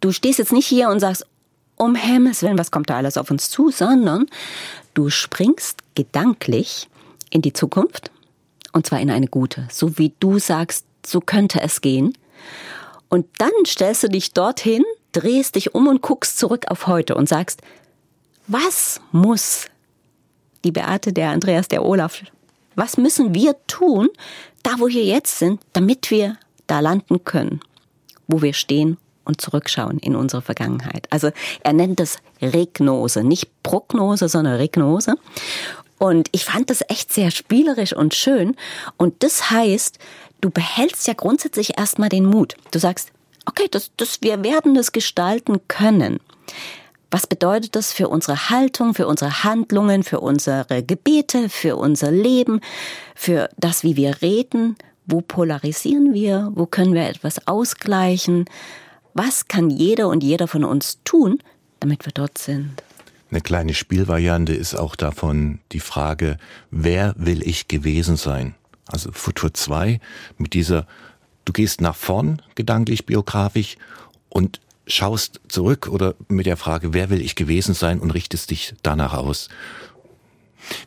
du 0.00 0.12
stehst 0.12 0.38
jetzt 0.38 0.52
nicht 0.52 0.66
hier 0.66 0.90
und 0.90 1.00
sagst, 1.00 1.24
um 1.76 1.94
Himmels 1.94 2.42
Willen, 2.42 2.58
was 2.58 2.70
kommt 2.70 2.90
da 2.90 2.96
alles 2.96 3.16
auf 3.16 3.30
uns 3.30 3.48
zu, 3.50 3.70
sondern 3.70 4.26
du 4.92 5.10
springst 5.10 5.78
gedanklich 5.94 6.88
in 7.30 7.40
die 7.40 7.52
Zukunft 7.52 8.10
Und 8.72 8.86
zwar 8.86 9.00
in 9.00 9.10
eine 9.10 9.28
gute. 9.28 9.68
So 9.70 9.98
wie 9.98 10.12
du 10.18 10.38
sagst, 10.38 10.84
so 11.06 11.20
könnte 11.20 11.60
es 11.60 11.80
gehen. 11.80 12.12
Und 13.08 13.26
dann 13.38 13.52
stellst 13.66 14.02
du 14.02 14.08
dich 14.08 14.32
dorthin, 14.32 14.82
drehst 15.12 15.54
dich 15.54 15.74
um 15.74 15.86
und 15.86 16.02
guckst 16.02 16.38
zurück 16.38 16.66
auf 16.68 16.88
heute 16.88 17.14
und 17.14 17.28
sagst, 17.28 17.62
was 18.48 19.00
muss 19.12 19.66
die 20.64 20.72
Beate, 20.72 21.12
der 21.12 21.30
Andreas, 21.30 21.68
der 21.68 21.84
Olaf, 21.84 22.22
was 22.76 22.96
müssen 22.96 23.34
wir 23.34 23.56
tun, 23.66 24.08
da 24.62 24.72
wo 24.78 24.88
wir 24.88 25.04
jetzt 25.04 25.38
sind, 25.38 25.60
damit 25.72 26.10
wir 26.10 26.36
da 26.66 26.80
landen 26.80 27.24
können, 27.24 27.60
wo 28.26 28.42
wir 28.42 28.54
stehen 28.54 28.96
und 29.24 29.40
zurückschauen 29.40 29.98
in 29.98 30.16
unsere 30.16 30.42
Vergangenheit. 30.42 31.06
Also 31.10 31.30
er 31.62 31.72
nennt 31.72 32.00
es 32.00 32.18
Regnose, 32.40 33.24
nicht 33.24 33.50
Prognose, 33.62 34.28
sondern 34.28 34.56
Regnose. 34.56 35.14
Und 35.98 36.28
ich 36.32 36.44
fand 36.44 36.70
das 36.70 36.82
echt 36.88 37.12
sehr 37.12 37.30
spielerisch 37.30 37.94
und 37.94 38.14
schön. 38.14 38.56
Und 38.96 39.22
das 39.22 39.50
heißt, 39.50 39.98
du 40.40 40.50
behältst 40.50 41.06
ja 41.06 41.14
grundsätzlich 41.14 41.78
erstmal 41.78 42.08
den 42.08 42.26
Mut. 42.26 42.56
Du 42.70 42.78
sagst, 42.78 43.10
okay, 43.46 43.68
das, 43.70 43.90
das, 43.96 44.20
wir 44.20 44.42
werden 44.42 44.74
das 44.74 44.92
gestalten 44.92 45.60
können. 45.68 46.20
Was 47.14 47.28
bedeutet 47.28 47.76
das 47.76 47.92
für 47.92 48.08
unsere 48.08 48.50
Haltung, 48.50 48.92
für 48.92 49.06
unsere 49.06 49.44
Handlungen, 49.44 50.02
für 50.02 50.18
unsere 50.18 50.82
Gebete, 50.82 51.48
für 51.48 51.76
unser 51.76 52.10
Leben, 52.10 52.60
für 53.14 53.48
das, 53.56 53.84
wie 53.84 53.94
wir 53.94 54.20
reden? 54.20 54.74
Wo 55.06 55.20
polarisieren 55.20 56.12
wir? 56.12 56.50
Wo 56.56 56.66
können 56.66 56.92
wir 56.92 57.08
etwas 57.08 57.46
ausgleichen? 57.46 58.46
Was 59.12 59.46
kann 59.46 59.70
jeder 59.70 60.08
und 60.08 60.24
jeder 60.24 60.48
von 60.48 60.64
uns 60.64 61.04
tun, 61.04 61.38
damit 61.78 62.04
wir 62.04 62.10
dort 62.12 62.36
sind? 62.36 62.82
Eine 63.30 63.42
kleine 63.42 63.74
Spielvariante 63.74 64.52
ist 64.52 64.74
auch 64.74 64.96
davon 64.96 65.60
die 65.70 65.78
Frage, 65.78 66.36
wer 66.72 67.14
will 67.16 67.46
ich 67.46 67.68
gewesen 67.68 68.16
sein? 68.16 68.56
Also 68.88 69.12
Futur 69.12 69.54
2 69.54 70.00
mit 70.36 70.52
dieser, 70.52 70.84
du 71.44 71.52
gehst 71.52 71.80
nach 71.80 71.94
vorn, 71.94 72.42
gedanklich, 72.56 73.06
biografisch, 73.06 73.76
und 74.30 74.60
schaust 74.86 75.40
zurück 75.48 75.88
oder 75.88 76.14
mit 76.28 76.46
der 76.46 76.56
Frage, 76.56 76.92
wer 76.92 77.10
will 77.10 77.20
ich 77.20 77.34
gewesen 77.34 77.74
sein 77.74 78.00
und 78.00 78.10
richtest 78.10 78.50
dich 78.50 78.74
danach 78.82 79.14
aus. 79.14 79.48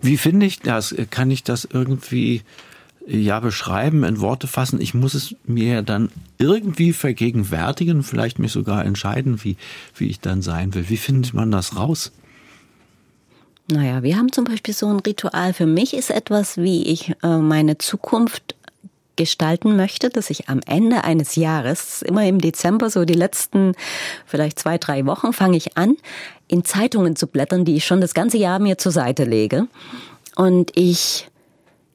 Wie 0.02 0.18
finde 0.18 0.46
ich 0.46 0.60
das? 0.60 0.96
Kann 1.10 1.32
ich 1.32 1.44
das 1.44 1.66
irgendwie 1.66 2.42
ja 3.08 3.40
beschreiben, 3.40 4.04
in 4.04 4.20
Worte 4.20 4.48
fassen? 4.48 4.82
Ich 4.82 4.94
muss 4.94 5.14
es 5.14 5.36
mir 5.46 5.82
dann 5.82 6.10
irgendwie 6.38 6.94
vergegenwärtigen, 6.94 8.04
vielleicht 8.04 8.40
mich 8.40 8.52
sogar 8.52 8.86
entscheiden, 8.86 9.44
wie, 9.44 9.58
wie 9.96 10.08
ich 10.08 10.20
dann 10.20 10.42
sein 10.42 10.74
will. 10.74 10.90
Wie 10.90 10.98
findet 10.98 11.34
man 11.34 11.52
das 11.52 11.76
raus? 11.76 12.12
Naja, 13.70 14.02
wir 14.02 14.16
haben 14.16 14.32
zum 14.32 14.46
Beispiel 14.46 14.74
so 14.74 14.88
ein 14.88 15.00
Ritual. 15.00 15.54
Für 15.54 15.66
mich 15.66 15.94
ist 15.94 16.10
etwas, 16.10 16.58
wie 16.58 16.84
ich 16.84 17.14
äh, 17.22 17.38
meine 17.38 17.78
Zukunft 17.78 18.56
gestalten 19.18 19.76
möchte, 19.76 20.10
dass 20.10 20.30
ich 20.30 20.48
am 20.48 20.62
Ende 20.66 21.04
eines 21.04 21.36
Jahres, 21.36 22.02
immer 22.02 22.26
im 22.26 22.40
Dezember, 22.40 22.90
so 22.90 23.04
die 23.04 23.14
letzten 23.14 23.74
vielleicht 24.26 24.60
zwei, 24.60 24.78
drei 24.78 25.06
Wochen, 25.06 25.34
fange 25.34 25.58
ich 25.58 25.78
an, 25.78 25.98
in 26.48 26.64
Zeitungen 26.64 27.16
zu 27.16 27.28
blättern, 27.28 27.66
die 27.66 27.76
ich 27.76 27.86
schon 27.86 28.00
das 28.00 28.14
ganze 28.14 28.38
Jahr 28.38 28.60
mir 28.60 28.78
zur 28.78 28.92
Seite 28.92 29.26
lege. 29.26 29.68
Und 30.36 30.72
ich, 30.76 31.28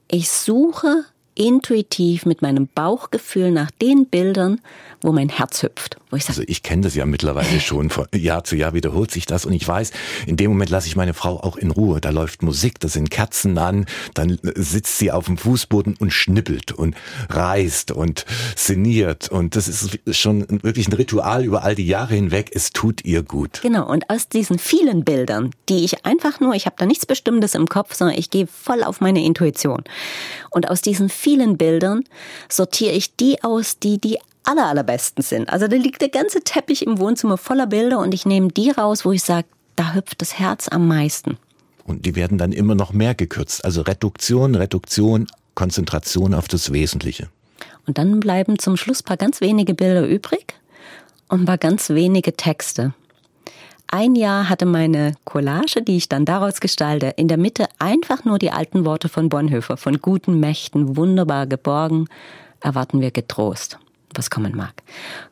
ich 0.08 0.30
suche 0.30 1.04
intuitiv 1.34 2.26
mit 2.26 2.42
meinem 2.42 2.68
Bauchgefühl 2.68 3.50
nach 3.50 3.70
den 3.70 4.06
Bildern, 4.06 4.60
wo 5.02 5.12
mein 5.12 5.28
Herz 5.28 5.62
hüpft. 5.62 5.96
Wo 6.10 6.16
ich 6.16 6.24
sag, 6.24 6.30
also 6.30 6.42
ich 6.46 6.62
kenne 6.62 6.82
das 6.82 6.94
ja 6.94 7.06
mittlerweile 7.06 7.60
schon. 7.60 7.90
Von 7.90 8.06
Jahr 8.14 8.44
zu 8.44 8.56
Jahr 8.56 8.74
wiederholt 8.74 9.10
sich 9.10 9.26
das 9.26 9.44
und 9.44 9.52
ich 9.52 9.66
weiß, 9.66 9.92
in 10.26 10.36
dem 10.36 10.50
Moment 10.50 10.70
lasse 10.70 10.86
ich 10.86 10.96
meine 10.96 11.14
Frau 11.14 11.40
auch 11.40 11.56
in 11.56 11.70
Ruhe. 11.70 12.00
Da 12.00 12.10
läuft 12.10 12.42
Musik, 12.42 12.80
da 12.80 12.88
sind 12.88 13.10
Kerzen 13.10 13.58
an, 13.58 13.86
dann 14.14 14.38
sitzt 14.54 14.98
sie 14.98 15.12
auf 15.12 15.26
dem 15.26 15.38
Fußboden 15.38 15.96
und 15.98 16.12
schnippelt 16.12 16.72
und 16.72 16.96
reißt 17.28 17.92
und 17.92 18.24
sinniert 18.56 19.28
und 19.28 19.56
das 19.56 19.68
ist 19.68 19.98
schon 20.16 20.46
wirklich 20.62 20.88
ein 20.88 20.92
Ritual 20.92 21.44
über 21.44 21.64
all 21.64 21.74
die 21.74 21.86
Jahre 21.86 22.14
hinweg. 22.14 22.50
Es 22.54 22.70
tut 22.70 23.04
ihr 23.04 23.22
gut. 23.22 23.60
Genau 23.62 23.88
und 23.90 24.08
aus 24.10 24.28
diesen 24.28 24.58
vielen 24.58 25.04
Bildern, 25.04 25.50
die 25.68 25.84
ich 25.84 26.04
einfach 26.04 26.40
nur, 26.40 26.54
ich 26.54 26.66
habe 26.66 26.76
da 26.78 26.86
nichts 26.86 27.06
Bestimmtes 27.06 27.54
im 27.54 27.68
Kopf, 27.68 27.94
sondern 27.94 28.16
ich 28.18 28.30
gehe 28.30 28.46
voll 28.46 28.82
auf 28.82 29.00
meine 29.00 29.24
Intuition. 29.24 29.82
Und 30.50 30.68
aus 30.68 30.82
diesen 30.82 31.08
vielen 31.08 31.56
Bildern 31.56 32.04
sortiere 32.48 32.92
ich 32.92 33.16
die 33.16 33.42
aus, 33.42 33.78
die 33.78 33.98
die 33.98 34.18
aller, 34.44 34.66
allerbesten 34.66 35.22
sind. 35.22 35.50
Also 35.50 35.68
da 35.68 35.76
liegt 35.76 36.00
der 36.00 36.08
ganze 36.08 36.40
Teppich 36.42 36.86
im 36.86 36.98
Wohnzimmer 36.98 37.38
voller 37.38 37.66
Bilder 37.66 37.98
und 37.98 38.14
ich 38.14 38.26
nehme 38.26 38.48
die 38.48 38.70
raus, 38.70 39.04
wo 39.04 39.12
ich 39.12 39.22
sage, 39.22 39.46
da 39.76 39.94
hüpft 39.94 40.20
das 40.20 40.38
Herz 40.38 40.68
am 40.68 40.86
meisten. 40.88 41.38
Und 41.84 42.06
die 42.06 42.14
werden 42.14 42.38
dann 42.38 42.52
immer 42.52 42.74
noch 42.74 42.92
mehr 42.92 43.14
gekürzt. 43.14 43.64
Also 43.64 43.82
Reduktion, 43.82 44.54
Reduktion, 44.54 45.26
Konzentration 45.54 46.34
auf 46.34 46.48
das 46.48 46.72
Wesentliche. 46.72 47.28
Und 47.86 47.98
dann 47.98 48.20
bleiben 48.20 48.58
zum 48.58 48.76
Schluss 48.76 49.02
paar 49.02 49.16
ganz 49.16 49.40
wenige 49.40 49.74
Bilder 49.74 50.06
übrig 50.06 50.54
und 51.28 51.46
paar 51.46 51.58
ganz 51.58 51.90
wenige 51.90 52.34
Texte. 52.34 52.94
Ein 53.88 54.14
Jahr 54.14 54.48
hatte 54.48 54.64
meine 54.64 55.14
Collage, 55.24 55.82
die 55.82 55.96
ich 55.96 56.08
dann 56.08 56.24
daraus 56.24 56.60
gestalte, 56.60 57.08
in 57.16 57.28
der 57.28 57.36
Mitte 57.36 57.66
einfach 57.78 58.24
nur 58.24 58.38
die 58.38 58.50
alten 58.50 58.86
Worte 58.86 59.08
von 59.08 59.28
Bonhoeffer, 59.28 59.76
von 59.76 60.00
guten 60.00 60.40
Mächten, 60.40 60.96
wunderbar 60.96 61.46
geborgen, 61.46 62.06
erwarten 62.60 63.00
wir 63.00 63.10
getrost 63.10 63.78
was 64.16 64.30
kommen 64.30 64.56
mag. 64.56 64.74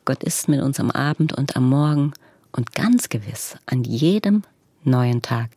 Gott 0.05 0.23
ist 0.23 0.47
mit 0.47 0.61
uns 0.61 0.79
am 0.79 0.91
Abend 0.91 1.33
und 1.33 1.55
am 1.55 1.69
Morgen 1.69 2.13
und 2.51 2.73
ganz 2.73 3.09
gewiss 3.09 3.55
an 3.65 3.83
jedem 3.83 4.43
neuen 4.83 5.21
Tag. 5.21 5.49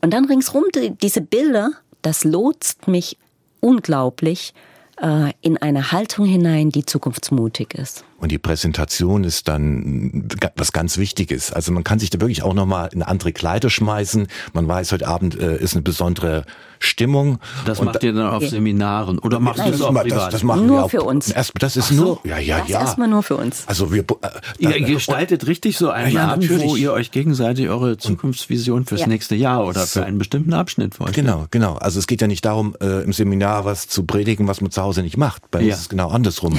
Und 0.00 0.12
dann 0.12 0.26
ringsrum 0.26 0.64
diese 1.02 1.20
Bilder, 1.20 1.72
das 2.02 2.24
lotst 2.24 2.88
mich 2.88 3.16
unglaublich 3.60 4.54
äh, 5.00 5.32
in 5.40 5.56
eine 5.58 5.92
Haltung 5.92 6.26
hinein, 6.26 6.70
die 6.70 6.84
zukunftsmutig 6.84 7.74
ist. 7.74 8.04
Und 8.18 8.32
die 8.32 8.38
Präsentation 8.38 9.24
ist 9.24 9.48
dann 9.48 10.28
was 10.56 10.72
ganz 10.72 10.98
Wichtiges. 10.98 11.52
Also 11.52 11.72
man 11.72 11.84
kann 11.84 11.98
sich 11.98 12.10
da 12.10 12.20
wirklich 12.20 12.42
auch 12.42 12.54
nochmal 12.54 12.90
in 12.92 13.02
andere 13.02 13.32
Kleider 13.32 13.70
schmeißen. 13.70 14.28
Man 14.52 14.68
weiß, 14.68 14.92
heute 14.92 15.06
Abend 15.06 15.38
äh, 15.38 15.56
ist 15.56 15.74
eine 15.74 15.82
besondere 15.82 16.44
Stimmung. 16.80 17.38
Das 17.64 17.82
macht 17.82 18.02
ihr 18.02 18.12
dann 18.12 18.28
auf 18.28 18.42
ja. 18.42 18.48
Seminaren 18.48 19.18
oder 19.18 19.38
machst 19.38 19.64
du 19.64 19.70
das 19.70 19.80
auch 19.82 19.94
privat? 19.94 20.10
Das, 20.10 20.28
das 20.30 20.42
machen 20.42 20.66
nur 20.66 20.78
wir 20.78 20.84
auch, 20.84 20.90
für 20.90 21.02
uns. 21.02 21.30
Erst, 21.30 21.52
das 21.58 21.76
ist 21.76 21.88
so. 21.88 21.94
nur, 21.94 22.20
ja, 22.24 22.38
ja, 22.38 22.60
das 22.60 22.68
ja. 22.68 22.80
erstmal 22.80 23.08
nur 23.08 23.22
für 23.22 23.36
uns. 23.36 23.64
Also 23.66 23.92
wir, 23.92 24.00
äh, 24.00 24.34
ihr 24.58 24.80
gestaltet 24.80 25.46
richtig 25.46 25.76
so 25.76 25.90
einen 25.90 26.12
ja, 26.12 26.28
Abend, 26.28 26.42
natürlich. 26.42 26.68
wo 26.68 26.76
ihr 26.76 26.92
euch 26.92 27.10
gegenseitig 27.10 27.68
eure 27.68 27.98
Zukunftsvision 27.98 28.86
fürs 28.86 29.06
nächste 29.06 29.34
Jahr 29.34 29.64
oder 29.64 29.86
für 29.86 30.04
einen 30.04 30.18
bestimmten 30.18 30.54
Abschnitt 30.54 30.94
vorstellt. 30.94 31.26
Genau, 31.26 31.46
genau. 31.50 31.74
Also 31.74 31.98
es 31.98 32.06
geht 32.06 32.20
ja 32.20 32.26
nicht 32.26 32.44
darum, 32.44 32.74
äh, 32.80 33.02
im 33.02 33.12
Seminar 33.12 33.64
was 33.64 33.86
zu 33.86 34.04
predigen, 34.04 34.48
was 34.48 34.60
man 34.60 34.70
zu 34.70 34.82
Hause 34.82 35.02
nicht 35.02 35.16
macht. 35.16 35.50
Bei 35.50 35.60
uns 35.60 35.74
ist 35.74 35.80
es 35.82 35.88
genau 35.88 36.08
andersrum. 36.08 36.58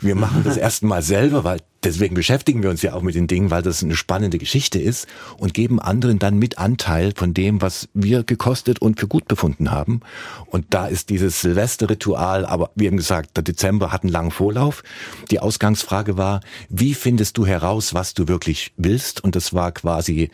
Wir 0.00 0.14
machen 0.14 0.42
das 0.44 0.56
erstmal 0.58 0.98
mal 0.98 1.02
selber, 1.02 1.44
weil 1.44 1.60
deswegen 1.84 2.14
beschäftigen 2.14 2.62
wir 2.62 2.70
uns 2.70 2.82
ja 2.82 2.94
auch 2.94 3.02
mit 3.02 3.14
den 3.14 3.26
Dingen, 3.26 3.50
weil 3.50 3.62
das 3.62 3.82
eine 3.82 3.96
spannende 3.96 4.38
Geschichte 4.38 4.78
ist 4.80 5.06
und 5.38 5.54
geben 5.54 5.80
anderen 5.80 6.18
dann 6.18 6.38
mit 6.38 6.58
Anteil 6.58 7.12
von 7.14 7.34
dem, 7.34 7.60
was 7.60 7.88
wir 7.94 8.24
gekostet 8.24 8.80
und 8.80 8.98
für 8.98 9.08
gut 9.08 9.28
befunden 9.28 9.70
haben. 9.70 10.00
Und 10.46 10.66
da 10.70 10.86
ist 10.86 11.10
dieses 11.10 11.40
Silvesterritual, 11.40 12.44
aber 12.46 12.70
wie 12.74 12.86
eben 12.86 12.96
gesagt, 12.96 13.36
der 13.36 13.44
Dezember 13.44 13.92
hat 13.92 14.02
einen 14.02 14.12
langen 14.12 14.30
Vorlauf. 14.30 14.82
Die 15.30 15.40
Ausgangsfrage 15.40 16.16
war, 16.16 16.40
wie 16.68 16.94
findest 16.94 17.38
du 17.38 17.46
heraus, 17.46 17.94
was 17.94 18.14
du 18.14 18.28
wirklich 18.28 18.72
willst? 18.76 19.22
Und 19.22 19.36
das 19.36 19.54
war 19.54 19.72
quasi 19.72 20.30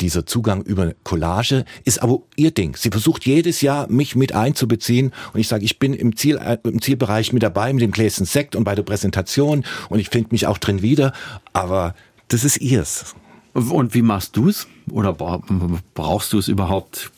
dieser 0.00 0.26
Zugang 0.26 0.62
über 0.62 0.94
Collage 1.04 1.64
ist 1.84 2.02
aber 2.02 2.22
ihr 2.36 2.50
Ding. 2.50 2.76
Sie 2.76 2.90
versucht 2.90 3.26
jedes 3.26 3.60
Jahr, 3.60 3.90
mich 3.90 4.16
mit 4.16 4.34
einzubeziehen. 4.34 5.12
Und 5.32 5.40
ich 5.40 5.48
sage, 5.48 5.64
ich 5.64 5.78
bin 5.78 5.94
im, 5.94 6.16
Ziel, 6.16 6.36
äh, 6.36 6.58
im 6.64 6.80
Zielbereich 6.80 7.32
mit 7.32 7.42
dabei, 7.42 7.72
mit 7.72 7.82
dem 7.82 7.90
Gläschen 7.90 8.26
Sekt 8.26 8.56
und 8.56 8.64
bei 8.64 8.74
der 8.74 8.82
Präsentation. 8.82 9.64
Und 9.88 9.98
ich 9.98 10.08
finde 10.10 10.28
mich 10.32 10.46
auch 10.46 10.58
drin 10.58 10.82
wieder. 10.82 11.12
Aber 11.52 11.94
das 12.28 12.44
ist 12.44 12.60
ihrs. 12.60 13.14
Und 13.54 13.94
wie 13.94 14.02
machst 14.02 14.36
du 14.36 14.48
es? 14.48 14.66
Oder 14.90 15.12
brauchst 15.12 16.32
du 16.32 16.38
es 16.38 16.48
überhaupt? 16.48 17.10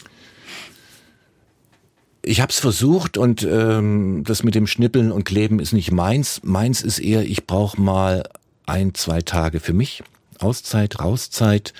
Ich 2.23 2.41
habe 2.41 2.51
es 2.51 2.59
versucht 2.59 3.17
und 3.17 3.43
ähm, 3.43 4.25
das 4.25 4.43
mit 4.43 4.55
dem 4.55 4.67
Schnippeln 4.67 5.11
und 5.11 5.25
Kleben 5.25 5.59
ist 5.59 5.73
nicht 5.73 5.91
meins. 5.91 6.41
Meins 6.45 6.83
ist 6.83 6.99
eher, 6.99 7.23
ich 7.23 7.47
brauche 7.47 7.81
mal 7.81 8.25
ein, 8.67 8.95
zwei 8.95 9.23
Tage 9.23 9.59
für 9.59 9.73
mich. 9.73 10.03
Auszeit, 10.39 11.01
Rauszeit. 11.01 11.73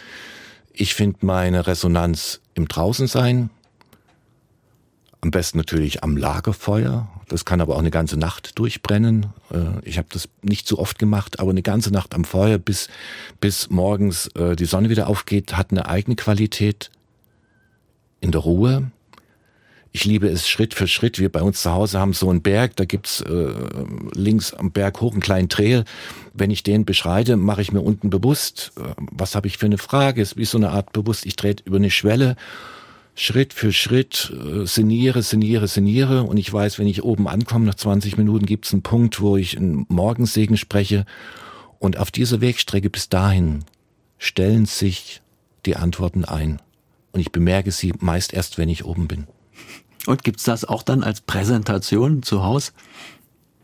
Ich 0.81 0.95
finde 0.95 1.27
meine 1.27 1.67
Resonanz 1.67 2.41
im 2.55 2.67
Draußensein, 2.67 3.51
am 5.21 5.31
besten 5.31 5.59
natürlich 5.59 6.03
am 6.03 6.17
Lagerfeuer. 6.17 7.07
Das 7.29 7.45
kann 7.45 7.61
aber 7.61 7.75
auch 7.75 7.81
eine 7.81 7.91
ganze 7.91 8.17
Nacht 8.17 8.59
durchbrennen. 8.59 9.27
Äh, 9.53 9.87
ich 9.87 9.99
habe 9.99 10.09
das 10.11 10.31
nicht 10.41 10.67
so 10.67 10.79
oft 10.79 10.99
gemacht, 10.99 11.39
aber 11.39 11.51
eine 11.51 11.61
ganze 11.61 11.91
Nacht 11.91 12.15
am 12.15 12.25
Feuer, 12.25 12.57
bis, 12.57 12.89
bis 13.43 13.69
morgens 13.69 14.29
äh, 14.29 14.57
die 14.57 14.65
Sonne 14.65 14.89
wieder 14.89 15.09
aufgeht, 15.09 15.55
hat 15.55 15.71
eine 15.71 15.87
eigene 15.87 16.17
Qualität 16.17 16.91
in 18.23 18.33
der 18.33 18.41
Ruhe. 18.41 18.91
Ich 19.93 20.05
liebe 20.05 20.29
es 20.29 20.49
Schritt 20.49 20.75
für 20.75 20.87
Schritt. 20.87 21.19
Wir 21.19 21.31
bei 21.31 21.43
uns 21.43 21.63
zu 21.63 21.73
Hause 21.73 21.99
haben 21.99 22.13
so 22.13 22.31
einen 22.31 22.43
Berg, 22.43 22.77
da 22.77 22.85
gibt's 22.85 23.23
äh, 23.23 23.53
links 24.15 24.55
am 24.55 24.71
Berg 24.71 25.01
hoch 25.01 25.13
einen 25.13 25.21
kleinen 25.21 25.49
Trail. 25.49 25.85
Wenn 26.33 26.51
ich 26.51 26.63
den 26.63 26.85
beschreite, 26.85 27.37
mache 27.37 27.63
ich 27.63 27.73
mir 27.73 27.81
unten 27.81 28.09
bewusst, 28.09 28.73
äh, 28.77 28.95
was 29.11 29.35
habe 29.35 29.49
ich 29.49 29.59
für 29.59 29.67
eine 29.67 29.79
Frage. 29.79 30.23
Es 30.23 30.33
ist 30.33 30.37
wie 30.37 30.45
so 30.45 30.59
eine 30.59 30.71
Art 30.71 30.93
bewusst, 30.93 31.27
ich 31.27 31.35
trete 31.35 31.65
über 31.65 31.79
eine 31.79 31.91
Schwelle, 31.91 32.37
Schritt 33.17 33.53
für 33.53 33.73
Schritt 33.73 34.33
äh, 34.33 34.65
sinniere, 34.65 35.23
sinniere, 35.23 35.67
sinniere 35.67 36.23
und 36.23 36.37
ich 36.37 36.53
weiß, 36.53 36.79
wenn 36.79 36.87
ich 36.87 37.03
oben 37.03 37.27
ankomme, 37.27 37.67
nach 37.67 37.75
20 37.75 38.17
Minuten 38.17 38.47
gibt 38.47 38.67
es 38.67 38.73
einen 38.73 38.83
Punkt, 38.83 39.21
wo 39.21 39.37
ich 39.37 39.57
einen 39.57 39.87
Morgensegen 39.89 40.57
spreche 40.57 41.05
und 41.81 41.99
auf 41.99 42.13
dieser 42.13 42.41
Wegstrecke 42.41 42.91
bis 42.91 43.09
dahin 43.09 43.65
stellen 44.19 44.67
sich 44.67 45.21
die 45.67 45.75
Antworten 45.75 46.25
ein 46.25 46.63
und 47.11 47.21
ich 47.21 47.33
bemerke 47.33 47.73
sie 47.73 47.93
meist 47.99 48.33
erst, 48.33 48.57
wenn 48.57 48.69
ich 48.69 48.85
oben 48.85 49.09
bin. 49.09 49.27
Und 50.07 50.25
gibt's 50.25 50.45
das 50.45 50.65
auch 50.65 50.83
dann 50.83 51.03
als 51.03 51.21
Präsentation 51.21 52.23
zu 52.23 52.43
Hause? 52.43 52.73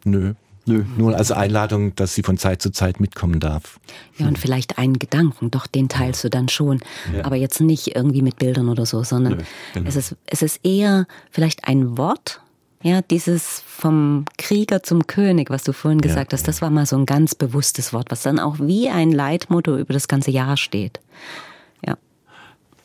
Nö. 0.05 0.35
Nö. 0.69 0.85
Nur 0.97 1.17
als 1.17 1.31
Einladung, 1.31 1.95
dass 1.95 2.17
sie 2.17 2.25
von 2.25 2.39
Zeit 2.39 2.61
zu 2.61 2.73
Zeit 2.73 2.99
mitkommen 2.99 3.39
darf. 3.39 3.79
Ja, 4.19 4.27
und 4.27 4.37
vielleicht 4.37 4.79
einen 4.79 4.99
Gedanken, 4.99 5.53
doch 5.53 5.69
den 5.69 5.89
teilst 5.89 6.25
du 6.25 6.29
dann 6.29 6.49
schon. 6.49 6.81
Ja. 7.15 7.25
Aber 7.25 7.37
jetzt 7.37 7.61
nicht 7.61 7.95
irgendwie 7.95 8.21
mit 8.21 8.37
Bildern 8.39 8.69
oder 8.69 8.85
so, 8.85 9.05
sondern 9.05 9.35
Nö, 9.35 9.43
genau. 9.75 9.89
es, 9.89 9.95
ist, 9.95 10.17
es 10.27 10.43
ist 10.43 10.61
eher 10.65 11.07
vielleicht 11.31 11.69
ein 11.69 11.97
Wort, 11.97 12.41
ja, 12.83 13.01
dieses 13.01 13.63
vom 13.67 14.25
Krieger 14.39 14.83
zum 14.83 15.07
König, 15.07 15.51
was 15.51 15.63
du 15.63 15.73
vorhin 15.73 16.01
gesagt 16.01 16.33
ja, 16.33 16.37
hast, 16.37 16.49
das 16.49 16.63
war 16.63 16.71
mal 16.71 16.87
so 16.87 16.97
ein 16.97 17.07
ganz 17.07 17.35
bewusstes 17.35 17.93
Wort, 17.93 18.11
was 18.11 18.23
dann 18.23 18.41
auch 18.41 18.59
wie 18.59 18.89
ein 18.89 19.13
Leitmotto 19.13 19.77
über 19.77 19.95
das 19.95 20.09
ganze 20.09 20.33
Jahr 20.33 20.57
steht. 20.57 21.01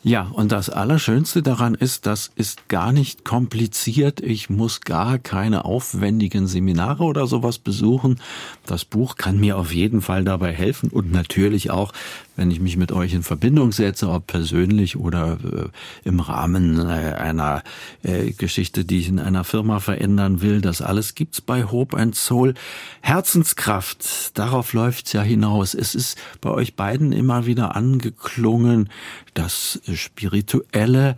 Ja, 0.04 0.22
und 0.32 0.50
das 0.50 0.68
Allerschönste 0.68 1.44
daran 1.44 1.74
ist, 1.74 2.06
das 2.06 2.32
ist 2.34 2.68
gar 2.68 2.90
nicht 2.90 3.24
kompliziert. 3.24 4.20
Ich 4.20 4.50
muss 4.50 4.80
gar 4.80 5.20
keine 5.20 5.64
aufwendigen 5.64 6.48
Seminare 6.48 7.04
oder 7.04 7.28
sowas 7.28 7.58
besuchen. 7.58 8.18
Das 8.66 8.84
Buch 8.84 9.14
kann 9.14 9.38
mir 9.38 9.56
auf 9.56 9.72
jeden 9.72 10.00
Fall 10.00 10.24
dabei 10.24 10.52
helfen 10.52 10.90
und 10.90 11.12
natürlich 11.12 11.70
auch, 11.70 11.92
wenn 12.36 12.50
ich 12.50 12.60
mich 12.60 12.76
mit 12.76 12.92
euch 12.92 13.12
in 13.12 13.22
Verbindung 13.22 13.72
setze, 13.72 14.08
ob 14.08 14.26
persönlich 14.26 14.96
oder 14.96 15.38
äh, 15.44 16.08
im 16.08 16.20
Rahmen 16.20 16.78
äh, 16.78 17.14
einer 17.14 17.62
äh, 18.02 18.32
Geschichte, 18.32 18.84
die 18.84 18.98
ich 18.98 19.08
in 19.08 19.18
einer 19.18 19.44
Firma 19.44 19.80
verändern 19.80 20.40
will. 20.40 20.60
Das 20.60 20.82
alles 20.82 21.14
gibt's 21.14 21.40
bei 21.40 21.64
Hope 21.64 21.96
and 21.96 22.14
Soul. 22.14 22.54
Herzenskraft, 23.00 24.38
darauf 24.38 24.72
läuft's 24.72 25.12
ja 25.12 25.22
hinaus. 25.22 25.74
Es 25.74 25.94
ist 25.94 26.18
bei 26.40 26.50
euch 26.50 26.74
beiden 26.74 27.12
immer 27.12 27.46
wieder 27.46 27.76
angeklungen, 27.76 28.88
das 29.34 29.80
Spirituelle, 29.94 31.16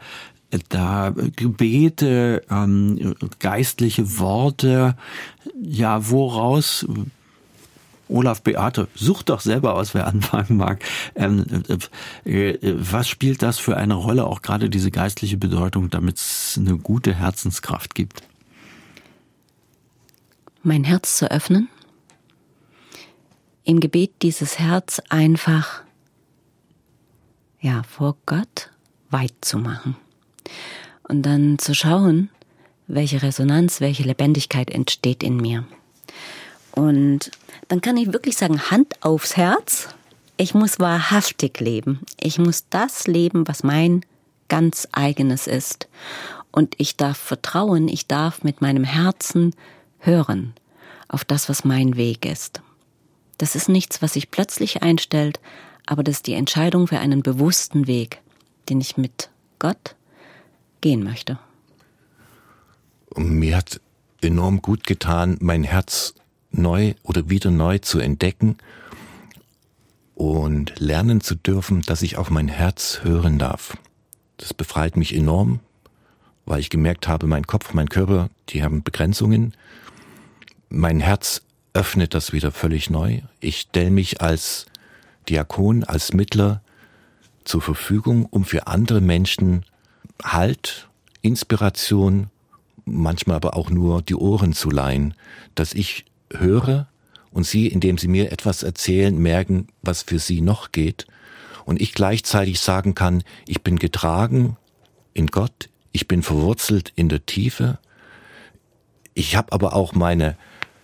da 0.69 1.13
Gebete, 1.37 2.43
ähm, 2.51 3.15
geistliche 3.39 4.19
Worte, 4.19 4.97
ja, 5.61 6.11
woraus 6.11 6.87
Olaf 8.09 8.43
Beate, 8.43 8.89
sucht 8.95 9.29
doch 9.31 9.41
selber 9.41 9.75
aus, 9.75 9.95
wer 9.95 10.07
anfangen 10.07 10.57
mag. 10.57 10.85
Ähm, 11.15 11.45
äh, 12.25 12.51
äh, 12.51 12.77
was 12.79 13.09
spielt 13.09 13.43
das 13.43 13.59
für 13.59 13.77
eine 13.77 13.95
Rolle, 13.95 14.27
auch 14.27 14.43
gerade 14.43 14.69
diese 14.71 14.91
geistliche 14.91 15.37
Bedeutung, 15.37 15.91
damit 15.91 16.17
es 16.19 16.57
eine 16.59 16.77
gute 16.77 17.15
Herzenskraft 17.15 17.95
gibt? 17.95 18.23
Mein 20.63 20.85
Herz 20.85 21.19
zu 21.19 21.31
öffnen, 21.31 21.69
im 23.65 23.81
Gebet 23.81 24.13
dieses 24.23 24.59
Herz 24.59 25.01
einfach 25.09 25.83
ja 27.61 27.83
vor 27.83 28.17
Gott 28.27 28.71
weit 29.11 29.35
zu 29.41 29.59
machen 29.59 29.97
und 31.09 31.23
dann 31.23 31.59
zu 31.59 31.75
schauen, 31.75 32.31
welche 32.87 33.23
Resonanz, 33.23 33.81
welche 33.81 34.03
Lebendigkeit 34.03 34.71
entsteht 34.71 35.23
in 35.23 35.37
mir. 35.37 35.65
Und 36.73 37.31
dann 37.69 37.81
kann 37.81 37.97
ich 37.97 38.13
wirklich 38.13 38.37
sagen, 38.37 38.71
Hand 38.71 39.03
aufs 39.03 39.37
Herz. 39.37 39.89
Ich 40.37 40.55
muss 40.55 40.81
wahrhaftig 40.81 41.61
leben. 41.61 42.01
Ich 42.21 42.39
muss 42.39 42.69
das 42.69 43.07
leben, 43.07 43.47
was 43.47 43.63
mein 43.63 44.05
ganz 44.49 44.89
eigenes 44.93 45.47
ist. 45.47 45.89
Und 46.51 46.75
ich 46.79 46.97
darf 46.97 47.17
vertrauen, 47.17 47.89
ich 47.89 48.07
darf 48.07 48.43
mit 48.43 48.61
meinem 48.61 48.85
Herzen 48.85 49.55
hören 49.99 50.55
auf 51.09 51.25
das, 51.25 51.49
was 51.49 51.65
mein 51.65 51.97
Weg 51.97 52.27
ist. 52.27 52.61
Das 53.39 53.57
ist 53.57 53.69
nichts, 53.69 54.03
was 54.03 54.15
sich 54.15 54.31
plötzlich 54.31 54.83
einstellt, 54.83 55.41
aber 55.87 56.03
das 56.03 56.17
ist 56.17 56.27
die 56.27 56.35
Entscheidung 56.35 56.87
für 56.87 56.99
einen 56.99 57.23
bewussten 57.23 57.87
Weg, 57.87 58.21
den 58.69 58.81
ich 58.81 58.97
mit 58.97 59.31
Gott 59.59 59.97
gehen 60.81 61.03
möchte. 61.03 61.39
Mir 63.17 63.57
hat 63.57 63.81
enorm 64.21 64.63
gut 64.63 64.85
getan, 64.85 65.37
mein 65.41 65.65
Herz 65.65 66.15
neu 66.59 66.95
oder 67.03 67.29
wieder 67.29 67.51
neu 67.51 67.79
zu 67.79 67.99
entdecken 67.99 68.57
und 70.15 70.79
lernen 70.79 71.21
zu 71.21 71.35
dürfen, 71.35 71.83
dass 71.83 72.03
ich 72.03 72.17
auf 72.17 72.31
mein 72.31 72.49
Herz 72.49 73.01
hören 73.03 73.39
darf. 73.39 73.77
Das 74.37 74.55
befreit 74.55 74.97
mich 74.97 75.15
enorm, 75.15 75.61
weil 76.47 76.61
ich 76.61 76.71
gemerkt 76.71 77.09
habe, 77.09 77.27
mein 77.27 77.47
Kopf, 77.47 77.75
mein 77.75 77.89
Körper, 77.89 78.31
die 78.51 78.63
haben 78.63 78.83
Begrenzungen. 78.83 79.55
Mein 80.69 81.01
Herz 81.01 81.43
öffnet 81.73 82.15
das 82.15 82.33
wieder 82.33 82.53
völlig 82.53 82.91
neu. 82.91 83.23
Ich 83.41 83.61
stelle 83.61 83.91
mich 83.91 84.21
als 84.21 84.67
Diakon, 85.29 85.85
als 85.85 86.13
Mittler 86.13 86.63
zur 87.45 87.63
Verfügung, 87.63 88.27
um 88.27 88.45
für 88.45 88.67
andere 88.67 89.01
Menschen 89.01 89.65
Halt, 90.23 90.89
Inspiration, 91.23 92.29
manchmal 92.85 93.37
aber 93.37 93.57
auch 93.57 93.71
nur 93.71 94.01
die 94.03 94.15
Ohren 94.15 94.53
zu 94.53 94.71
leihen, 94.71 95.15
dass 95.55 95.75
ich 95.75 96.05
höre 96.33 96.89
und 97.31 97.45
Sie, 97.45 97.67
indem 97.67 97.99
Sie 97.99 98.09
mir 98.09 98.33
etwas 98.33 98.63
erzählen, 98.63 99.17
merken, 99.17 99.69
was 99.83 100.03
für 100.03 100.19
Sie 100.19 100.41
noch 100.41 100.73
geht. 100.73 101.07
Und 101.65 101.81
ich 101.81 101.95
gleichzeitig 101.95 102.61
sagen 102.61 102.95
kann, 102.95 103.23
ich 103.47 103.63
bin 103.63 103.79
getragen 103.79 104.57
in 105.15 105.29
Gott, 105.29 105.69
ich 105.93 106.09
bin 106.09 106.23
verwurzelt 106.23 106.93
in 106.97 107.09
der 107.09 107.25
Tiefe, 107.25 107.79
ich 109.15 109.37
habe 109.37 109.53
aber 109.53 109.75
auch 109.75 109.95
meine 109.95 110.37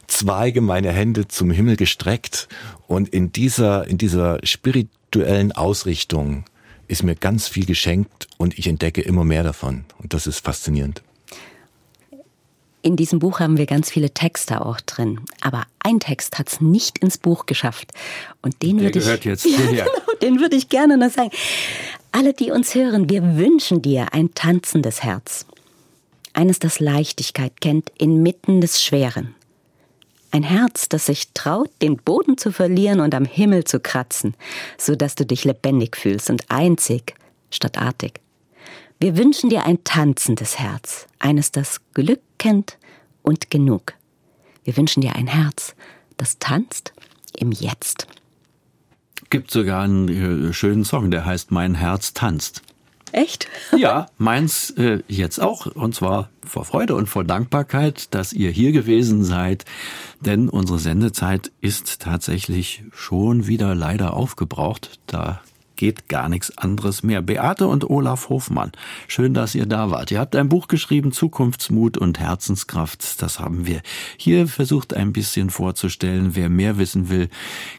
Zweige, 0.06 0.60
meine 0.60 0.92
Hände 0.92 1.28
zum 1.28 1.50
Himmel 1.50 1.76
gestreckt. 1.76 2.48
Und 2.86 3.08
in 3.08 3.32
dieser, 3.32 3.86
in 3.86 3.98
dieser 3.98 4.38
spirituellen 4.44 5.52
Ausrichtung 5.52 6.44
ist 6.88 7.02
mir 7.02 7.14
ganz 7.14 7.48
viel 7.48 7.66
geschenkt 7.66 8.28
und 8.36 8.58
ich 8.58 8.66
entdecke 8.66 9.02
immer 9.02 9.24
mehr 9.24 9.42
davon. 9.42 9.84
Und 9.98 10.14
das 10.14 10.26
ist 10.26 10.44
faszinierend. 10.44 11.02
In 12.82 12.96
diesem 12.96 13.18
Buch 13.18 13.40
haben 13.40 13.58
wir 13.58 13.66
ganz 13.66 13.90
viele 13.90 14.10
Texte 14.10 14.64
auch 14.64 14.80
drin. 14.80 15.20
Aber 15.40 15.64
ein 15.80 16.00
Text 16.00 16.38
hat 16.38 16.48
es 16.48 16.60
nicht 16.60 16.98
ins 16.98 17.18
Buch 17.18 17.46
geschafft. 17.46 17.92
Und 18.42 18.62
den 18.62 18.80
würde 18.80 18.98
ich. 18.98 19.04
Gehört 19.04 19.24
jetzt 19.24 19.44
ja, 19.72 19.84
genau, 19.84 20.18
den 20.22 20.40
würde 20.40 20.56
ich 20.56 20.68
gerne 20.68 20.96
noch 20.96 21.10
sagen. 21.10 21.30
Alle, 22.12 22.32
die 22.32 22.50
uns 22.50 22.74
hören, 22.74 23.10
wir 23.10 23.36
wünschen 23.36 23.82
dir 23.82 24.12
ein 24.12 24.34
tanzendes 24.34 25.02
Herz. 25.02 25.46
Eines, 26.32 26.58
das 26.58 26.80
Leichtigkeit 26.80 27.60
kennt 27.60 27.92
inmitten 27.98 28.60
des 28.60 28.82
Schweren. 28.82 29.34
Ein 30.32 30.44
Herz, 30.44 30.88
das 30.88 31.06
sich 31.06 31.32
traut, 31.34 31.70
den 31.82 31.96
Boden 31.96 32.38
zu 32.38 32.52
verlieren 32.52 33.00
und 33.00 33.14
am 33.14 33.24
Himmel 33.24 33.64
zu 33.64 33.80
kratzen, 33.80 34.34
so 34.78 34.94
dass 34.94 35.16
du 35.16 35.26
dich 35.26 35.44
lebendig 35.44 35.96
fühlst 35.96 36.30
und 36.30 36.48
einzig 36.50 37.14
statt 37.50 37.78
artig. 37.78 38.20
Wir 39.00 39.16
wünschen 39.16 39.50
dir 39.50 39.64
ein 39.64 39.82
tanzendes 39.82 40.58
Herz, 40.58 41.06
eines, 41.18 41.50
das 41.50 41.80
Glück 41.94 42.20
kennt 42.40 42.78
und 43.22 43.50
genug. 43.50 43.94
Wir 44.64 44.76
wünschen 44.76 45.02
dir 45.02 45.14
ein 45.14 45.28
Herz, 45.28 45.76
das 46.16 46.38
tanzt 46.38 46.92
im 47.36 47.52
Jetzt. 47.52 48.08
Gibt 49.28 49.52
sogar 49.52 49.84
einen 49.84 50.48
äh, 50.48 50.52
schönen 50.52 50.84
Song, 50.84 51.12
der 51.12 51.24
heißt 51.24 51.52
Mein 51.52 51.76
Herz 51.76 52.14
tanzt. 52.14 52.62
Echt? 53.12 53.48
ja, 53.76 54.06
meins 54.18 54.70
äh, 54.70 55.02
jetzt 55.06 55.40
auch. 55.40 55.66
Und 55.66 55.94
zwar 55.94 56.30
vor 56.44 56.64
Freude 56.64 56.94
und 56.94 57.08
vor 57.08 57.24
Dankbarkeit, 57.24 58.14
dass 58.14 58.32
ihr 58.32 58.50
hier 58.50 58.72
gewesen 58.72 59.22
seid. 59.22 59.64
Denn 60.20 60.48
unsere 60.48 60.78
Sendezeit 60.78 61.52
ist 61.60 62.00
tatsächlich 62.00 62.84
schon 62.92 63.46
wieder 63.46 63.74
leider 63.74 64.14
aufgebraucht. 64.14 64.98
Da 65.06 65.42
geht 65.80 66.08
gar 66.10 66.28
nichts 66.28 66.58
anderes 66.58 67.02
mehr. 67.02 67.22
Beate 67.22 67.66
und 67.66 67.88
Olaf 67.88 68.28
Hofmann, 68.28 68.72
schön, 69.08 69.32
dass 69.32 69.54
ihr 69.54 69.64
da 69.64 69.90
wart. 69.90 70.10
Ihr 70.10 70.20
habt 70.20 70.36
ein 70.36 70.50
Buch 70.50 70.68
geschrieben, 70.68 71.10
Zukunftsmut 71.10 71.96
und 71.96 72.20
Herzenskraft. 72.20 73.22
Das 73.22 73.40
haben 73.40 73.66
wir 73.66 73.80
hier 74.18 74.46
versucht 74.46 74.92
ein 74.92 75.14
bisschen 75.14 75.48
vorzustellen. 75.48 76.36
Wer 76.36 76.50
mehr 76.50 76.76
wissen 76.76 77.08
will, 77.08 77.30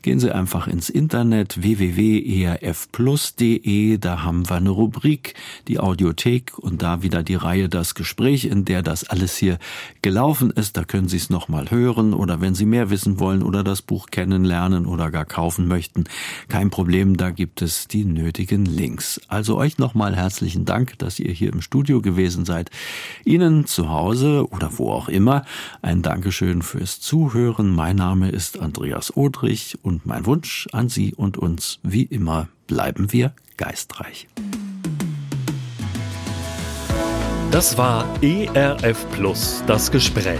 gehen 0.02 0.20
Sie 0.20 0.34
einfach 0.34 0.68
ins 0.68 0.90
Internet 0.90 1.62
www.erfplus.de. 1.62 4.00
Da 4.00 4.24
haben 4.24 4.50
wir 4.50 4.56
eine 4.56 4.72
Rubrik, 4.72 5.36
die 5.68 5.80
Audiothek 5.80 6.58
und 6.58 6.82
da 6.82 7.04
wieder 7.04 7.22
die 7.22 7.36
Reihe 7.36 7.70
Das 7.70 7.94
Gespräch, 7.94 8.46
in 8.46 8.66
der 8.66 8.82
das 8.82 9.04
alles 9.04 9.38
hier 9.38 9.60
gelaufen 10.02 10.50
ist. 10.50 10.76
Da 10.76 10.86
können 10.86 11.08
Sie 11.08 11.18
es 11.18 11.30
nochmal 11.30 11.70
hören 11.70 12.16
oder 12.16 12.42
wenn 12.42 12.56
Sie 12.56 12.66
mehr 12.66 12.90
wissen 12.90 13.20
wollen 13.20 13.44
oder 13.44 13.64
das 13.64 13.84
Buch 13.84 14.08
kennenlernen 14.08 14.88
oder 14.88 15.12
gar 15.12 15.26
kaufen 15.26 15.68
möchten, 15.68 16.06
kein 16.48 16.72
Problem, 16.72 17.16
da 17.16 17.30
gibt 17.30 17.62
es 17.62 17.91
die 17.94 18.06
nötigen 18.06 18.66
Links. 18.66 19.22
Also 19.28 19.58
euch 19.58 19.78
nochmal 19.78 20.16
herzlichen 20.16 20.66
Dank, 20.66 20.98
dass 21.00 21.20
ihr 21.20 21.32
hier 21.32 21.52
im 21.52 21.62
Studio 21.62 22.02
gewesen 22.02 22.46
seid. 22.46 22.70
Ihnen 23.26 23.66
zu 23.66 23.90
Hause 23.90 24.48
oder 24.50 24.78
wo 24.78 24.92
auch 24.92 25.10
immer 25.10 25.46
ein 25.82 26.02
Dankeschön 26.02 26.62
fürs 26.62 27.00
Zuhören. 27.00 27.74
Mein 27.74 27.98
Name 27.98 28.30
ist 28.30 28.60
Andreas 28.60 29.16
Odrich 29.16 29.78
und 29.82 30.06
mein 30.06 30.26
Wunsch 30.26 30.68
an 30.72 30.90
Sie 30.90 31.14
und 31.14 31.38
uns 31.38 31.80
wie 31.84 32.04
immer 32.04 32.48
bleiben 32.68 33.12
wir 33.12 33.34
geistreich. 33.58 34.28
Das 37.52 37.78
war 37.78 38.06
ERF 38.22 39.06
Plus, 39.12 39.62
das 39.68 39.92
Gespräch. 39.92 40.40